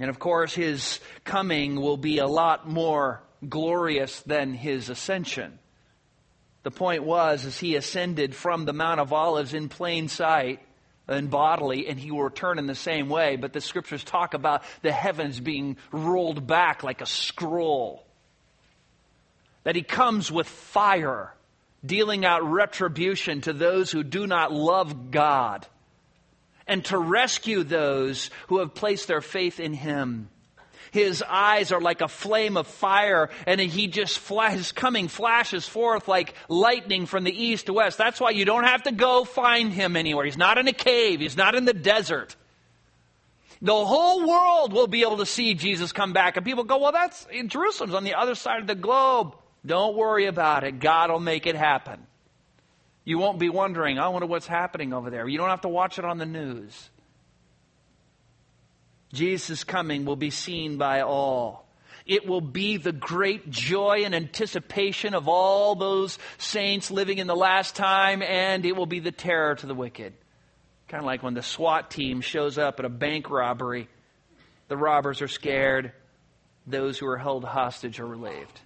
And 0.00 0.10
of 0.10 0.18
course, 0.18 0.54
his 0.54 0.98
coming 1.24 1.80
will 1.80 1.98
be 1.98 2.18
a 2.18 2.26
lot 2.26 2.68
more 2.68 3.22
glorious 3.48 4.20
than 4.20 4.54
his 4.54 4.88
ascension. 4.88 5.58
The 6.62 6.70
point 6.70 7.04
was, 7.04 7.44
as 7.44 7.58
he 7.58 7.76
ascended 7.76 8.34
from 8.34 8.64
the 8.64 8.72
Mount 8.72 8.98
of 8.98 9.12
Olives 9.12 9.54
in 9.54 9.68
plain 9.68 10.08
sight, 10.08 10.60
and 11.08 11.30
bodily, 11.30 11.88
and 11.88 11.98
he 11.98 12.10
will 12.10 12.22
return 12.22 12.58
in 12.58 12.66
the 12.66 12.74
same 12.74 13.08
way. 13.08 13.36
But 13.36 13.52
the 13.52 13.60
scriptures 13.60 14.04
talk 14.04 14.34
about 14.34 14.62
the 14.82 14.92
heavens 14.92 15.40
being 15.40 15.76
rolled 15.92 16.46
back 16.46 16.82
like 16.82 17.00
a 17.00 17.06
scroll. 17.06 18.04
That 19.64 19.76
he 19.76 19.82
comes 19.82 20.30
with 20.30 20.48
fire, 20.48 21.34
dealing 21.84 22.24
out 22.24 22.44
retribution 22.44 23.40
to 23.42 23.52
those 23.52 23.90
who 23.90 24.02
do 24.02 24.26
not 24.26 24.52
love 24.52 25.10
God, 25.10 25.66
and 26.66 26.84
to 26.86 26.98
rescue 26.98 27.64
those 27.64 28.30
who 28.48 28.58
have 28.58 28.74
placed 28.74 29.08
their 29.08 29.20
faith 29.20 29.58
in 29.60 29.74
him. 29.74 30.28
His 30.90 31.22
eyes 31.22 31.72
are 31.72 31.80
like 31.80 32.00
a 32.00 32.08
flame 32.08 32.56
of 32.56 32.66
fire, 32.66 33.30
and 33.46 33.60
he 33.60 33.86
just 33.86 34.18
flash, 34.18 34.54
his 34.54 34.72
coming 34.72 35.08
flashes 35.08 35.66
forth 35.66 36.08
like 36.08 36.34
lightning 36.48 37.06
from 37.06 37.24
the 37.24 37.32
east 37.32 37.66
to 37.66 37.72
west. 37.72 37.98
That's 37.98 38.20
why 38.20 38.30
you 38.30 38.44
don't 38.44 38.64
have 38.64 38.82
to 38.84 38.92
go 38.92 39.24
find 39.24 39.72
him 39.72 39.96
anywhere. 39.96 40.24
He's 40.24 40.36
not 40.36 40.58
in 40.58 40.68
a 40.68 40.72
cave, 40.72 41.20
he's 41.20 41.36
not 41.36 41.54
in 41.54 41.64
the 41.64 41.74
desert. 41.74 42.36
The 43.62 43.74
whole 43.74 44.26
world 44.26 44.72
will 44.72 44.86
be 44.86 45.02
able 45.02 45.18
to 45.18 45.26
see 45.26 45.54
Jesus 45.54 45.92
come 45.92 46.14
back. 46.14 46.36
And 46.36 46.46
people 46.46 46.64
go, 46.64 46.78
well, 46.78 46.92
that's 46.92 47.26
in 47.30 47.48
Jerusalem's 47.48 47.94
on 47.94 48.04
the 48.04 48.14
other 48.14 48.34
side 48.34 48.60
of 48.60 48.66
the 48.66 48.74
globe. 48.74 49.34
Don't 49.64 49.96
worry 49.96 50.26
about 50.26 50.64
it. 50.64 50.78
God 50.78 51.10
will 51.10 51.20
make 51.20 51.46
it 51.46 51.54
happen. 51.54 52.06
You 53.04 53.18
won't 53.18 53.38
be 53.38 53.50
wondering, 53.50 53.98
I 53.98 54.08
wonder 54.08 54.26
what's 54.26 54.46
happening 54.46 54.92
over 54.94 55.10
there. 55.10 55.28
You 55.28 55.36
don't 55.36 55.50
have 55.50 55.62
to 55.62 55.68
watch 55.68 55.98
it 55.98 56.04
on 56.04 56.16
the 56.16 56.26
news. 56.26 56.90
Jesus' 59.12 59.64
coming 59.64 60.04
will 60.04 60.16
be 60.16 60.30
seen 60.30 60.76
by 60.76 61.00
all. 61.00 61.66
It 62.06 62.26
will 62.26 62.40
be 62.40 62.76
the 62.76 62.92
great 62.92 63.50
joy 63.50 64.02
and 64.04 64.14
anticipation 64.14 65.14
of 65.14 65.28
all 65.28 65.74
those 65.74 66.18
saints 66.38 66.90
living 66.90 67.18
in 67.18 67.26
the 67.26 67.36
last 67.36 67.76
time, 67.76 68.22
and 68.22 68.64
it 68.64 68.74
will 68.74 68.86
be 68.86 69.00
the 69.00 69.12
terror 69.12 69.54
to 69.54 69.66
the 69.66 69.74
wicked. 69.74 70.12
Kind 70.88 71.02
of 71.02 71.06
like 71.06 71.22
when 71.22 71.34
the 71.34 71.42
SWAT 71.42 71.90
team 71.90 72.20
shows 72.20 72.58
up 72.58 72.80
at 72.80 72.84
a 72.84 72.88
bank 72.88 73.30
robbery. 73.30 73.88
The 74.68 74.76
robbers 74.76 75.22
are 75.22 75.28
scared, 75.28 75.92
those 76.66 76.98
who 76.98 77.06
are 77.06 77.18
held 77.18 77.44
hostage 77.44 78.00
are 78.00 78.06
relieved. 78.06 78.60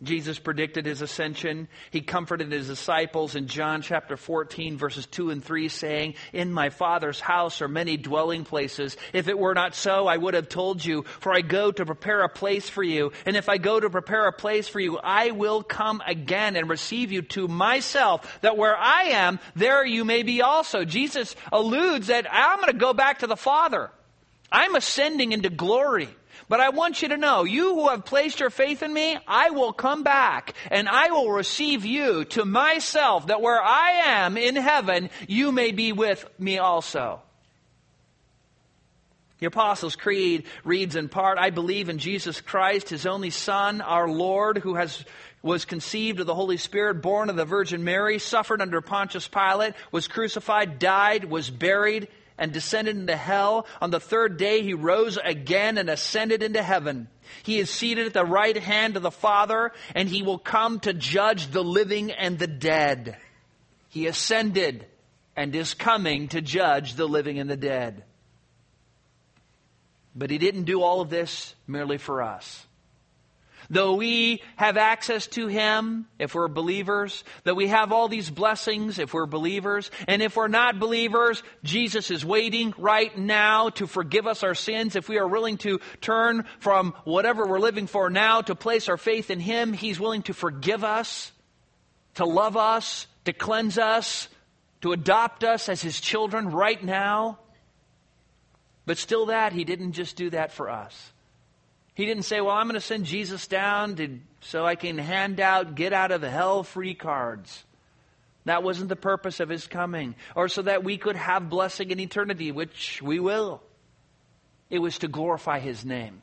Jesus 0.00 0.38
predicted 0.38 0.86
his 0.86 1.02
ascension. 1.02 1.66
He 1.90 2.02
comforted 2.02 2.52
his 2.52 2.68
disciples 2.68 3.34
in 3.34 3.48
John 3.48 3.82
chapter 3.82 4.16
14 4.16 4.78
verses 4.78 5.06
2 5.06 5.30
and 5.30 5.44
3 5.44 5.68
saying, 5.68 6.14
In 6.32 6.52
my 6.52 6.70
Father's 6.70 7.18
house 7.18 7.60
are 7.60 7.68
many 7.68 7.96
dwelling 7.96 8.44
places. 8.44 8.96
If 9.12 9.26
it 9.26 9.36
were 9.36 9.54
not 9.54 9.74
so, 9.74 10.06
I 10.06 10.16
would 10.16 10.34
have 10.34 10.48
told 10.48 10.84
you, 10.84 11.02
for 11.20 11.34
I 11.34 11.40
go 11.40 11.72
to 11.72 11.84
prepare 11.84 12.22
a 12.22 12.28
place 12.28 12.68
for 12.68 12.82
you. 12.82 13.12
And 13.26 13.36
if 13.36 13.48
I 13.48 13.58
go 13.58 13.80
to 13.80 13.90
prepare 13.90 14.28
a 14.28 14.32
place 14.32 14.68
for 14.68 14.78
you, 14.78 14.98
I 14.98 15.32
will 15.32 15.64
come 15.64 16.00
again 16.06 16.54
and 16.54 16.70
receive 16.70 17.10
you 17.10 17.22
to 17.22 17.48
myself, 17.48 18.40
that 18.42 18.56
where 18.56 18.76
I 18.76 19.02
am, 19.14 19.40
there 19.56 19.84
you 19.84 20.04
may 20.04 20.22
be 20.22 20.42
also. 20.42 20.84
Jesus 20.84 21.34
alludes 21.52 22.06
that 22.06 22.26
I'm 22.30 22.60
going 22.60 22.72
to 22.72 22.78
go 22.78 22.94
back 22.94 23.20
to 23.20 23.26
the 23.26 23.36
Father. 23.36 23.90
I'm 24.50 24.76
ascending 24.76 25.32
into 25.32 25.50
glory. 25.50 26.08
But 26.48 26.60
I 26.60 26.70
want 26.70 27.02
you 27.02 27.08
to 27.08 27.18
know, 27.18 27.44
you 27.44 27.74
who 27.74 27.88
have 27.88 28.06
placed 28.06 28.40
your 28.40 28.50
faith 28.50 28.82
in 28.82 28.92
me, 28.92 29.18
I 29.26 29.50
will 29.50 29.72
come 29.72 30.02
back 30.02 30.54
and 30.70 30.88
I 30.88 31.10
will 31.10 31.30
receive 31.30 31.84
you 31.84 32.24
to 32.26 32.44
myself 32.44 33.26
that 33.26 33.42
where 33.42 33.62
I 33.62 33.90
am 34.06 34.38
in 34.38 34.56
heaven, 34.56 35.10
you 35.28 35.52
may 35.52 35.72
be 35.72 35.92
with 35.92 36.26
me 36.38 36.58
also. 36.58 37.20
The 39.40 39.46
Apostles' 39.46 39.94
Creed 39.94 40.46
reads 40.64 40.96
in 40.96 41.08
part, 41.08 41.38
I 41.38 41.50
believe 41.50 41.88
in 41.88 41.98
Jesus 41.98 42.40
Christ, 42.40 42.88
his 42.88 43.06
only 43.06 43.30
Son, 43.30 43.80
our 43.80 44.08
Lord, 44.08 44.58
who 44.58 44.74
has 44.74 45.04
was 45.42 45.64
conceived 45.64 46.18
of 46.18 46.26
the 46.26 46.34
Holy 46.34 46.56
Spirit, 46.56 47.00
born 47.00 47.30
of 47.30 47.36
the 47.36 47.44
Virgin 47.44 47.84
Mary, 47.84 48.18
suffered 48.18 48.60
under 48.60 48.80
Pontius 48.80 49.28
Pilate, 49.28 49.74
was 49.92 50.08
crucified, 50.08 50.80
died, 50.80 51.24
was 51.24 51.48
buried, 51.48 52.08
and 52.38 52.52
descended 52.52 52.96
into 52.96 53.16
hell. 53.16 53.66
On 53.80 53.90
the 53.90 54.00
third 54.00 54.36
day 54.36 54.62
he 54.62 54.74
rose 54.74 55.18
again 55.22 55.76
and 55.76 55.90
ascended 55.90 56.42
into 56.42 56.62
heaven. 56.62 57.08
He 57.42 57.58
is 57.58 57.68
seated 57.68 58.06
at 58.06 58.14
the 58.14 58.24
right 58.24 58.56
hand 58.56 58.96
of 58.96 59.02
the 59.02 59.10
Father, 59.10 59.72
and 59.94 60.08
he 60.08 60.22
will 60.22 60.38
come 60.38 60.80
to 60.80 60.92
judge 60.92 61.50
the 61.50 61.64
living 61.64 62.12
and 62.12 62.38
the 62.38 62.46
dead. 62.46 63.16
He 63.88 64.06
ascended 64.06 64.86
and 65.36 65.54
is 65.54 65.74
coming 65.74 66.28
to 66.28 66.40
judge 66.40 66.94
the 66.94 67.08
living 67.08 67.38
and 67.38 67.50
the 67.50 67.56
dead. 67.56 68.04
But 70.14 70.30
he 70.30 70.38
didn't 70.38 70.64
do 70.64 70.82
all 70.82 71.00
of 71.00 71.10
this 71.10 71.54
merely 71.66 71.98
for 71.98 72.22
us. 72.22 72.66
Though 73.70 73.94
we 73.94 74.42
have 74.56 74.78
access 74.78 75.26
to 75.28 75.46
Him 75.46 76.06
if 76.18 76.34
we're 76.34 76.48
believers, 76.48 77.22
that 77.44 77.54
we 77.54 77.68
have 77.68 77.92
all 77.92 78.08
these 78.08 78.30
blessings 78.30 78.98
if 78.98 79.12
we're 79.12 79.26
believers, 79.26 79.90
and 80.06 80.22
if 80.22 80.36
we're 80.36 80.48
not 80.48 80.80
believers, 80.80 81.42
Jesus 81.64 82.10
is 82.10 82.24
waiting 82.24 82.72
right 82.78 83.16
now 83.16 83.68
to 83.70 83.86
forgive 83.86 84.26
us 84.26 84.42
our 84.42 84.54
sins. 84.54 84.96
If 84.96 85.10
we 85.10 85.18
are 85.18 85.28
willing 85.28 85.58
to 85.58 85.80
turn 86.00 86.46
from 86.60 86.94
whatever 87.04 87.46
we're 87.46 87.58
living 87.58 87.86
for 87.86 88.08
now 88.08 88.40
to 88.40 88.54
place 88.54 88.88
our 88.88 88.96
faith 88.96 89.30
in 89.30 89.38
Him, 89.38 89.74
He's 89.74 90.00
willing 90.00 90.22
to 90.22 90.32
forgive 90.32 90.82
us, 90.82 91.30
to 92.14 92.24
love 92.24 92.56
us, 92.56 93.06
to 93.26 93.34
cleanse 93.34 93.76
us, 93.76 94.28
to 94.80 94.92
adopt 94.92 95.44
us 95.44 95.68
as 95.68 95.82
His 95.82 96.00
children 96.00 96.48
right 96.48 96.82
now. 96.82 97.38
But 98.86 98.96
still, 98.96 99.26
that, 99.26 99.52
He 99.52 99.64
didn't 99.64 99.92
just 99.92 100.16
do 100.16 100.30
that 100.30 100.52
for 100.52 100.70
us. 100.70 101.12
He 101.98 102.06
didn't 102.06 102.22
say, 102.22 102.40
Well, 102.40 102.54
I'm 102.54 102.68
going 102.68 102.74
to 102.74 102.80
send 102.80 103.06
Jesus 103.06 103.48
down 103.48 103.96
to, 103.96 104.20
so 104.40 104.64
I 104.64 104.76
can 104.76 104.98
hand 104.98 105.40
out 105.40 105.74
get 105.74 105.92
out 105.92 106.12
of 106.12 106.22
hell 106.22 106.62
free 106.62 106.94
cards. 106.94 107.64
That 108.44 108.62
wasn't 108.62 108.88
the 108.88 108.94
purpose 108.94 109.40
of 109.40 109.48
His 109.48 109.66
coming. 109.66 110.14
Or 110.36 110.46
so 110.46 110.62
that 110.62 110.84
we 110.84 110.96
could 110.96 111.16
have 111.16 111.50
blessing 111.50 111.90
in 111.90 111.98
eternity, 111.98 112.52
which 112.52 113.02
we 113.02 113.18
will. 113.18 113.64
It 114.70 114.78
was 114.78 114.98
to 114.98 115.08
glorify 115.08 115.58
His 115.58 115.84
name. 115.84 116.22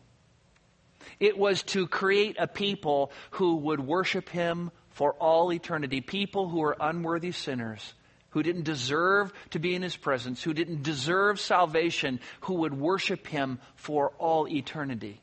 It 1.19 1.38
was 1.38 1.61
to 1.63 1.88
create 1.88 2.38
a 2.39 2.47
people 2.47 3.11
who 3.32 3.57
would 3.57 3.82
worship 3.82 4.30
Him 4.30 4.71
for 4.91 5.11
all 5.15 5.51
eternity. 5.51 5.99
People 5.99 6.47
who 6.47 6.63
are 6.63 6.78
unworthy 6.80 7.34
sinners 7.34 7.93
who 8.30 8.43
didn't 8.43 8.63
deserve 8.63 9.34
to 9.49 9.59
be 9.59 9.76
in 9.76 9.82
his 9.82 9.97
presence, 9.97 10.41
who 10.41 10.53
didn't 10.53 10.84
deserve 10.84 11.39
salvation, 11.39 12.21
who 12.41 12.55
would 12.55 12.73
worship 12.73 13.28
him 13.28 13.59
for 13.76 14.09
all 14.17 14.47
eternity. 14.47 15.21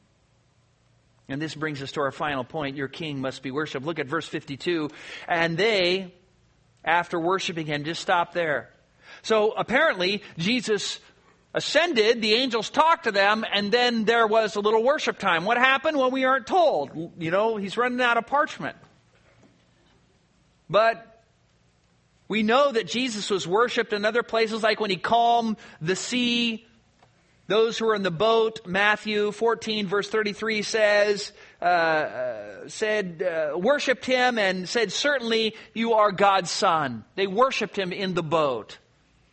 And 1.28 1.40
this 1.40 1.54
brings 1.54 1.82
us 1.82 1.92
to 1.92 2.00
our 2.00 2.12
final 2.12 2.44
point 2.44 2.76
your 2.76 2.88
king 2.88 3.20
must 3.20 3.42
be 3.42 3.50
worshiped. 3.50 3.86
Look 3.86 3.98
at 3.98 4.06
verse 4.06 4.26
52. 4.26 4.90
And 5.28 5.56
they, 5.56 6.12
after 6.84 7.18
worshiping 7.18 7.66
him, 7.66 7.84
just 7.84 8.02
stop 8.02 8.34
there. 8.34 8.70
So 9.22 9.52
apparently, 9.52 10.22
Jesus 10.36 10.98
ascended, 11.54 12.22
the 12.22 12.34
angels 12.34 12.70
talked 12.70 13.04
to 13.04 13.12
them, 13.12 13.44
and 13.52 13.70
then 13.70 14.04
there 14.04 14.26
was 14.26 14.56
a 14.56 14.60
little 14.60 14.82
worship 14.82 15.18
time. 15.18 15.44
What 15.44 15.58
happened? 15.58 15.96
Well, 15.96 16.10
we 16.10 16.24
aren't 16.24 16.46
told. 16.46 17.12
You 17.18 17.30
know, 17.30 17.56
he's 17.56 17.76
running 17.76 18.00
out 18.00 18.16
of 18.16 18.26
parchment. 18.26 18.76
But 20.68 21.22
we 22.28 22.42
know 22.42 22.72
that 22.72 22.86
Jesus 22.86 23.28
was 23.28 23.46
worshiped 23.46 23.92
in 23.92 24.04
other 24.04 24.22
places, 24.22 24.62
like 24.62 24.80
when 24.80 24.90
he 24.90 24.96
calmed 24.96 25.56
the 25.80 25.94
sea. 25.96 26.66
Those 27.52 27.76
who 27.76 27.84
were 27.84 27.94
in 27.94 28.02
the 28.02 28.10
boat, 28.10 28.66
Matthew 28.66 29.30
14, 29.30 29.86
verse 29.86 30.08
33 30.08 30.62
says, 30.62 31.32
uh, 31.60 31.64
uh, 31.64 32.68
said, 32.68 33.22
uh, 33.22 33.58
worshiped 33.58 34.06
him 34.06 34.38
and 34.38 34.66
said, 34.66 34.90
Certainly 34.90 35.54
you 35.74 35.92
are 35.92 36.12
God's 36.12 36.50
son. 36.50 37.04
They 37.14 37.26
worshiped 37.26 37.78
him 37.78 37.92
in 37.92 38.14
the 38.14 38.22
boat. 38.22 38.78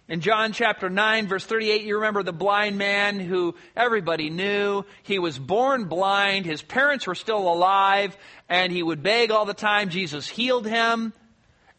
In 0.09 0.19
John 0.19 0.51
chapter 0.51 0.89
9, 0.89 1.29
verse 1.29 1.45
38, 1.45 1.83
you 1.83 1.95
remember 1.95 2.21
the 2.21 2.33
blind 2.33 2.77
man 2.77 3.21
who 3.21 3.55
everybody 3.73 4.29
knew. 4.29 4.83
He 5.03 5.17
was 5.17 5.39
born 5.39 5.85
blind. 5.85 6.45
His 6.45 6.61
parents 6.61 7.07
were 7.07 7.15
still 7.15 7.47
alive, 7.47 8.17
and 8.49 8.73
he 8.73 8.83
would 8.83 9.01
beg 9.01 9.31
all 9.31 9.45
the 9.45 9.53
time. 9.53 9.87
Jesus 9.87 10.27
healed 10.27 10.67
him. 10.67 11.13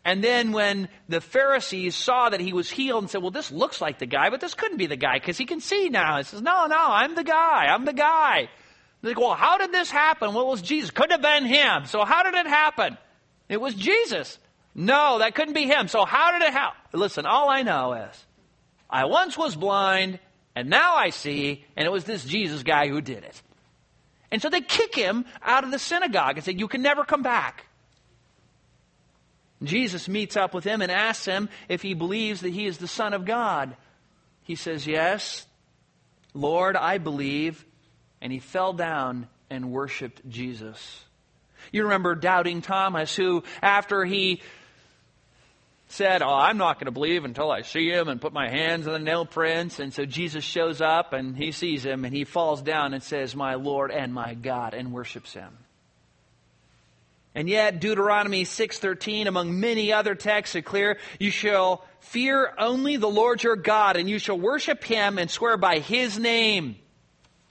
And 0.05 0.25
then 0.25 0.53
when 0.53 0.89
the 1.09 1.21
Pharisees 1.21 1.95
saw 1.95 2.31
that 2.31 2.41
he 2.41 2.53
was 2.53 2.71
healed 2.71 3.03
and 3.03 3.11
said, 3.11 3.21
well, 3.21 3.31
this 3.31 3.53
looks 3.53 3.81
like 3.81 3.99
the 3.99 4.07
guy, 4.07 4.31
but 4.31 4.41
this 4.41 4.55
couldn't 4.55 4.79
be 4.79 4.87
the 4.87 4.97
guy 4.97 5.19
because 5.19 5.37
he 5.37 5.45
can 5.45 5.61
see 5.61 5.91
now. 5.91 6.17
He 6.17 6.25
says, 6.25 6.41
no, 6.41 6.67
no, 6.67 6.79
I'm 6.79 7.15
the 7.15 7.25
guy. 7.25 7.67
I'm 7.67 7.85
the 7.85 7.93
guy. 7.93 8.49
They 9.03 9.15
go, 9.15 9.29
well, 9.29 9.35
how 9.35 9.59
did 9.59 9.73
this 9.73 9.91
happen? 9.91 10.35
Well, 10.35 10.47
it 10.47 10.51
was 10.51 10.63
Jesus. 10.63 10.91
Couldn't 10.91 11.13
have 11.13 11.23
been 11.23 11.45
him. 11.45 11.85
So 11.87 12.05
how 12.05 12.23
did 12.23 12.35
it 12.35 12.47
happen? 12.47 12.97
It 13.49 13.61
was 13.61 13.75
Jesus. 13.75 14.39
No, 14.75 15.19
that 15.19 15.35
couldn't 15.35 15.55
be 15.55 15.65
him. 15.65 15.89
So 15.89 16.05
how 16.05 16.33
did 16.33 16.43
it 16.43 16.53
happen? 16.53 16.99
Listen, 16.99 17.27
all 17.27 17.51
I 17.51 17.63
know 17.63 17.93
is 17.93 18.27
I 18.89 19.05
once 19.05 19.37
was 19.37 19.55
blind 19.55 20.19
and 20.55 20.69
now 20.69 20.97
I 20.97 21.11
see, 21.11 21.65
and 21.77 21.87
it 21.87 21.93
was 21.93 22.05
this 22.05 22.25
Jesus 22.25 22.63
guy 22.63 22.89
who 22.89 23.01
did 23.01 23.23
it. 23.25 23.43
And 24.31 24.43
so 24.43 24.49
they 24.49 24.61
kick 24.61 24.95
him 24.95 25.25
out 25.43 25.65
of 25.65 25.71
the 25.71 25.79
synagogue 25.79 26.37
and 26.37 26.45
say, 26.45 26.53
you 26.53 26.69
can 26.69 26.83
never 26.83 27.05
come 27.05 27.23
back. 27.23 27.67
Jesus 29.63 30.09
meets 30.09 30.37
up 30.37 30.55
with 30.55 30.65
him 30.65 30.81
and 30.81 30.91
asks 30.91 31.27
him 31.27 31.49
if 31.69 31.83
he 31.83 31.95
believes 31.95 32.41
that 32.41 32.53
he 32.53 32.67
is 32.67 32.79
the 32.79 32.89
Son 32.89 33.13
of 33.13 33.25
God. 33.25 33.77
He 34.43 34.55
says, 34.55 34.87
Yes, 34.87 35.47
Lord, 36.33 36.77
I 36.77 36.99
believe. 36.99 37.65
And 38.23 38.33
he 38.33 38.39
fell 38.39 38.73
down 38.73 39.29
and 39.49 39.73
worshiped 39.73 40.29
Jesus. 40.29 41.05
You 41.73 41.85
remember 41.85 42.15
doubting 42.15 42.63
Thomas, 42.63 43.15
who, 43.15 43.45
after 43.63 44.05
he 44.05 44.43
said, 45.89 46.23
Oh, 46.23 46.33
I'm 46.33 46.57
not 46.57 46.77
going 46.77 46.87
to 46.87 46.93
believe 46.93 47.25
until 47.25 47.51
I 47.51 47.63
see 47.63 47.91
him 47.91 48.09
and 48.09 48.21
put 48.21 48.33
my 48.33 48.49
hands 48.49 48.87
on 48.87 48.93
the 48.95 48.99
nail 48.99 49.27
prints. 49.27 49.79
And 49.79 49.93
so 49.93 50.05
Jesus 50.05 50.45
shows 50.45 50.81
up 50.81 51.13
and 51.13 51.37
he 51.37 51.53
sees 51.53 51.85
him 51.85 52.05
and 52.05 52.15
he 52.15 52.25
falls 52.25 52.63
down 52.63 52.95
and 52.95 53.03
says, 53.03 53.37
My 53.37 53.55
Lord 53.55 53.91
and 53.91 54.15
my 54.15 54.35
God, 54.35 54.73
and 54.75 54.93
worships 54.93 55.35
him. 55.35 55.51
And 57.35 57.49
yet 57.49 57.81
Deuteronomy 57.81 58.45
6:13 58.45 59.27
among 59.27 59.61
many 59.61 59.93
other 59.93 60.15
texts 60.15 60.57
are 60.57 60.63
clear, 60.63 60.99
you 61.19 61.31
shall 61.31 61.85
fear 62.01 62.53
only 62.59 62.97
the 62.97 63.09
Lord 63.09 63.43
your 63.43 63.57
God 63.57 63.97
and 63.97 64.09
you 64.09 64.19
shall 64.19 64.39
worship 64.39 64.83
him 64.83 65.19
and 65.19 65.31
swear 65.31 65.57
by 65.57 65.79
his 65.79 66.19
name. 66.19 66.77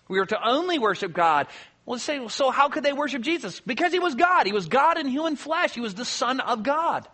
We 0.10 0.20
are 0.20 0.26
to 0.26 0.48
only 0.48 0.80
worship 0.80 1.14
God. 1.14 1.48
Well, 1.86 2.00
say, 2.00 2.28
so 2.28 2.52
how 2.52 2.70
could 2.70 2.84
they 2.84 2.94
worship 2.94 3.22
Jesus? 3.22 3.62
Because 3.62 3.92
he 3.94 4.00
was 4.00 4.16
God. 4.16 4.46
He 4.46 4.52
was 4.52 4.68
God 4.68 5.00
in 5.00 5.08
human 5.08 5.36
flesh. 5.36 5.74
He 5.74 5.82
was 5.82 5.96
the 5.96 6.06
Son 6.06 6.40
of 6.40 6.62
God. 6.64 7.08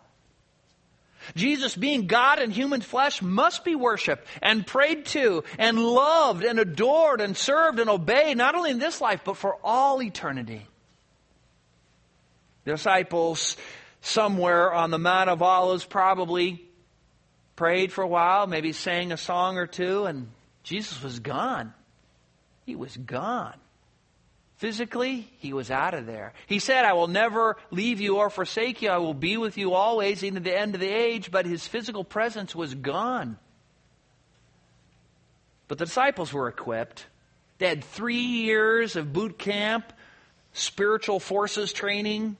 Jesus, 1.36 1.76
being 1.76 2.08
God 2.08 2.40
in 2.40 2.52
human 2.52 2.82
flesh, 2.82 3.22
must 3.22 3.64
be 3.64 3.76
worshiped 3.76 4.28
and 4.42 4.66
prayed 4.66 5.06
to 5.08 5.44
and 5.58 5.80
loved 5.80 6.44
and 6.44 6.60
adored 6.60 7.22
and 7.22 7.36
served 7.36 7.80
and 7.80 7.90
obeyed, 7.90 8.38
not 8.38 8.56
only 8.56 8.72
in 8.72 8.80
this 8.80 9.02
life, 9.02 9.22
but 9.24 9.38
for 9.38 9.58
all 9.64 10.02
eternity. 10.02 10.68
Disciples 12.66 13.58
somewhere 14.02 14.74
on 14.74 14.92
the 14.92 15.00
Mount 15.00 15.30
of 15.30 15.42
Olives 15.42 15.86
probably 15.86 16.62
prayed 17.56 17.92
for 17.92 18.04
a 18.04 18.08
while, 18.08 18.48
maybe 18.48 18.74
sang 18.74 19.12
a 19.12 19.18
song 19.18 19.58
or 19.58 19.68
two, 19.68 20.06
and 20.06 20.30
Jesus 20.64 21.02
was 21.02 21.20
gone. 21.20 21.74
He 22.66 22.76
was 22.76 22.98
gone. 22.98 23.56
Physically, 24.58 25.30
he 25.40 25.54
was 25.54 25.70
out 25.70 25.94
of 25.94 26.06
there. 26.06 26.34
He 26.48 26.60
said, 26.60 26.86
I 26.86 26.94
will 26.94 27.08
never 27.08 27.58
leave 27.72 28.00
you 28.00 28.18
or 28.18 28.30
forsake 28.30 28.82
you. 28.82 28.90
I 28.90 28.98
will 28.98 29.14
be 29.14 29.38
with 29.38 29.58
you 29.58 29.74
always, 29.74 30.24
into 30.24 30.40
the 30.40 30.58
end 30.58 30.76
of 30.76 30.82
the 30.82 30.90
age. 30.90 31.30
But 31.30 31.46
his 31.46 31.68
physical 31.68 32.04
presence 32.04 32.56
was 32.56 32.74
gone. 32.74 33.38
But 35.68 35.78
the 35.78 35.86
disciples 35.86 36.32
were 36.32 36.48
equipped. 36.48 37.06
They 37.58 37.68
had 37.68 37.84
three 37.84 38.16
years 38.16 38.96
of 38.96 39.12
boot 39.12 39.38
camp, 39.38 39.92
spiritual 40.54 41.20
forces 41.20 41.74
training. 41.74 42.38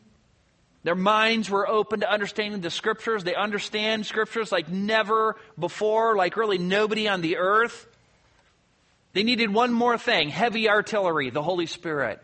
Their 0.86 0.94
minds 0.94 1.50
were 1.50 1.68
open 1.68 2.02
to 2.02 2.12
understanding 2.12 2.62
the 2.62 2.70
scriptures. 2.70 3.24
They 3.24 3.34
understand 3.34 4.06
scriptures 4.06 4.52
like 4.52 4.70
never 4.70 5.36
before, 5.58 6.16
like 6.16 6.38
really 6.38 6.60
nobody 6.60 7.08
on 7.08 7.22
the 7.22 7.38
earth. 7.38 7.88
They 9.14 9.24
needed 9.24 9.52
one 9.52 9.74
more 9.74 9.98
thing 9.98 10.30
heavy 10.30 10.70
artillery, 10.70 11.32
the 11.32 11.42
Holy 11.42 11.66
Spirit. 11.66 12.22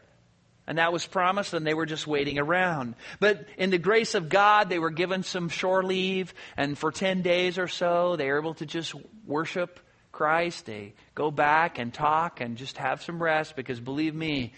And 0.68 0.78
that 0.78 0.94
was 0.94 1.08
promised, 1.08 1.56
and 1.56 1.66
they 1.66 1.74
were 1.74 1.88
just 1.88 2.06
waiting 2.06 2.38
around. 2.38 2.94
But 3.20 3.48
in 3.58 3.72
the 3.72 3.80
grace 3.80 4.14
of 4.14 4.30
God, 4.30 4.70
they 4.70 4.78
were 4.78 4.92
given 4.92 5.24
some 5.24 5.50
shore 5.50 5.82
leave, 5.82 6.32
and 6.56 6.78
for 6.78 6.92
10 6.92 7.24
days 7.24 7.58
or 7.58 7.68
so, 7.68 8.16
they 8.16 8.28
were 8.28 8.38
able 8.38 8.54
to 8.54 8.68
just 8.68 8.94
worship 9.26 9.80
Christ. 10.12 10.68
They 10.68 10.94
go 11.16 11.32
back 11.32 11.80
and 11.80 11.92
talk 11.92 12.42
and 12.42 12.58
just 12.58 12.78
have 12.78 13.02
some 13.02 13.24
rest, 13.24 13.56
because 13.56 13.80
believe 13.80 14.14
me, 14.14 14.54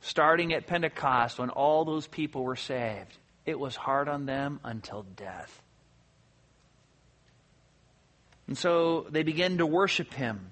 starting 0.00 0.52
at 0.52 0.66
Pentecost 0.66 1.38
when 1.38 1.50
all 1.50 1.84
those 1.84 2.06
people 2.06 2.42
were 2.42 2.56
saved. 2.56 3.16
It 3.46 3.58
was 3.58 3.76
hard 3.76 4.08
on 4.08 4.26
them 4.26 4.60
until 4.64 5.02
death. 5.02 5.62
And 8.46 8.56
so 8.56 9.06
they 9.10 9.22
began 9.22 9.58
to 9.58 9.66
worship 9.66 10.12
him. 10.12 10.50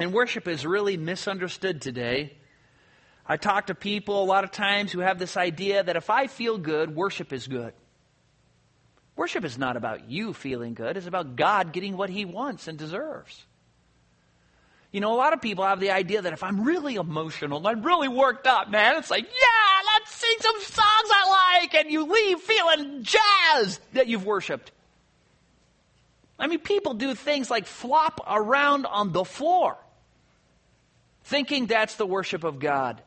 And 0.00 0.12
worship 0.12 0.48
is 0.48 0.64
really 0.64 0.96
misunderstood 0.96 1.82
today. 1.82 2.32
I 3.26 3.36
talk 3.36 3.66
to 3.66 3.74
people 3.74 4.22
a 4.22 4.24
lot 4.24 4.44
of 4.44 4.50
times 4.50 4.92
who 4.92 5.00
have 5.00 5.18
this 5.18 5.36
idea 5.36 5.82
that 5.82 5.96
if 5.96 6.08
I 6.08 6.28
feel 6.28 6.56
good, 6.56 6.94
worship 6.94 7.32
is 7.32 7.46
good. 7.46 7.74
Worship 9.16 9.44
is 9.44 9.58
not 9.58 9.76
about 9.76 10.08
you 10.08 10.32
feeling 10.32 10.74
good, 10.74 10.96
it's 10.96 11.08
about 11.08 11.34
God 11.34 11.72
getting 11.72 11.96
what 11.96 12.08
he 12.08 12.24
wants 12.24 12.68
and 12.68 12.78
deserves. 12.78 13.44
You 14.90 15.00
know, 15.00 15.12
a 15.12 15.16
lot 15.16 15.34
of 15.34 15.42
people 15.42 15.64
have 15.64 15.80
the 15.80 15.90
idea 15.90 16.22
that 16.22 16.32
if 16.32 16.42
I'm 16.42 16.64
really 16.64 16.94
emotional, 16.94 17.66
I'm 17.66 17.82
really 17.82 18.08
worked 18.08 18.46
up, 18.46 18.70
man, 18.70 18.96
it's 18.96 19.10
like, 19.10 19.24
yeah, 19.24 19.82
let's 19.94 20.14
sing 20.14 20.36
some 20.40 20.60
songs 20.60 21.10
I 21.10 21.58
like, 21.60 21.74
and 21.74 21.90
you 21.90 22.10
leave 22.10 22.40
feeling 22.40 23.02
jazzed 23.02 23.80
that 23.92 24.06
you've 24.06 24.24
worshiped. 24.24 24.72
I 26.38 26.46
mean, 26.46 26.60
people 26.60 26.94
do 26.94 27.14
things 27.14 27.50
like 27.50 27.66
flop 27.66 28.20
around 28.26 28.86
on 28.86 29.12
the 29.12 29.24
floor, 29.24 29.76
thinking 31.24 31.66
that's 31.66 31.96
the 31.96 32.06
worship 32.06 32.44
of 32.44 32.58
God. 32.58 33.02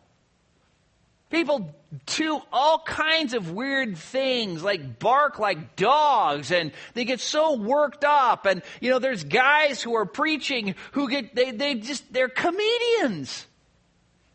People 1.32 1.74
do 2.06 2.42
all 2.52 2.80
kinds 2.80 3.34
of 3.34 3.52
weird 3.52 3.98
things, 3.98 4.64
like 4.64 5.00
bark 5.00 5.40
like 5.40 5.76
dogs, 5.76 6.52
and 6.52 6.72
they 6.94 7.06
get 7.06 7.20
so 7.20 7.56
worked 7.56 8.04
up. 8.04 8.46
And, 8.46 8.62
you 8.80 8.90
know, 8.90 9.00
there's 9.00 9.24
guys 9.24 9.82
who 9.82 9.96
are 9.96 10.06
preaching 10.06 10.76
who 10.92 11.10
get, 11.10 11.34
they, 11.36 11.52
they 11.52 11.76
just, 11.76 12.12
they're 12.14 12.30
comedians. 12.30 13.46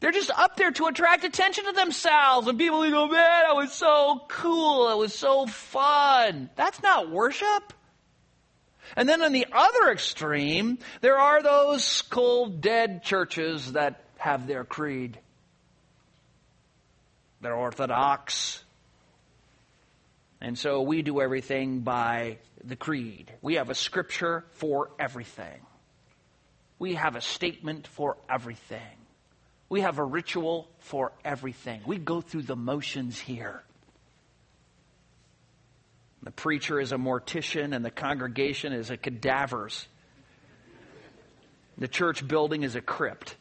They're 0.00 0.12
just 0.12 0.30
up 0.30 0.56
there 0.56 0.70
to 0.72 0.86
attract 0.86 1.24
attention 1.24 1.64
to 1.64 1.72
themselves. 1.72 2.48
And 2.48 2.58
people 2.58 2.88
go, 2.90 3.08
man, 3.08 3.42
that 3.46 3.56
was 3.56 3.72
so 3.72 4.22
cool. 4.28 4.90
It 4.90 4.98
was 4.98 5.14
so 5.14 5.46
fun. 5.46 6.50
That's 6.56 6.82
not 6.82 7.10
worship. 7.10 7.72
And 8.94 9.08
then 9.08 9.22
on 9.22 9.32
the 9.32 9.46
other 9.52 9.90
extreme, 9.90 10.78
there 11.00 11.18
are 11.18 11.42
those 11.42 12.02
cold, 12.02 12.60
dead 12.60 13.02
churches 13.02 13.72
that 13.72 14.04
have 14.18 14.46
their 14.46 14.64
creed. 14.64 15.18
They're 17.46 17.54
orthodox. 17.54 18.64
And 20.40 20.58
so 20.58 20.82
we 20.82 21.02
do 21.02 21.20
everything 21.20 21.82
by 21.82 22.38
the 22.64 22.74
creed. 22.74 23.32
We 23.40 23.54
have 23.54 23.70
a 23.70 23.74
scripture 23.76 24.44
for 24.54 24.90
everything. 24.98 25.60
We 26.80 26.94
have 26.94 27.14
a 27.14 27.20
statement 27.20 27.86
for 27.86 28.16
everything. 28.28 28.80
We 29.68 29.82
have 29.82 30.00
a 30.00 30.04
ritual 30.04 30.68
for 30.80 31.12
everything. 31.24 31.82
We 31.86 31.98
go 31.98 32.20
through 32.20 32.42
the 32.42 32.56
motions 32.56 33.16
here. 33.20 33.62
The 36.24 36.32
preacher 36.32 36.80
is 36.80 36.90
a 36.90 36.96
mortician 36.96 37.76
and 37.76 37.84
the 37.84 37.92
congregation 37.92 38.72
is 38.72 38.90
a 38.90 38.96
cadavers. 38.96 39.86
The 41.78 41.86
church 41.86 42.26
building 42.26 42.64
is 42.64 42.74
a 42.74 42.80
crypt. 42.80 43.36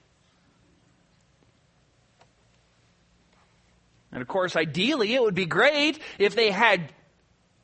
And 4.16 4.22
of 4.22 4.30
course, 4.30 4.56
ideally, 4.56 5.14
it 5.14 5.22
would 5.22 5.36
be 5.36 5.46
great 5.46 6.00
if 6.18 6.36
they 6.36 6.50
had 6.50 6.94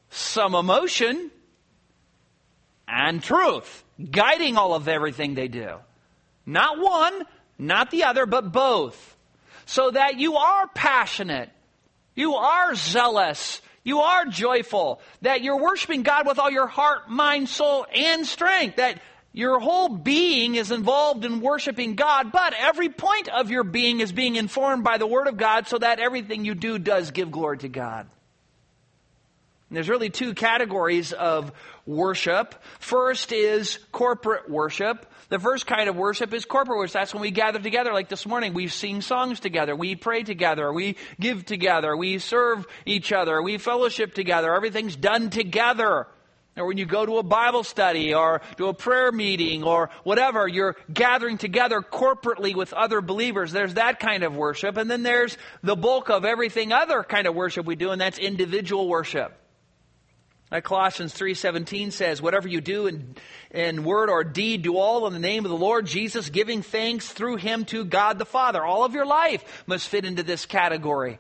some 0.09 0.53
emotion 0.53 1.31
and 2.89 3.23
truth 3.23 3.85
guiding 4.11 4.57
all 4.57 4.73
of 4.73 4.89
everything 4.89 5.33
they 5.33 5.47
do. 5.47 5.77
Not 6.45 6.77
one, 6.77 7.23
not 7.57 7.89
the 7.89 8.03
other, 8.03 8.25
but 8.25 8.51
both. 8.51 9.15
So 9.65 9.91
that 9.91 10.19
you 10.19 10.35
are 10.35 10.67
passionate, 10.67 11.49
you 12.15 12.35
are 12.35 12.75
zealous, 12.75 13.61
you 13.85 13.99
are 13.99 14.25
joyful, 14.25 14.99
that 15.21 15.43
you're 15.43 15.61
worshiping 15.61 16.03
God 16.03 16.27
with 16.27 16.37
all 16.37 16.51
your 16.51 16.67
heart, 16.67 17.09
mind, 17.09 17.47
soul, 17.47 17.85
and 17.95 18.27
strength, 18.27 18.75
that 18.75 18.99
your 19.33 19.59
whole 19.59 19.87
being 19.87 20.55
is 20.55 20.71
involved 20.71 21.23
in 21.23 21.39
worshiping 21.39 21.95
God, 21.95 22.31
but 22.31 22.53
every 22.57 22.89
point 22.89 23.29
of 23.29 23.49
your 23.49 23.63
being 23.63 24.01
is 24.01 24.11
being 24.11 24.35
informed 24.35 24.83
by 24.83 24.97
the 24.97 25.07
Word 25.07 25.27
of 25.27 25.37
God 25.37 25.67
so 25.67 25.77
that 25.77 25.99
everything 25.99 26.43
you 26.43 26.53
do 26.53 26.77
does 26.77 27.11
give 27.11 27.31
glory 27.31 27.59
to 27.59 27.69
God. 27.69 28.07
And 29.69 29.77
there's 29.77 29.87
really 29.87 30.09
two 30.09 30.33
categories 30.33 31.13
of 31.13 31.53
worship. 31.85 32.55
First 32.79 33.31
is 33.31 33.79
corporate 33.93 34.49
worship. 34.49 35.05
The 35.29 35.39
first 35.39 35.65
kind 35.65 35.87
of 35.87 35.95
worship 35.95 36.33
is 36.33 36.43
corporate 36.43 36.77
worship. 36.77 36.95
That's 36.95 37.13
when 37.13 37.21
we 37.21 37.31
gather 37.31 37.57
together, 37.57 37.93
like 37.93 38.09
this 38.09 38.25
morning. 38.25 38.53
We 38.53 38.67
sing 38.67 38.99
songs 38.99 39.39
together. 39.39 39.73
We 39.73 39.95
pray 39.95 40.23
together. 40.23 40.73
We 40.73 40.97
give 41.21 41.45
together. 41.45 41.95
We 41.95 42.19
serve 42.19 42.67
each 42.85 43.13
other. 43.13 43.41
We 43.41 43.57
fellowship 43.59 44.13
together. 44.13 44.53
Everything's 44.53 44.97
done 44.97 45.29
together 45.29 46.07
or 46.57 46.65
when 46.65 46.77
you 46.77 46.85
go 46.85 47.05
to 47.05 47.17
a 47.17 47.23
Bible 47.23 47.63
study 47.63 48.13
or 48.13 48.41
to 48.57 48.67
a 48.67 48.73
prayer 48.73 49.11
meeting 49.11 49.63
or 49.63 49.89
whatever, 50.03 50.47
you're 50.47 50.75
gathering 50.93 51.37
together 51.37 51.81
corporately 51.81 52.53
with 52.53 52.73
other 52.73 52.99
believers. 52.99 53.53
There's 53.53 53.75
that 53.75 53.99
kind 53.99 54.23
of 54.23 54.35
worship. 54.35 54.75
And 54.75 54.91
then 54.91 55.03
there's 55.03 55.37
the 55.63 55.77
bulk 55.77 56.09
of 56.09 56.25
everything 56.25 56.73
other 56.73 57.03
kind 57.03 57.25
of 57.25 57.35
worship 57.35 57.65
we 57.65 57.75
do, 57.75 57.91
and 57.91 58.01
that's 58.01 58.19
individual 58.19 58.89
worship. 58.89 59.37
Like 60.51 60.65
Colossians 60.65 61.13
3:17 61.13 61.93
says, 61.93 62.21
whatever 62.21 62.49
you 62.49 62.59
do 62.59 62.87
in, 62.87 63.15
in 63.51 63.85
word 63.85 64.09
or 64.09 64.25
deed, 64.25 64.63
do 64.63 64.75
all 64.75 65.07
in 65.07 65.13
the 65.13 65.19
name 65.19 65.45
of 65.45 65.51
the 65.51 65.57
Lord 65.57 65.85
Jesus, 65.85 66.29
giving 66.29 66.61
thanks 66.61 67.07
through 67.07 67.37
him 67.37 67.63
to 67.65 67.85
God 67.85 68.19
the 68.19 68.25
Father. 68.25 68.61
All 68.61 68.83
of 68.83 68.93
your 68.93 69.05
life 69.05 69.63
must 69.65 69.87
fit 69.87 70.03
into 70.03 70.23
this 70.23 70.45
category. 70.45 71.19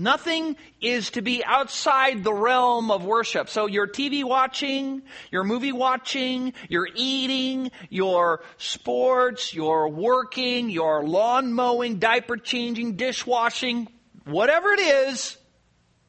Nothing 0.00 0.56
is 0.80 1.10
to 1.10 1.22
be 1.22 1.44
outside 1.44 2.22
the 2.22 2.32
realm 2.32 2.92
of 2.92 3.04
worship. 3.04 3.48
So 3.48 3.66
your 3.66 3.88
TV 3.88 4.22
watching, 4.22 5.02
your 5.32 5.42
movie 5.42 5.72
watching, 5.72 6.52
your 6.68 6.88
eating, 6.94 7.72
your 7.90 8.42
sports, 8.58 9.52
your 9.52 9.88
working, 9.88 10.70
your 10.70 11.04
lawn 11.04 11.52
mowing, 11.52 11.98
diaper 11.98 12.36
changing, 12.36 12.94
dishwashing, 12.94 13.88
whatever 14.24 14.72
it 14.72 14.80
is, 14.80 15.36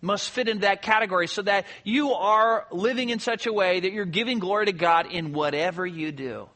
must 0.02 0.30
fit 0.30 0.48
into 0.48 0.62
that 0.62 0.84
category 0.84 1.28
so 1.28 1.42
that 1.42 1.66
you 1.84 2.14
are 2.14 2.68
living 2.72 3.10
in 3.10 3.18
such 3.18 3.48
a 3.48 3.54
way 3.54 3.80
that 3.80 3.92
you're 3.92 4.06
giving 4.06 4.38
glory 4.38 4.68
to 4.68 4.72
God 4.72 5.12
in 5.12 5.34
whatever 5.34 5.86
you 5.86 6.12
do. 6.12 6.48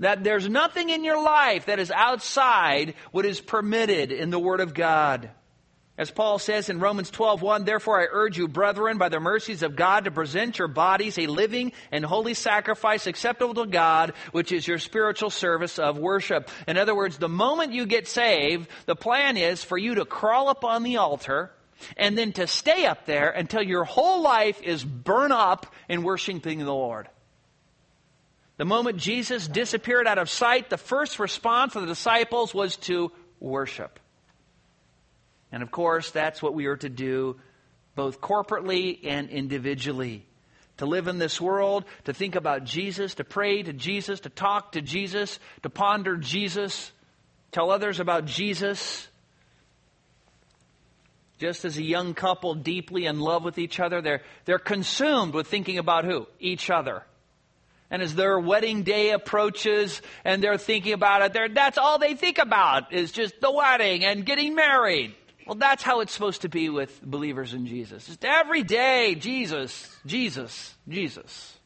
That 0.00 0.24
there's 0.24 0.48
nothing 0.48 0.88
in 0.88 1.04
your 1.04 1.22
life 1.22 1.66
that 1.66 1.78
is 1.78 1.90
outside 1.90 2.94
what 3.12 3.26
is 3.26 3.40
permitted 3.40 4.10
in 4.10 4.30
the 4.30 4.38
Word 4.38 4.60
of 4.60 4.72
God. 4.72 5.30
As 5.98 6.10
Paul 6.10 6.38
says 6.38 6.68
in 6.68 6.78
Romans 6.78 7.10
12:1, 7.10 7.64
therefore 7.64 8.00
I 8.00 8.08
urge 8.10 8.36
you, 8.36 8.48
brethren, 8.48 8.98
by 8.98 9.08
the 9.08 9.18
mercies 9.18 9.62
of 9.62 9.76
God, 9.76 10.04
to 10.04 10.10
present 10.10 10.58
your 10.58 10.68
bodies 10.68 11.18
a 11.18 11.26
living 11.26 11.72
and 11.90 12.04
holy 12.04 12.34
sacrifice 12.34 13.06
acceptable 13.06 13.54
to 13.54 13.66
God, 13.66 14.12
which 14.32 14.52
is 14.52 14.68
your 14.68 14.78
spiritual 14.78 15.30
service 15.30 15.78
of 15.78 15.98
worship. 15.98 16.50
In 16.68 16.76
other 16.76 16.94
words, 16.94 17.16
the 17.16 17.30
moment 17.30 17.72
you 17.72 17.86
get 17.86 18.08
saved, 18.08 18.68
the 18.84 18.94
plan 18.94 19.38
is 19.38 19.64
for 19.64 19.78
you 19.78 19.94
to 19.94 20.04
crawl 20.04 20.48
up 20.48 20.64
on 20.64 20.82
the 20.82 20.98
altar 20.98 21.50
and 21.96 22.16
then 22.16 22.32
to 22.32 22.46
stay 22.46 22.84
up 22.84 23.06
there 23.06 23.30
until 23.30 23.62
your 23.62 23.84
whole 23.84 24.20
life 24.20 24.62
is 24.62 24.84
burned 24.84 25.32
up 25.32 25.66
in 25.88 26.02
worshiping 26.02 26.58
the 26.58 26.74
Lord. 26.74 27.08
The 28.58 28.64
moment 28.66 28.98
Jesus 28.98 29.48
disappeared 29.48 30.06
out 30.06 30.18
of 30.18 30.28
sight, 30.28 30.68
the 30.68 30.78
first 30.78 31.18
response 31.18 31.74
of 31.74 31.82
the 31.82 31.88
disciples 31.88 32.54
was 32.54 32.76
to 32.78 33.12
worship. 33.40 33.98
And 35.56 35.62
of 35.62 35.70
course, 35.70 36.10
that's 36.10 36.42
what 36.42 36.52
we 36.52 36.66
are 36.66 36.76
to 36.76 36.90
do 36.90 37.36
both 37.94 38.20
corporately 38.20 38.98
and 39.06 39.30
individually. 39.30 40.26
To 40.76 40.84
live 40.84 41.08
in 41.08 41.16
this 41.16 41.40
world, 41.40 41.86
to 42.04 42.12
think 42.12 42.34
about 42.34 42.64
Jesus, 42.64 43.14
to 43.14 43.24
pray 43.24 43.62
to 43.62 43.72
Jesus, 43.72 44.20
to 44.20 44.28
talk 44.28 44.72
to 44.72 44.82
Jesus, 44.82 45.38
to 45.62 45.70
ponder 45.70 46.18
Jesus, 46.18 46.92
tell 47.52 47.70
others 47.70 48.00
about 48.00 48.26
Jesus. 48.26 49.08
Just 51.38 51.64
as 51.64 51.78
a 51.78 51.82
young 51.82 52.12
couple 52.12 52.54
deeply 52.54 53.06
in 53.06 53.18
love 53.18 53.42
with 53.42 53.56
each 53.56 53.80
other, 53.80 54.02
they're, 54.02 54.20
they're 54.44 54.58
consumed 54.58 55.32
with 55.32 55.46
thinking 55.46 55.78
about 55.78 56.04
who? 56.04 56.26
Each 56.38 56.68
other. 56.68 57.02
And 57.90 58.02
as 58.02 58.14
their 58.14 58.38
wedding 58.38 58.82
day 58.82 59.12
approaches 59.12 60.02
and 60.22 60.44
they're 60.44 60.58
thinking 60.58 60.92
about 60.92 61.34
it, 61.34 61.54
that's 61.54 61.78
all 61.78 61.98
they 61.98 62.12
think 62.12 62.36
about 62.36 62.92
is 62.92 63.10
just 63.10 63.40
the 63.40 63.50
wedding 63.50 64.04
and 64.04 64.26
getting 64.26 64.54
married. 64.54 65.14
Well, 65.46 65.54
that's 65.54 65.82
how 65.82 66.00
it's 66.00 66.12
supposed 66.12 66.42
to 66.42 66.48
be 66.48 66.68
with 66.68 67.00
believers 67.02 67.54
in 67.54 67.66
Jesus. 67.66 68.06
Just 68.06 68.24
every 68.24 68.64
day, 68.64 69.14
Jesus, 69.14 69.96
Jesus, 70.04 70.74
Jesus. 70.88 71.56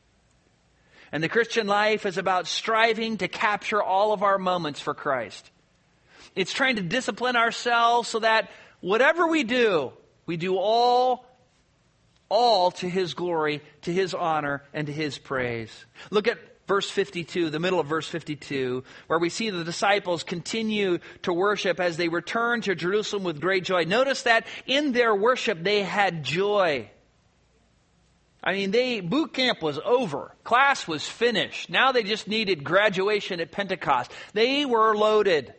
And 1.12 1.22
the 1.22 1.28
Christian 1.28 1.66
life 1.66 2.04
is 2.04 2.18
about 2.18 2.46
striving 2.46 3.16
to 3.18 3.28
capture 3.28 3.82
all 3.82 4.12
of 4.12 4.22
our 4.22 4.38
moments 4.38 4.80
for 4.80 4.94
Christ. 4.94 5.50
It's 6.36 6.52
trying 6.52 6.76
to 6.76 6.82
discipline 6.82 7.36
ourselves 7.36 8.08
so 8.08 8.20
that 8.20 8.50
whatever 8.80 9.26
we 9.26 9.44
do, 9.44 9.92
we 10.26 10.36
do 10.36 10.56
all 10.56 11.26
all 12.28 12.70
to 12.70 12.88
his 12.88 13.14
glory, 13.14 13.60
to 13.82 13.92
his 13.92 14.14
honor, 14.14 14.62
and 14.72 14.86
to 14.86 14.92
his 14.92 15.18
praise. 15.18 15.72
Look 16.10 16.28
at 16.28 16.38
verse 16.70 16.88
52, 16.88 17.50
the 17.50 17.58
middle 17.58 17.80
of 17.80 17.88
verse 17.88 18.06
52, 18.06 18.84
where 19.08 19.18
we 19.18 19.28
see 19.28 19.50
the 19.50 19.64
disciples 19.64 20.22
continue 20.22 20.98
to 21.22 21.32
worship 21.32 21.80
as 21.80 21.96
they 21.96 22.06
return 22.06 22.60
to 22.60 22.76
Jerusalem 22.76 23.24
with 23.24 23.40
great 23.40 23.64
joy. 23.64 23.82
Notice 23.82 24.22
that 24.22 24.46
in 24.66 24.92
their 24.92 25.12
worship 25.12 25.60
they 25.60 25.82
had 25.82 26.22
joy. 26.22 26.88
I 28.40 28.52
mean, 28.52 28.70
they 28.70 29.00
boot 29.00 29.32
camp 29.32 29.62
was 29.62 29.80
over. 29.84 30.32
Class 30.44 30.86
was 30.86 31.04
finished. 31.04 31.70
Now 31.70 31.90
they 31.90 32.04
just 32.04 32.28
needed 32.28 32.62
graduation 32.62 33.40
at 33.40 33.50
Pentecost. 33.50 34.12
They 34.32 34.64
were 34.64 34.96
loaded. 34.96 35.52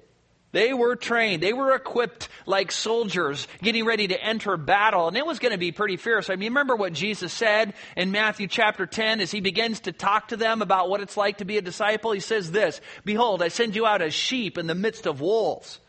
They 0.52 0.74
were 0.74 0.96
trained. 0.96 1.42
They 1.42 1.54
were 1.54 1.74
equipped 1.74 2.28
like 2.46 2.72
soldiers 2.72 3.48
getting 3.62 3.86
ready 3.86 4.08
to 4.10 4.22
enter 4.22 4.58
battle. 4.58 5.08
And 5.08 5.16
it 5.16 5.26
was 5.26 5.40
going 5.40 5.54
to 5.54 5.58
be 5.58 5.72
pretty 5.72 5.96
fierce. 5.96 6.30
I 6.30 6.36
mean, 6.36 6.50
remember 6.50 6.76
what 6.76 6.94
Jesus 6.94 7.32
said 7.32 7.74
in 7.96 8.12
Matthew 8.12 8.48
chapter 8.48 8.86
10 8.86 9.22
as 9.22 9.32
he 9.32 9.40
begins 9.40 9.82
to 9.82 9.94
talk 9.94 10.30
to 10.30 10.38
them 10.38 10.62
about 10.62 10.90
what 10.90 11.00
it's 11.00 11.16
like 11.16 11.38
to 11.38 11.46
be 11.46 11.58
a 11.58 11.62
disciple? 11.62 12.12
He 12.12 12.20
says 12.20 12.52
this, 12.52 12.82
Behold, 13.06 13.42
I 13.42 13.48
send 13.48 13.76
you 13.76 13.86
out 13.86 14.02
as 14.02 14.14
sheep 14.14 14.58
in 14.58 14.68
the 14.68 14.76
midst 14.76 15.06
of 15.06 15.22
wolves. 15.22 15.80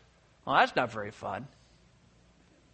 Well, 0.45 0.55
that's 0.55 0.75
not 0.75 0.91
very 0.91 1.11
fun. 1.11 1.47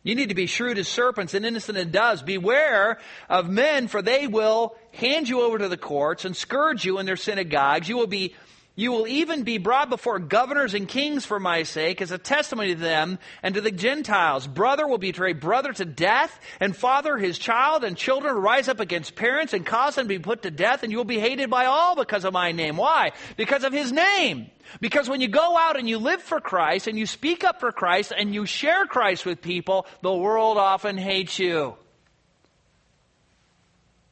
You 0.03 0.15
need 0.15 0.29
to 0.29 0.35
be 0.35 0.45
shrewd 0.45 0.77
as 0.77 0.87
serpents 0.87 1.33
and 1.33 1.45
innocent 1.45 1.77
as 1.77 1.87
doves. 1.87 2.21
Beware 2.21 2.99
of 3.27 3.49
men, 3.49 3.87
for 3.87 4.01
they 4.01 4.27
will 4.27 4.75
hand 4.93 5.27
you 5.27 5.41
over 5.41 5.57
to 5.57 5.67
the 5.67 5.77
courts 5.77 6.23
and 6.23 6.35
scourge 6.35 6.85
you 6.85 6.99
in 6.99 7.05
their 7.05 7.17
synagogues. 7.17 7.89
You 7.89 7.97
will 7.97 8.07
be 8.07 8.33
you 8.80 8.93
will 8.93 9.07
even 9.07 9.43
be 9.43 9.57
brought 9.57 9.89
before 9.89 10.19
governors 10.19 10.73
and 10.73 10.88
kings 10.88 11.25
for 11.25 11.38
my 11.38 11.63
sake 11.63 12.01
as 12.01 12.11
a 12.11 12.17
testimony 12.17 12.75
to 12.75 12.80
them 12.80 13.19
and 13.43 13.55
to 13.55 13.59
the 13.59 13.71
Gentiles. 13.71 14.47
Brother 14.47 14.88
will 14.88 14.97
betray 14.97 15.34
brother 15.34 15.73
to 15.73 15.84
death, 15.84 16.39
and 16.61 16.73
father 16.73 17.17
his 17.17 17.38
child, 17.38 17.84
and 17.84 17.97
children 17.97 18.38
rise 18.38 18.69
up 18.69 18.80
against 18.80 19.17
parents 19.17 19.51
and 19.51 19.65
cause 19.65 19.95
them 19.95 20.05
to 20.05 20.17
be 20.17 20.17
put 20.17 20.43
to 20.43 20.49
death, 20.49 20.84
and 20.84 20.93
you 20.93 20.97
will 20.97 21.03
be 21.03 21.19
hated 21.19 21.49
by 21.49 21.65
all 21.65 21.97
because 21.97 22.23
of 22.23 22.32
my 22.32 22.53
name. 22.53 22.77
Why? 22.77 23.11
Because 23.36 23.65
of 23.65 23.73
his 23.73 23.91
name. 23.91 24.49
Because 24.80 25.09
when 25.09 25.19
you 25.19 25.27
go 25.27 25.57
out 25.57 25.77
and 25.77 25.89
you 25.89 25.97
live 25.97 26.21
for 26.21 26.39
Christ 26.39 26.88
and 26.88 26.97
you 26.97 27.05
speak 27.05 27.43
up 27.43 27.59
for 27.59 27.73
Christ 27.73 28.13
and 28.17 28.34
you 28.34 28.45
share 28.45 28.86
Christ 28.86 29.25
with 29.25 29.41
people, 29.41 29.88
the 30.01 30.13
world 30.13 30.57
often 30.57 30.97
hates 30.97 31.38
you. 31.38 31.75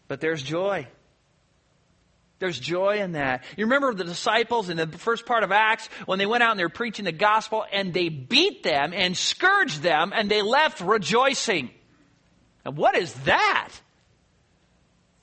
But 0.09 0.19
there's 0.19 0.43
joy. 0.43 0.87
There's 2.39 2.59
joy 2.59 2.99
in 2.99 3.13
that. 3.13 3.43
You 3.57 3.65
remember 3.65 3.93
the 3.93 4.03
disciples 4.03 4.69
in 4.69 4.77
the 4.77 4.87
first 4.87 5.25
part 5.25 5.43
of 5.43 5.51
Acts 5.51 5.89
when 6.05 6.19
they 6.19 6.27
went 6.27 6.43
out 6.43 6.51
and 6.51 6.59
they 6.59 6.65
were 6.65 6.69
preaching 6.69 7.05
the 7.05 7.11
gospel 7.11 7.65
and 7.71 7.93
they 7.93 8.09
beat 8.09 8.61
them 8.61 8.93
and 8.93 9.17
scourged 9.17 9.81
them 9.81 10.13
and 10.15 10.29
they 10.29 10.43
left 10.43 10.79
rejoicing. 10.79 11.71
And 12.63 12.77
what 12.77 12.95
is 12.95 13.13
that? 13.25 13.73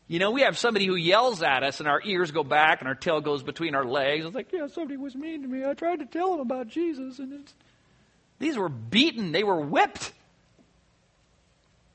You 0.08 0.18
know, 0.18 0.32
we 0.32 0.42
have 0.42 0.58
somebody 0.58 0.86
who 0.86 0.96
yells 0.96 1.42
at 1.42 1.62
us 1.62 1.78
and 1.78 1.88
our 1.88 2.02
ears 2.04 2.32
go 2.32 2.42
back 2.42 2.80
and 2.80 2.88
our 2.88 2.94
tail 2.94 3.20
goes 3.20 3.42
between 3.42 3.74
our 3.74 3.84
legs. 3.84 4.26
It's 4.26 4.34
like, 4.34 4.52
yeah, 4.52 4.66
somebody 4.66 4.96
was 4.96 5.14
mean 5.14 5.42
to 5.42 5.48
me. 5.48 5.64
I 5.64 5.74
tried 5.74 6.00
to 6.00 6.06
tell 6.06 6.32
them 6.32 6.40
about 6.40 6.68
Jesus 6.68 7.20
and 7.20 7.32
it's... 7.32 7.54
these 8.40 8.58
were 8.58 8.68
beaten. 8.68 9.30
They 9.30 9.44
were 9.44 9.60
whipped. 9.60 10.12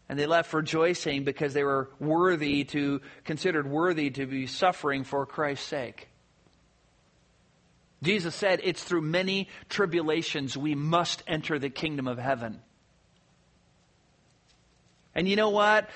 And 0.09 0.17
they 0.17 0.25
left 0.25 0.51
rejoicing 0.53 1.23
because 1.23 1.53
they 1.53 1.63
were 1.63 1.89
worthy 1.99 2.63
to, 2.65 2.99
considered 3.25 3.69
worthy 3.69 4.09
to 4.09 4.25
be 4.25 4.47
suffering 4.47 5.03
for 5.03 5.27
Christ's 5.27 5.67
sake. 5.67 6.09
Jesus 8.01 8.33
said, 8.33 8.59
It's 8.63 8.83
through 8.83 9.01
many 9.01 9.49
tribulations 9.69 10.57
we 10.57 10.73
must 10.73 11.23
enter 11.27 11.59
the 11.59 11.69
kingdom 11.69 12.07
of 12.07 12.17
heaven. 12.17 12.59
And 15.13 15.27
you 15.27 15.35
know 15.35 15.49
what? 15.49 15.89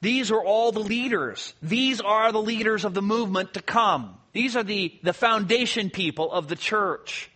These 0.00 0.30
are 0.30 0.42
all 0.42 0.72
the 0.72 0.80
leaders. 0.80 1.54
These 1.62 2.00
are 2.00 2.32
the 2.32 2.40
leaders 2.40 2.84
of 2.84 2.94
the 2.94 3.02
movement 3.02 3.54
to 3.54 3.62
come. 3.62 4.16
These 4.32 4.56
are 4.56 4.62
the, 4.62 4.98
the 5.02 5.12
foundation 5.12 5.90
people 5.90 6.32
of 6.32 6.48
the 6.48 6.56
church. 6.56 7.30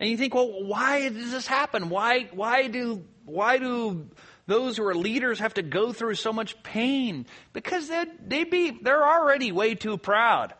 And 0.00 0.10
you 0.10 0.16
think, 0.16 0.34
well, 0.34 0.64
why 0.64 1.08
does 1.08 1.30
this 1.30 1.46
happen? 1.46 1.88
Why, 1.88 2.28
why 2.32 2.66
do 2.66 3.04
why 3.24 3.58
do 3.58 4.08
those 4.46 4.76
who 4.76 4.84
are 4.86 4.94
leaders 4.94 5.38
have 5.38 5.54
to 5.54 5.62
go 5.62 5.92
through 5.92 6.14
so 6.16 6.32
much 6.32 6.62
pain? 6.62 7.26
Because 7.52 7.88
they 7.88 8.04
they 8.26 8.44
be 8.44 8.70
they're 8.70 9.04
already 9.04 9.52
way 9.52 9.74
too 9.74 9.96
proud. 9.96 10.54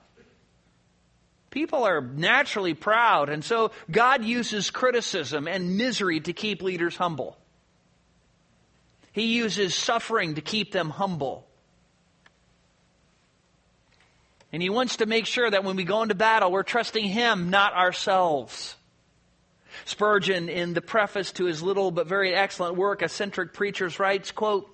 People 1.51 1.85
are 1.85 2.01
naturally 2.01 2.75
proud, 2.75 3.29
and 3.29 3.45
so 3.45 3.71
God 3.89 4.25
uses 4.25 4.71
criticism 4.71 5.47
and 5.47 5.77
misery 5.77 6.19
to 6.21 6.33
keep 6.33 6.63
leaders 6.63 6.97
humble. 6.97 7.39
He 9.13 9.37
uses 9.37 9.77
suffering 9.77 10.35
to 10.35 10.41
keep 10.41 10.73
them 10.73 10.91
humble. 10.91 11.47
And 14.53 14.61
He 14.61 14.71
wants 14.71 14.97
to 14.97 15.07
make 15.07 15.27
sure 15.27 15.49
that 15.49 15.63
when 15.63 15.77
we 15.77 15.85
go 15.85 16.03
into 16.03 16.17
battle, 16.17 16.51
we're 16.51 16.65
trusting 16.65 17.05
Him, 17.05 17.51
not 17.51 17.75
ourselves. 17.75 18.75
Spurgeon, 19.85 20.49
in 20.49 20.75
the 20.75 20.81
preface 20.81 21.33
to 21.33 21.45
his 21.45 21.63
little 21.63 21.91
but 21.91 22.07
very 22.07 22.35
excellent 22.35 22.77
work, 22.77 23.03
Eccentric 23.03 23.53
Preachers, 23.53 23.99
writes, 23.99 24.31
quote, 24.31 24.71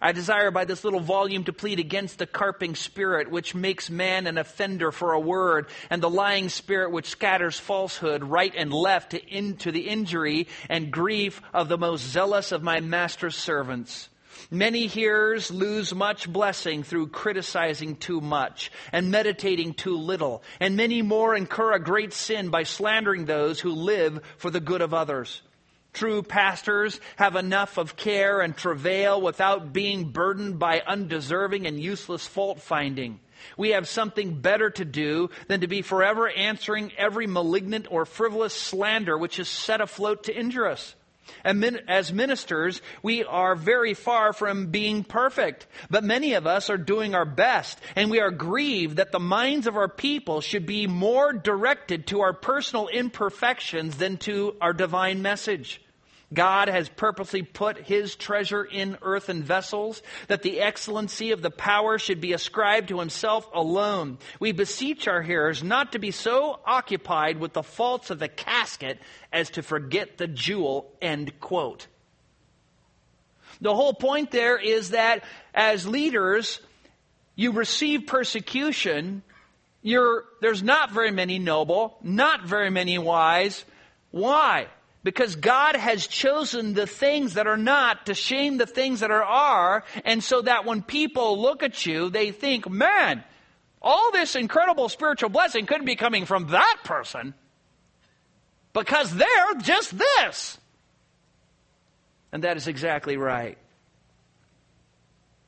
I 0.00 0.12
desire 0.12 0.50
by 0.50 0.66
this 0.66 0.84
little 0.84 1.00
volume 1.00 1.44
to 1.44 1.52
plead 1.52 1.78
against 1.78 2.18
the 2.18 2.26
carping 2.26 2.74
spirit 2.74 3.30
which 3.30 3.54
makes 3.54 3.88
man 3.88 4.26
an 4.26 4.36
offender 4.36 4.92
for 4.92 5.12
a 5.12 5.20
word, 5.20 5.68
and 5.88 6.02
the 6.02 6.10
lying 6.10 6.50
spirit 6.50 6.90
which 6.90 7.08
scatters 7.08 7.58
falsehood 7.58 8.22
right 8.22 8.52
and 8.54 8.72
left 8.72 9.12
to, 9.12 9.24
in, 9.24 9.56
to 9.58 9.72
the 9.72 9.88
injury 9.88 10.48
and 10.68 10.90
grief 10.90 11.40
of 11.54 11.68
the 11.68 11.78
most 11.78 12.02
zealous 12.02 12.52
of 12.52 12.62
my 12.62 12.80
master's 12.80 13.36
servants. 13.36 14.10
Many 14.50 14.86
hearers 14.86 15.50
lose 15.50 15.94
much 15.94 16.30
blessing 16.30 16.82
through 16.82 17.08
criticizing 17.08 17.96
too 17.96 18.20
much 18.20 18.70
and 18.92 19.10
meditating 19.10 19.74
too 19.74 19.96
little, 19.96 20.42
and 20.60 20.76
many 20.76 21.02
more 21.02 21.34
incur 21.34 21.72
a 21.72 21.78
great 21.78 22.12
sin 22.12 22.50
by 22.50 22.64
slandering 22.64 23.24
those 23.24 23.60
who 23.60 23.72
live 23.72 24.20
for 24.36 24.50
the 24.50 24.60
good 24.60 24.80
of 24.80 24.94
others. 24.94 25.42
True 25.92 26.22
pastors 26.22 27.00
have 27.16 27.36
enough 27.36 27.78
of 27.78 27.96
care 27.96 28.40
and 28.40 28.56
travail 28.56 29.20
without 29.20 29.72
being 29.72 30.10
burdened 30.10 30.58
by 30.58 30.82
undeserving 30.84 31.66
and 31.66 31.80
useless 31.80 32.26
fault 32.26 32.60
finding. 32.60 33.20
We 33.56 33.70
have 33.70 33.88
something 33.88 34.40
better 34.40 34.70
to 34.70 34.84
do 34.84 35.30
than 35.46 35.60
to 35.60 35.68
be 35.68 35.82
forever 35.82 36.28
answering 36.28 36.92
every 36.98 37.26
malignant 37.26 37.86
or 37.90 38.06
frivolous 38.06 38.54
slander 38.54 39.16
which 39.16 39.38
is 39.38 39.48
set 39.48 39.80
afloat 39.80 40.24
to 40.24 40.36
injure 40.36 40.66
us. 40.66 40.94
And 41.44 41.82
as 41.88 42.12
ministers, 42.12 42.80
we 43.02 43.24
are 43.24 43.54
very 43.54 43.94
far 43.94 44.32
from 44.32 44.66
being 44.66 45.04
perfect, 45.04 45.66
but 45.90 46.04
many 46.04 46.34
of 46.34 46.46
us 46.46 46.70
are 46.70 46.78
doing 46.78 47.14
our 47.14 47.24
best, 47.24 47.78
and 47.96 48.10
we 48.10 48.20
are 48.20 48.30
grieved 48.30 48.96
that 48.96 49.12
the 49.12 49.20
minds 49.20 49.66
of 49.66 49.76
our 49.76 49.88
people 49.88 50.40
should 50.40 50.66
be 50.66 50.86
more 50.86 51.32
directed 51.32 52.06
to 52.08 52.20
our 52.20 52.32
personal 52.32 52.88
imperfections 52.88 53.96
than 53.96 54.16
to 54.18 54.56
our 54.60 54.72
divine 54.72 55.22
message. 55.22 55.80
God 56.32 56.68
has 56.68 56.88
purposely 56.88 57.42
put 57.42 57.78
his 57.78 58.16
treasure 58.16 58.64
in 58.64 58.98
earthen 59.02 59.42
vessels, 59.42 60.02
that 60.28 60.42
the 60.42 60.60
excellency 60.60 61.30
of 61.30 61.42
the 61.42 61.50
power 61.50 61.98
should 61.98 62.20
be 62.20 62.32
ascribed 62.32 62.88
to 62.88 62.98
himself 62.98 63.48
alone. 63.52 64.18
We 64.40 64.52
beseech 64.52 65.06
our 65.06 65.22
hearers 65.22 65.62
not 65.62 65.92
to 65.92 65.98
be 65.98 66.10
so 66.10 66.58
occupied 66.64 67.38
with 67.38 67.52
the 67.52 67.62
faults 67.62 68.10
of 68.10 68.18
the 68.18 68.28
casket 68.28 68.98
as 69.32 69.50
to 69.50 69.62
forget 69.62 70.18
the 70.18 70.26
jewel. 70.26 70.90
End 71.00 71.38
quote. 71.40 71.86
The 73.60 73.74
whole 73.74 73.94
point 73.94 74.30
there 74.30 74.58
is 74.58 74.90
that 74.90 75.24
as 75.54 75.86
leaders, 75.86 76.60
you 77.36 77.52
receive 77.52 78.06
persecution. 78.06 79.22
You're, 79.82 80.24
there's 80.40 80.62
not 80.62 80.90
very 80.90 81.10
many 81.10 81.38
noble, 81.38 81.98
not 82.02 82.44
very 82.44 82.70
many 82.70 82.98
wise. 82.98 83.64
Why? 84.10 84.66
Because 85.04 85.36
God 85.36 85.76
has 85.76 86.06
chosen 86.06 86.72
the 86.72 86.86
things 86.86 87.34
that 87.34 87.46
are 87.46 87.58
not 87.58 88.06
to 88.06 88.14
shame 88.14 88.56
the 88.56 88.66
things 88.66 89.00
that 89.00 89.10
are 89.10 89.22
are, 89.22 89.84
and 90.04 90.24
so 90.24 90.42
that 90.42 90.64
when 90.64 90.82
people 90.82 91.40
look 91.40 91.62
at 91.62 91.84
you, 91.84 92.08
they 92.08 92.32
think, 92.32 92.68
man, 92.68 93.22
all 93.82 94.10
this 94.12 94.34
incredible 94.34 94.88
spiritual 94.88 95.28
blessing 95.28 95.66
couldn't 95.66 95.84
be 95.84 95.94
coming 95.94 96.24
from 96.24 96.48
that 96.48 96.78
person 96.84 97.34
because 98.72 99.14
they're 99.14 99.54
just 99.60 99.96
this. 99.96 100.58
And 102.32 102.42
that 102.44 102.56
is 102.56 102.66
exactly 102.66 103.18
right. 103.18 103.58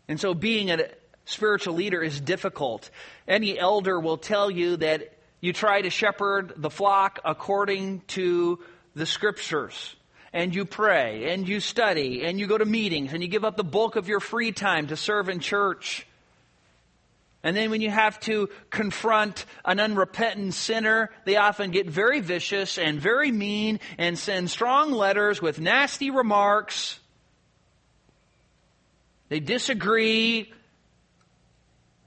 And 0.06 0.20
so 0.20 0.34
being 0.34 0.70
a 0.70 0.86
spiritual 1.24 1.74
leader 1.74 2.02
is 2.02 2.20
difficult. 2.20 2.90
Any 3.26 3.58
elder 3.58 3.98
will 3.98 4.18
tell 4.18 4.50
you 4.50 4.76
that 4.76 5.12
you 5.40 5.52
try 5.52 5.80
to 5.80 5.90
shepherd 5.90 6.52
the 6.56 6.70
flock 6.70 7.20
according 7.24 8.02
to 8.08 8.60
the 8.96 9.06
scriptures 9.06 9.94
and 10.32 10.54
you 10.54 10.64
pray 10.64 11.32
and 11.32 11.46
you 11.46 11.60
study 11.60 12.24
and 12.24 12.40
you 12.40 12.46
go 12.46 12.58
to 12.58 12.64
meetings 12.64 13.12
and 13.12 13.22
you 13.22 13.28
give 13.28 13.44
up 13.44 13.56
the 13.56 13.62
bulk 13.62 13.94
of 13.94 14.08
your 14.08 14.20
free 14.20 14.52
time 14.52 14.88
to 14.88 14.96
serve 14.96 15.28
in 15.28 15.38
church. 15.38 16.06
And 17.44 17.54
then 17.56 17.70
when 17.70 17.82
you 17.82 17.90
have 17.90 18.18
to 18.20 18.48
confront 18.70 19.44
an 19.64 19.78
unrepentant 19.78 20.54
sinner, 20.54 21.10
they 21.26 21.36
often 21.36 21.70
get 21.70 21.88
very 21.88 22.20
vicious 22.20 22.78
and 22.78 22.98
very 22.98 23.30
mean 23.30 23.80
and 23.98 24.18
send 24.18 24.50
strong 24.50 24.90
letters 24.90 25.40
with 25.40 25.60
nasty 25.60 26.10
remarks. 26.10 26.98
They 29.28 29.40
disagree 29.40 30.52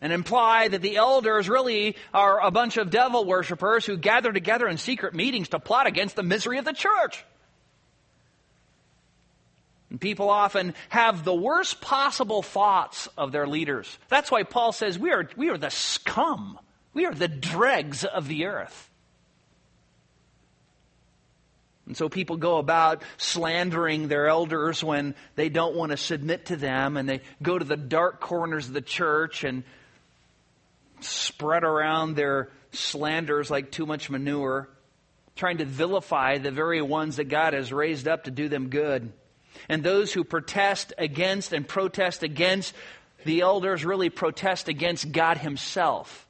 and 0.01 0.13
imply 0.13 0.67
that 0.67 0.81
the 0.81 0.95
elders 0.97 1.49
really 1.49 1.95
are 2.13 2.39
a 2.39 2.51
bunch 2.51 2.77
of 2.77 2.89
devil 2.89 3.25
worshippers 3.25 3.85
who 3.85 3.97
gather 3.97 4.31
together 4.31 4.67
in 4.67 4.77
secret 4.77 5.13
meetings 5.13 5.49
to 5.49 5.59
plot 5.59 5.87
against 5.87 6.15
the 6.15 6.23
misery 6.23 6.57
of 6.57 6.65
the 6.65 6.73
church. 6.73 7.25
And 9.89 9.99
people 9.99 10.29
often 10.29 10.75
have 10.89 11.23
the 11.23 11.33
worst 11.33 11.81
possible 11.81 12.41
thoughts 12.41 13.07
of 13.17 13.31
their 13.31 13.47
leaders. 13.47 13.97
That's 14.07 14.29
why 14.29 14.43
Paul 14.43 14.71
says 14.71 14.99
we 14.99 15.11
are, 15.11 15.27
we 15.35 15.49
are 15.49 15.57
the 15.57 15.71
scum. 15.71 16.59
We 16.93 17.05
are 17.05 17.13
the 17.13 17.27
dregs 17.27 18.05
of 18.05 18.27
the 18.27 18.45
earth. 18.45 18.89
And 21.87 21.97
so 21.97 22.07
people 22.07 22.37
go 22.37 22.57
about 22.57 23.01
slandering 23.17 24.09
their 24.09 24.27
elders 24.27 24.83
when 24.83 25.15
they 25.35 25.49
don't 25.49 25.75
want 25.75 25.89
to 25.89 25.97
submit 25.97 26.45
to 26.47 26.55
them, 26.55 26.97
and 26.97 27.09
they 27.09 27.21
go 27.41 27.57
to 27.57 27.65
the 27.65 27.75
dark 27.75 28.19
corners 28.19 28.67
of 28.67 28.73
the 28.73 28.81
church 28.81 29.43
and 29.43 29.63
spread 31.03 31.63
around 31.63 32.15
their 32.15 32.49
slanders 32.71 33.49
like 33.49 33.71
too 33.71 33.85
much 33.85 34.09
manure, 34.09 34.69
trying 35.35 35.57
to 35.57 35.65
vilify 35.65 36.37
the 36.37 36.51
very 36.51 36.81
ones 36.81 37.17
that 37.17 37.25
God 37.25 37.53
has 37.53 37.71
raised 37.73 38.07
up 38.07 38.25
to 38.25 38.31
do 38.31 38.49
them 38.49 38.69
good. 38.69 39.11
And 39.67 39.83
those 39.83 40.13
who 40.13 40.23
protest 40.23 40.93
against 40.97 41.53
and 41.53 41.67
protest 41.67 42.23
against 42.23 42.73
the 43.25 43.41
elders 43.41 43.83
really 43.83 44.09
protest 44.09 44.67
against 44.67 45.11
God 45.11 45.37
Himself 45.37 46.27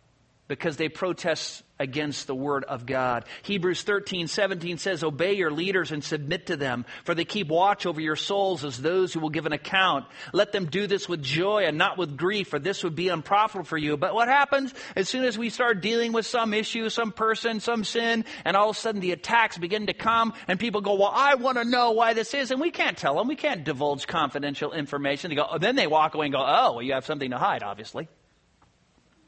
because 0.48 0.78
they 0.78 0.90
protest 0.90 1.64
against 1.80 2.28
the 2.28 2.36
word 2.36 2.66
of 2.66 2.86
God. 2.86 3.26
Hebrews 3.44 3.84
13, 3.84 4.28
17 4.28 4.78
says, 4.78 5.04
Obey 5.04 5.34
your 5.34 5.52
leaders 5.52 5.92
and 5.92 6.04
submit 6.04 6.48
to 6.48 6.58
them, 6.58 6.86
for 7.06 7.16
they 7.16 7.26
keep 7.26 7.48
watch 7.48 7.86
over 7.86 8.02
your 8.02 8.18
souls 8.18 8.66
as 8.66 8.78
those 8.78 9.14
who 9.14 9.20
will 9.22 9.30
give 9.30 9.46
an 9.46 9.54
account. 9.54 10.06
Let 10.34 10.52
them 10.52 10.66
do 10.66 10.88
this 10.88 11.08
with 11.08 11.24
joy 11.24 11.64
and 11.64 11.78
not 11.78 11.98
with 11.98 12.18
grief, 12.18 12.50
for 12.50 12.60
this 12.60 12.84
would 12.84 12.96
be 12.96 13.10
unprofitable 13.10 13.66
for 13.66 13.78
you. 13.78 13.96
But 13.96 14.14
what 14.14 14.28
happens 14.28 14.74
as 14.96 15.08
soon 15.08 15.24
as 15.24 15.38
we 15.38 15.50
start 15.50 15.82
dealing 15.82 16.12
with 16.12 16.26
some 16.26 16.54
issue, 16.54 16.90
some 16.90 17.12
person, 17.12 17.60
some 17.62 17.84
sin, 17.84 18.26
and 18.44 18.58
all 18.58 18.72
of 18.72 18.76
a 18.76 18.80
sudden 18.80 19.02
the 19.02 19.12
attacks 19.12 19.58
begin 19.58 19.88
to 19.88 19.94
come, 19.94 20.34
and 20.48 20.60
people 20.60 20.82
go, 20.82 20.96
Well, 20.96 21.14
I 21.14 21.36
want 21.36 21.58
to 21.58 21.66
know 21.66 21.92
why 21.92 22.14
this 22.14 22.34
is, 22.34 22.52
and 22.52 22.60
we 22.60 22.72
can't 22.72 22.98
tell 22.98 23.16
them. 23.16 23.28
We 23.28 23.36
can't 23.36 23.64
divulge 23.64 24.06
confidential 24.06 24.74
information. 24.74 25.30
They 25.30 25.36
go, 25.36 25.58
then 25.60 25.76
they 25.76 25.88
walk 25.88 26.14
away 26.14 26.26
and 26.26 26.34
go, 26.34 26.44
Oh, 26.46 26.74
well, 26.74 26.82
you 26.82 26.94
have 26.94 27.06
something 27.06 27.32
to 27.32 27.38
hide, 27.38 27.64
obviously. 27.64 28.10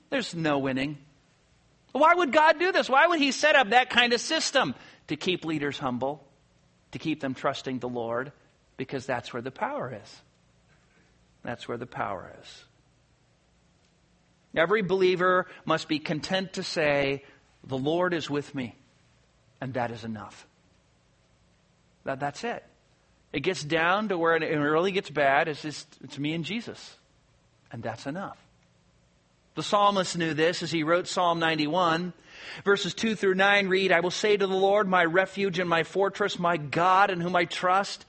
There's 0.10 0.36
no 0.36 0.60
winning. 0.60 0.98
Why 1.92 2.14
would 2.14 2.32
God 2.32 2.60
do 2.60 2.72
this? 2.72 2.90
Why 2.90 3.08
would 3.08 3.20
He 3.20 3.32
set 3.32 3.56
up 3.56 3.70
that 3.70 3.90
kind 3.90 4.14
of 4.14 4.22
system? 4.22 4.76
To 5.08 5.16
keep 5.18 5.44
leaders 5.44 5.78
humble, 5.78 6.26
to 6.92 7.00
keep 7.00 7.20
them 7.20 7.34
trusting 7.34 7.80
the 7.80 7.90
Lord, 7.90 8.32
because 8.78 9.06
that's 9.06 9.34
where 9.34 9.42
the 9.42 9.52
power 9.52 10.00
is. 10.02 10.22
That's 11.44 11.68
where 11.68 11.78
the 11.78 11.88
power 11.88 12.32
is. 12.42 12.64
Every 14.56 14.82
believer 14.82 15.48
must 15.66 15.88
be 15.88 16.00
content 16.00 16.54
to 16.54 16.64
say, 16.64 17.24
The 17.64 17.78
Lord 17.78 18.14
is 18.14 18.30
with 18.30 18.54
me, 18.54 18.76
and 19.60 19.74
that 19.74 19.92
is 19.92 20.04
enough. 20.04 20.48
That, 22.04 22.20
that's 22.20 22.44
it. 22.44 22.64
It 23.34 23.42
gets 23.42 23.64
down 23.64 24.10
to 24.10 24.18
where 24.18 24.36
it 24.36 24.56
really 24.56 24.92
gets 24.92 25.10
bad. 25.10 25.48
It's 25.48 25.62
just, 25.62 25.88
it's 26.04 26.20
me 26.20 26.34
and 26.34 26.44
Jesus, 26.44 26.98
and 27.72 27.82
that's 27.82 28.06
enough. 28.06 28.38
The 29.56 29.64
psalmist 29.64 30.18
knew 30.18 30.34
this 30.34 30.64
as 30.64 30.72
he 30.72 30.84
wrote 30.84 31.08
Psalm 31.08 31.40
91. 31.40 32.14
Verses 32.64 32.94
2 32.94 33.16
through 33.16 33.36
9 33.36 33.68
read, 33.68 33.92
I 33.92 34.00
will 34.00 34.12
say 34.12 34.38
to 34.38 34.48
the 34.48 34.54
Lord, 34.54 34.88
my 34.88 35.04
refuge 35.04 35.60
and 35.60 35.70
my 35.70 35.84
fortress, 35.84 36.40
my 36.40 36.58
God 36.58 37.10
in 37.12 37.20
whom 37.20 37.36
I 37.36 37.46
trust. 37.46 38.06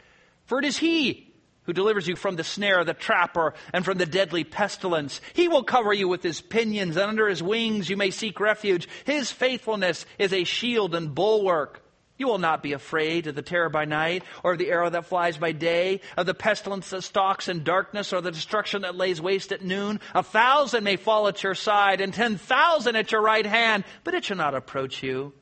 For 0.47 0.59
it 0.59 0.64
is 0.64 0.78
He 0.78 1.32
who 1.64 1.72
delivers 1.72 2.09
you 2.09 2.16
from 2.16 2.36
the 2.36 2.45
snare 2.45 2.80
of 2.80 2.86
the 2.86 2.95
trapper 2.95 3.55
and 3.72 3.84
from 3.84 3.99
the 3.99 4.07
deadly 4.07 4.45
pestilence. 4.45 5.20
He 5.34 5.49
will 5.49 5.62
cover 5.62 5.93
you 5.93 6.09
with 6.09 6.22
His 6.22 6.40
pinions, 6.40 6.97
and 6.97 7.09
under 7.09 7.28
His 7.28 7.43
wings 7.43 7.88
you 7.88 7.97
may 7.97 8.11
seek 8.11 8.40
refuge. 8.40 8.88
His 9.05 9.30
faithfulness 9.30 10.07
is 10.18 10.32
a 10.32 10.45
shield 10.45 10.95
and 10.95 11.14
bulwark. 11.14 11.82
You 12.18 12.26
will 12.28 12.38
not 12.38 12.62
be 12.62 12.72
afraid 12.72 13.26
of 13.26 13.34
the 13.34 13.42
terror 13.42 13.68
by 13.68 13.84
night, 13.84 14.22
or 14.44 14.52
of 14.52 14.58
the 14.58 14.70
arrow 14.70 14.90
that 14.90 15.06
flies 15.06 15.38
by 15.38 15.52
day, 15.52 16.00
of 16.16 16.26
the 16.26 16.34
pestilence 16.34 16.90
that 16.90 17.02
stalks 17.02 17.48
in 17.48 17.64
darkness, 17.64 18.12
or 18.12 18.20
the 18.20 18.30
destruction 18.30 18.82
that 18.82 18.94
lays 18.94 19.20
waste 19.20 19.50
at 19.50 19.64
noon. 19.64 19.98
A 20.14 20.22
thousand 20.22 20.84
may 20.84 20.96
fall 20.96 21.26
at 21.28 21.42
your 21.42 21.54
side, 21.54 22.00
and 22.00 22.12
ten 22.14 22.36
thousand 22.36 22.96
at 22.96 23.12
your 23.12 23.22
right 23.22 23.46
hand, 23.46 23.84
but 24.04 24.14
it 24.14 24.24
shall 24.24 24.36
not 24.36 24.54
approach 24.54 25.02
you. 25.02 25.32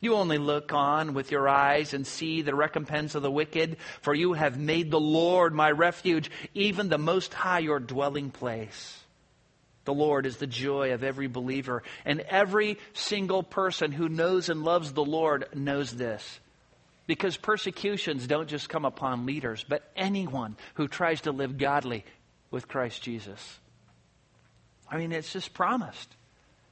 You 0.00 0.14
only 0.14 0.38
look 0.38 0.72
on 0.72 1.14
with 1.14 1.30
your 1.30 1.48
eyes 1.48 1.94
and 1.94 2.06
see 2.06 2.42
the 2.42 2.54
recompense 2.54 3.14
of 3.14 3.22
the 3.22 3.30
wicked, 3.30 3.76
for 4.02 4.14
you 4.14 4.34
have 4.34 4.58
made 4.58 4.90
the 4.90 5.00
Lord 5.00 5.54
my 5.54 5.70
refuge, 5.70 6.30
even 6.54 6.88
the 6.88 6.98
Most 6.98 7.32
High 7.32 7.60
your 7.60 7.80
dwelling 7.80 8.30
place. 8.30 9.05
The 9.86 9.94
Lord 9.94 10.26
is 10.26 10.36
the 10.36 10.46
joy 10.46 10.92
of 10.92 11.02
every 11.02 11.28
believer. 11.28 11.82
And 12.04 12.20
every 12.20 12.78
single 12.92 13.42
person 13.42 13.92
who 13.92 14.08
knows 14.10 14.50
and 14.50 14.62
loves 14.62 14.92
the 14.92 15.04
Lord 15.04 15.46
knows 15.54 15.90
this. 15.90 16.40
Because 17.06 17.36
persecutions 17.36 18.26
don't 18.26 18.48
just 18.48 18.68
come 18.68 18.84
upon 18.84 19.26
leaders, 19.26 19.64
but 19.66 19.90
anyone 19.96 20.56
who 20.74 20.88
tries 20.88 21.22
to 21.22 21.32
live 21.32 21.56
godly 21.56 22.04
with 22.50 22.68
Christ 22.68 23.00
Jesus. 23.00 23.58
I 24.90 24.98
mean, 24.98 25.12
it's 25.12 25.32
just 25.32 25.54
promised. 25.54 26.14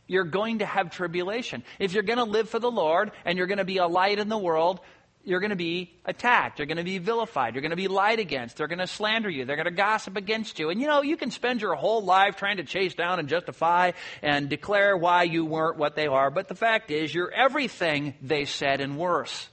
You're 0.07 0.25
going 0.25 0.59
to 0.59 0.67
have 0.67 0.91
tribulation. 0.91 1.63
If 1.79 1.95
you're 1.95 2.03
going 2.03 2.19
to 2.19 2.25
live 2.25 2.51
for 2.51 2.59
the 2.59 2.71
Lord 2.71 3.13
and 3.25 3.39
you're 3.39 3.47
going 3.47 3.59
to 3.59 3.65
be 3.65 3.79
a 3.79 3.87
light 3.87 4.19
in 4.19 4.29
the 4.29 4.37
world, 4.37 4.81
you're 5.25 5.41
going 5.41 5.51
to 5.51 5.57
be 5.57 5.91
attacked. 6.05 6.59
You're 6.59 6.67
going 6.67 6.79
to 6.79 6.85
be 6.85 6.99
vilified. 6.99 7.55
You're 7.55 7.63
going 7.63 7.71
to 7.71 7.77
be 7.77 7.89
lied 7.89 8.19
against. 8.19 8.57
They're 8.57 8.69
going 8.69 8.79
to 8.79 8.87
slander 8.87 9.31
you. 9.31 9.45
They're 9.45 9.57
going 9.57 9.65
to 9.67 9.73
gossip 9.73 10.17
against 10.17 10.59
you. 10.59 10.71
And 10.71 10.81
you 10.81 10.87
know, 10.87 11.03
you 11.03 11.17
can 11.17 11.31
spend 11.31 11.63
your 11.63 11.75
whole 11.75 12.05
life 12.05 12.37
trying 12.37 12.59
to 12.59 12.65
chase 12.65 12.95
down 12.95 13.19
and 13.19 13.29
justify 13.29 13.93
and 14.23 14.49
declare 14.49 14.97
why 14.97 15.23
you 15.25 15.45
weren't 15.45 15.79
what 15.79 15.97
they 15.97 16.07
are. 16.07 16.31
But 16.31 16.49
the 16.49 16.55
fact 16.55 16.91
is, 16.91 17.15
you're 17.15 17.33
everything 17.33 18.15
they 18.23 18.45
said 18.45 18.81
and 18.81 18.99
worse. 18.99 19.49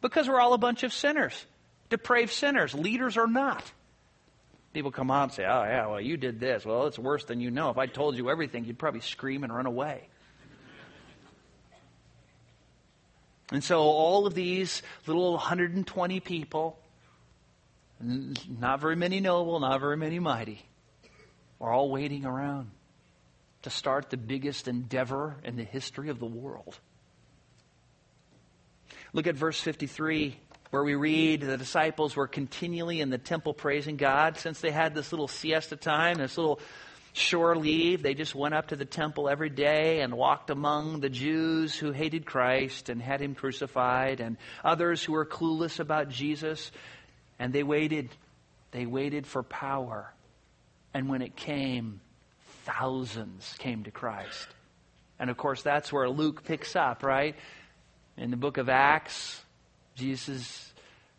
Because 0.00 0.28
we're 0.28 0.40
all 0.40 0.52
a 0.52 0.58
bunch 0.58 0.82
of 0.82 0.92
sinners, 0.92 1.46
depraved 1.88 2.32
sinners, 2.32 2.74
leaders 2.74 3.16
or 3.16 3.26
not. 3.26 3.64
People 4.72 4.90
come 4.90 5.10
out 5.10 5.22
and 5.24 5.32
say, 5.32 5.44
oh, 5.44 5.64
yeah, 5.64 5.86
well, 5.86 6.00
you 6.00 6.18
did 6.18 6.38
this. 6.38 6.66
Well, 6.66 6.86
it's 6.86 6.98
worse 6.98 7.24
than 7.24 7.40
you 7.40 7.50
know. 7.50 7.70
If 7.70 7.78
I 7.78 7.86
told 7.86 8.16
you 8.16 8.28
everything, 8.28 8.66
you'd 8.66 8.78
probably 8.78 9.00
scream 9.00 9.42
and 9.42 9.54
run 9.54 9.64
away. 9.64 10.08
And 13.52 13.62
so 13.62 13.80
all 13.80 14.26
of 14.26 14.34
these 14.34 14.82
little 15.06 15.32
120 15.32 16.20
people, 16.20 16.78
not 18.00 18.80
very 18.80 18.96
many 18.96 19.20
noble, 19.20 19.60
not 19.60 19.80
very 19.80 19.96
many 19.96 20.18
mighty, 20.18 20.64
are 21.60 21.72
all 21.72 21.90
waiting 21.90 22.24
around 22.24 22.70
to 23.62 23.70
start 23.70 24.10
the 24.10 24.16
biggest 24.16 24.68
endeavor 24.68 25.36
in 25.44 25.56
the 25.56 25.64
history 25.64 26.08
of 26.08 26.18
the 26.18 26.26
world. 26.26 26.78
Look 29.12 29.26
at 29.26 29.34
verse 29.34 29.60
53 29.60 30.38
where 30.70 30.82
we 30.82 30.94
read 30.94 31.40
the 31.40 31.56
disciples 31.56 32.16
were 32.16 32.26
continually 32.26 33.00
in 33.00 33.10
the 33.10 33.18
temple 33.18 33.54
praising 33.54 33.96
God 33.96 34.36
since 34.36 34.60
they 34.60 34.70
had 34.70 34.94
this 34.94 35.12
little 35.12 35.28
siesta 35.28 35.76
time, 35.76 36.18
this 36.18 36.36
little 36.36 36.60
shore 37.16 37.56
leave. 37.56 38.02
They 38.02 38.14
just 38.14 38.34
went 38.34 38.54
up 38.54 38.68
to 38.68 38.76
the 38.76 38.84
temple 38.84 39.28
every 39.28 39.50
day 39.50 40.00
and 40.00 40.14
walked 40.14 40.50
among 40.50 41.00
the 41.00 41.08
Jews 41.08 41.74
who 41.74 41.92
hated 41.92 42.26
Christ 42.26 42.88
and 42.88 43.00
had 43.00 43.20
him 43.20 43.34
crucified 43.34 44.20
and 44.20 44.36
others 44.64 45.02
who 45.02 45.12
were 45.12 45.26
clueless 45.26 45.80
about 45.80 46.08
Jesus. 46.08 46.70
And 47.38 47.52
they 47.52 47.62
waited. 47.62 48.10
They 48.72 48.86
waited 48.86 49.26
for 49.26 49.42
power. 49.42 50.12
And 50.92 51.08
when 51.08 51.22
it 51.22 51.36
came, 51.36 52.00
thousands 52.64 53.54
came 53.58 53.84
to 53.84 53.90
Christ. 53.90 54.48
And 55.18 55.30
of 55.30 55.36
course, 55.36 55.62
that's 55.62 55.92
where 55.92 56.08
Luke 56.08 56.44
picks 56.44 56.76
up, 56.76 57.02
right? 57.02 57.34
In 58.16 58.30
the 58.30 58.36
book 58.36 58.58
of 58.58 58.68
Acts, 58.68 59.42
Jesus 59.94 60.72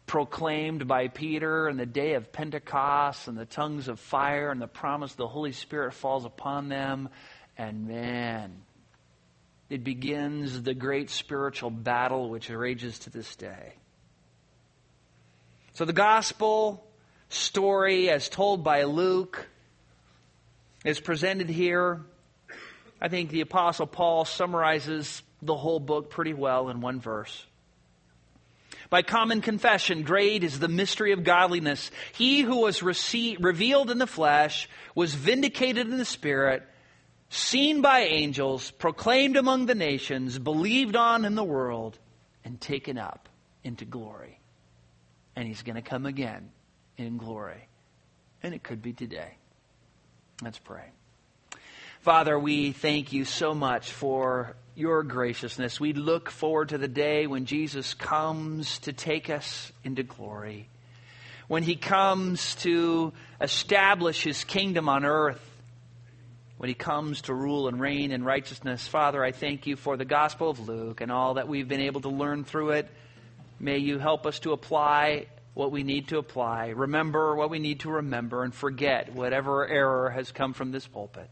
proclaimed 0.08 0.88
by 0.88 1.10
Peter 1.10 1.68
and 1.68 1.78
the 1.78 1.86
day 1.86 2.14
of 2.14 2.32
Pentecost 2.32 3.28
and 3.28 3.38
the 3.38 3.46
tongues 3.46 3.90
of 3.90 4.00
fire 4.00 4.50
and 4.50 4.62
the 4.62 4.68
promise 4.68 5.14
the 5.14 5.28
Holy 5.28 5.52
Spirit 5.52 5.94
falls 5.94 6.26
upon 6.26 6.70
them. 6.70 7.10
And 7.58 7.88
man, 7.88 8.62
it 9.70 9.84
begins 9.84 10.64
the 10.64 10.74
great 10.74 11.10
spiritual 11.10 11.70
battle 11.70 12.30
which 12.30 12.50
rages 12.50 13.00
to 13.00 13.10
this 13.10 13.36
day. 13.36 13.74
So 15.74 15.84
the 15.84 15.94
gospel 15.94 16.88
story, 17.30 18.10
as 18.10 18.30
told 18.30 18.64
by 18.64 18.84
Luke, 18.84 19.46
is 20.86 21.00
presented 21.02 21.50
here. 21.50 22.02
I 23.02 23.10
think 23.10 23.30
the 23.30 23.42
Apostle 23.42 23.88
Paul 23.88 24.24
summarizes 24.24 25.22
the 25.42 25.56
whole 25.56 25.80
book 25.80 26.10
pretty 26.10 26.34
well 26.34 26.70
in 26.70 26.80
one 26.80 27.02
verse. 27.02 27.46
By 28.90 29.02
common 29.02 29.42
confession, 29.42 30.04
great 30.04 30.44
is 30.44 30.60
the 30.60 30.68
mystery 30.68 31.12
of 31.12 31.24
godliness. 31.24 31.92
He 32.14 32.42
who 32.42 32.62
was 32.62 32.82
received, 32.82 33.44
revealed 33.44 33.92
in 33.92 33.98
the 33.98 34.08
flesh 34.08 34.70
was 34.96 35.14
vindicated 35.14 35.88
in 35.88 35.98
the 35.98 36.06
spirit, 36.06 36.64
seen 37.30 37.82
by 37.82 38.02
angels, 38.02 38.72
proclaimed 38.72 39.36
among 39.36 39.66
the 39.66 39.76
nations, 39.76 40.40
believed 40.40 40.96
on 40.96 41.26
in 41.26 41.36
the 41.36 41.44
world, 41.44 42.00
and 42.46 42.60
taken 42.62 42.98
up 42.98 43.28
into 43.64 43.84
glory. 43.84 44.40
And 45.36 45.48
he's 45.48 45.64
going 45.64 45.76
to 45.76 45.82
come 45.82 46.06
again 46.06 46.50
in 46.98 47.18
glory. 47.18 47.68
And 48.42 48.54
it 48.54 48.64
could 48.64 48.82
be 48.82 48.94
today. 48.94 49.38
Let's 50.42 50.60
pray. 50.60 50.92
Father, 52.02 52.40
we 52.40 52.72
thank 52.72 53.12
you 53.12 53.26
so 53.26 53.54
much 53.54 53.92
for 53.92 54.56
your 54.76 55.04
graciousness. 55.04 55.80
We 55.80 55.94
look 55.94 56.30
forward 56.30 56.70
to 56.70 56.78
the 56.78 56.88
day 56.88 57.28
when 57.28 57.46
Jesus 57.46 57.94
comes 57.94 58.80
to 58.80 58.94
take 58.94 59.30
us 59.30 59.72
into 59.84 60.04
glory. 60.04 60.70
when 61.48 61.64
he 61.64 61.76
comes 61.76 62.56
to 62.56 63.14
establish 63.42 64.24
his 64.24 64.44
kingdom 64.44 64.90
on 64.90 65.06
earth, 65.06 65.42
when 66.58 66.68
he 66.68 66.74
comes 66.74 67.22
to 67.22 67.34
rule 67.34 67.68
and 67.68 67.80
reign 67.80 68.12
in 68.12 68.24
righteousness. 68.24 68.88
Father, 68.88 69.24
I 69.24 69.32
thank 69.32 69.68
you 69.68 69.76
for 69.76 69.96
the 69.96 70.06
Gospel 70.06 70.50
of 70.50 70.68
Luke 70.68 71.02
and 71.02 71.12
all 71.12 71.36
that 71.36 71.48
we've 71.48 71.68
been 71.68 71.82
able 71.82 72.02
to 72.02 72.10
learn 72.10 72.44
through 72.44 72.72
it. 72.72 72.90
May 73.60 73.78
you 73.78 74.00
help 74.00 74.26
us 74.26 74.40
to 74.40 74.52
apply 74.52 75.28
what 75.54 75.72
we 75.72 75.84
need 75.84 76.10
to 76.10 76.20
apply, 76.20 76.68
remember 76.68 77.36
what 77.36 77.50
we 77.50 77.58
need 77.58 77.80
to 77.80 77.90
remember, 77.90 78.44
and 78.44 78.54
forget 78.54 79.14
whatever 79.14 79.68
error 79.68 80.10
has 80.12 80.32
come 80.32 80.54
from 80.54 80.72
this 80.72 80.86
pulpit. 80.86 81.30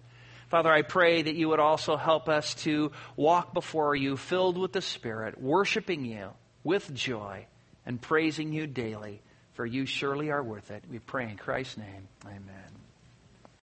Father, 0.49 0.71
I 0.71 0.83
pray 0.83 1.21
that 1.21 1.35
you 1.35 1.49
would 1.49 1.59
also 1.59 1.97
help 1.97 2.29
us 2.29 2.53
to 2.55 2.91
walk 3.15 3.53
before 3.53 3.95
you 3.95 4.17
filled 4.17 4.57
with 4.57 4.73
the 4.73 4.81
Spirit, 4.81 5.41
worshiping 5.41 6.05
you 6.05 6.29
with 6.63 6.93
joy 6.93 7.47
and 7.85 8.01
praising 8.01 8.53
you 8.53 8.67
daily, 8.67 9.21
for 9.53 9.65
you 9.65 9.85
surely 9.85 10.31
are 10.31 10.43
worth 10.43 10.71
it. 10.71 10.83
We 10.89 10.99
pray 10.99 11.29
in 11.29 11.37
Christ's 11.37 11.77
name. 11.77 12.07
Amen. 12.25 12.64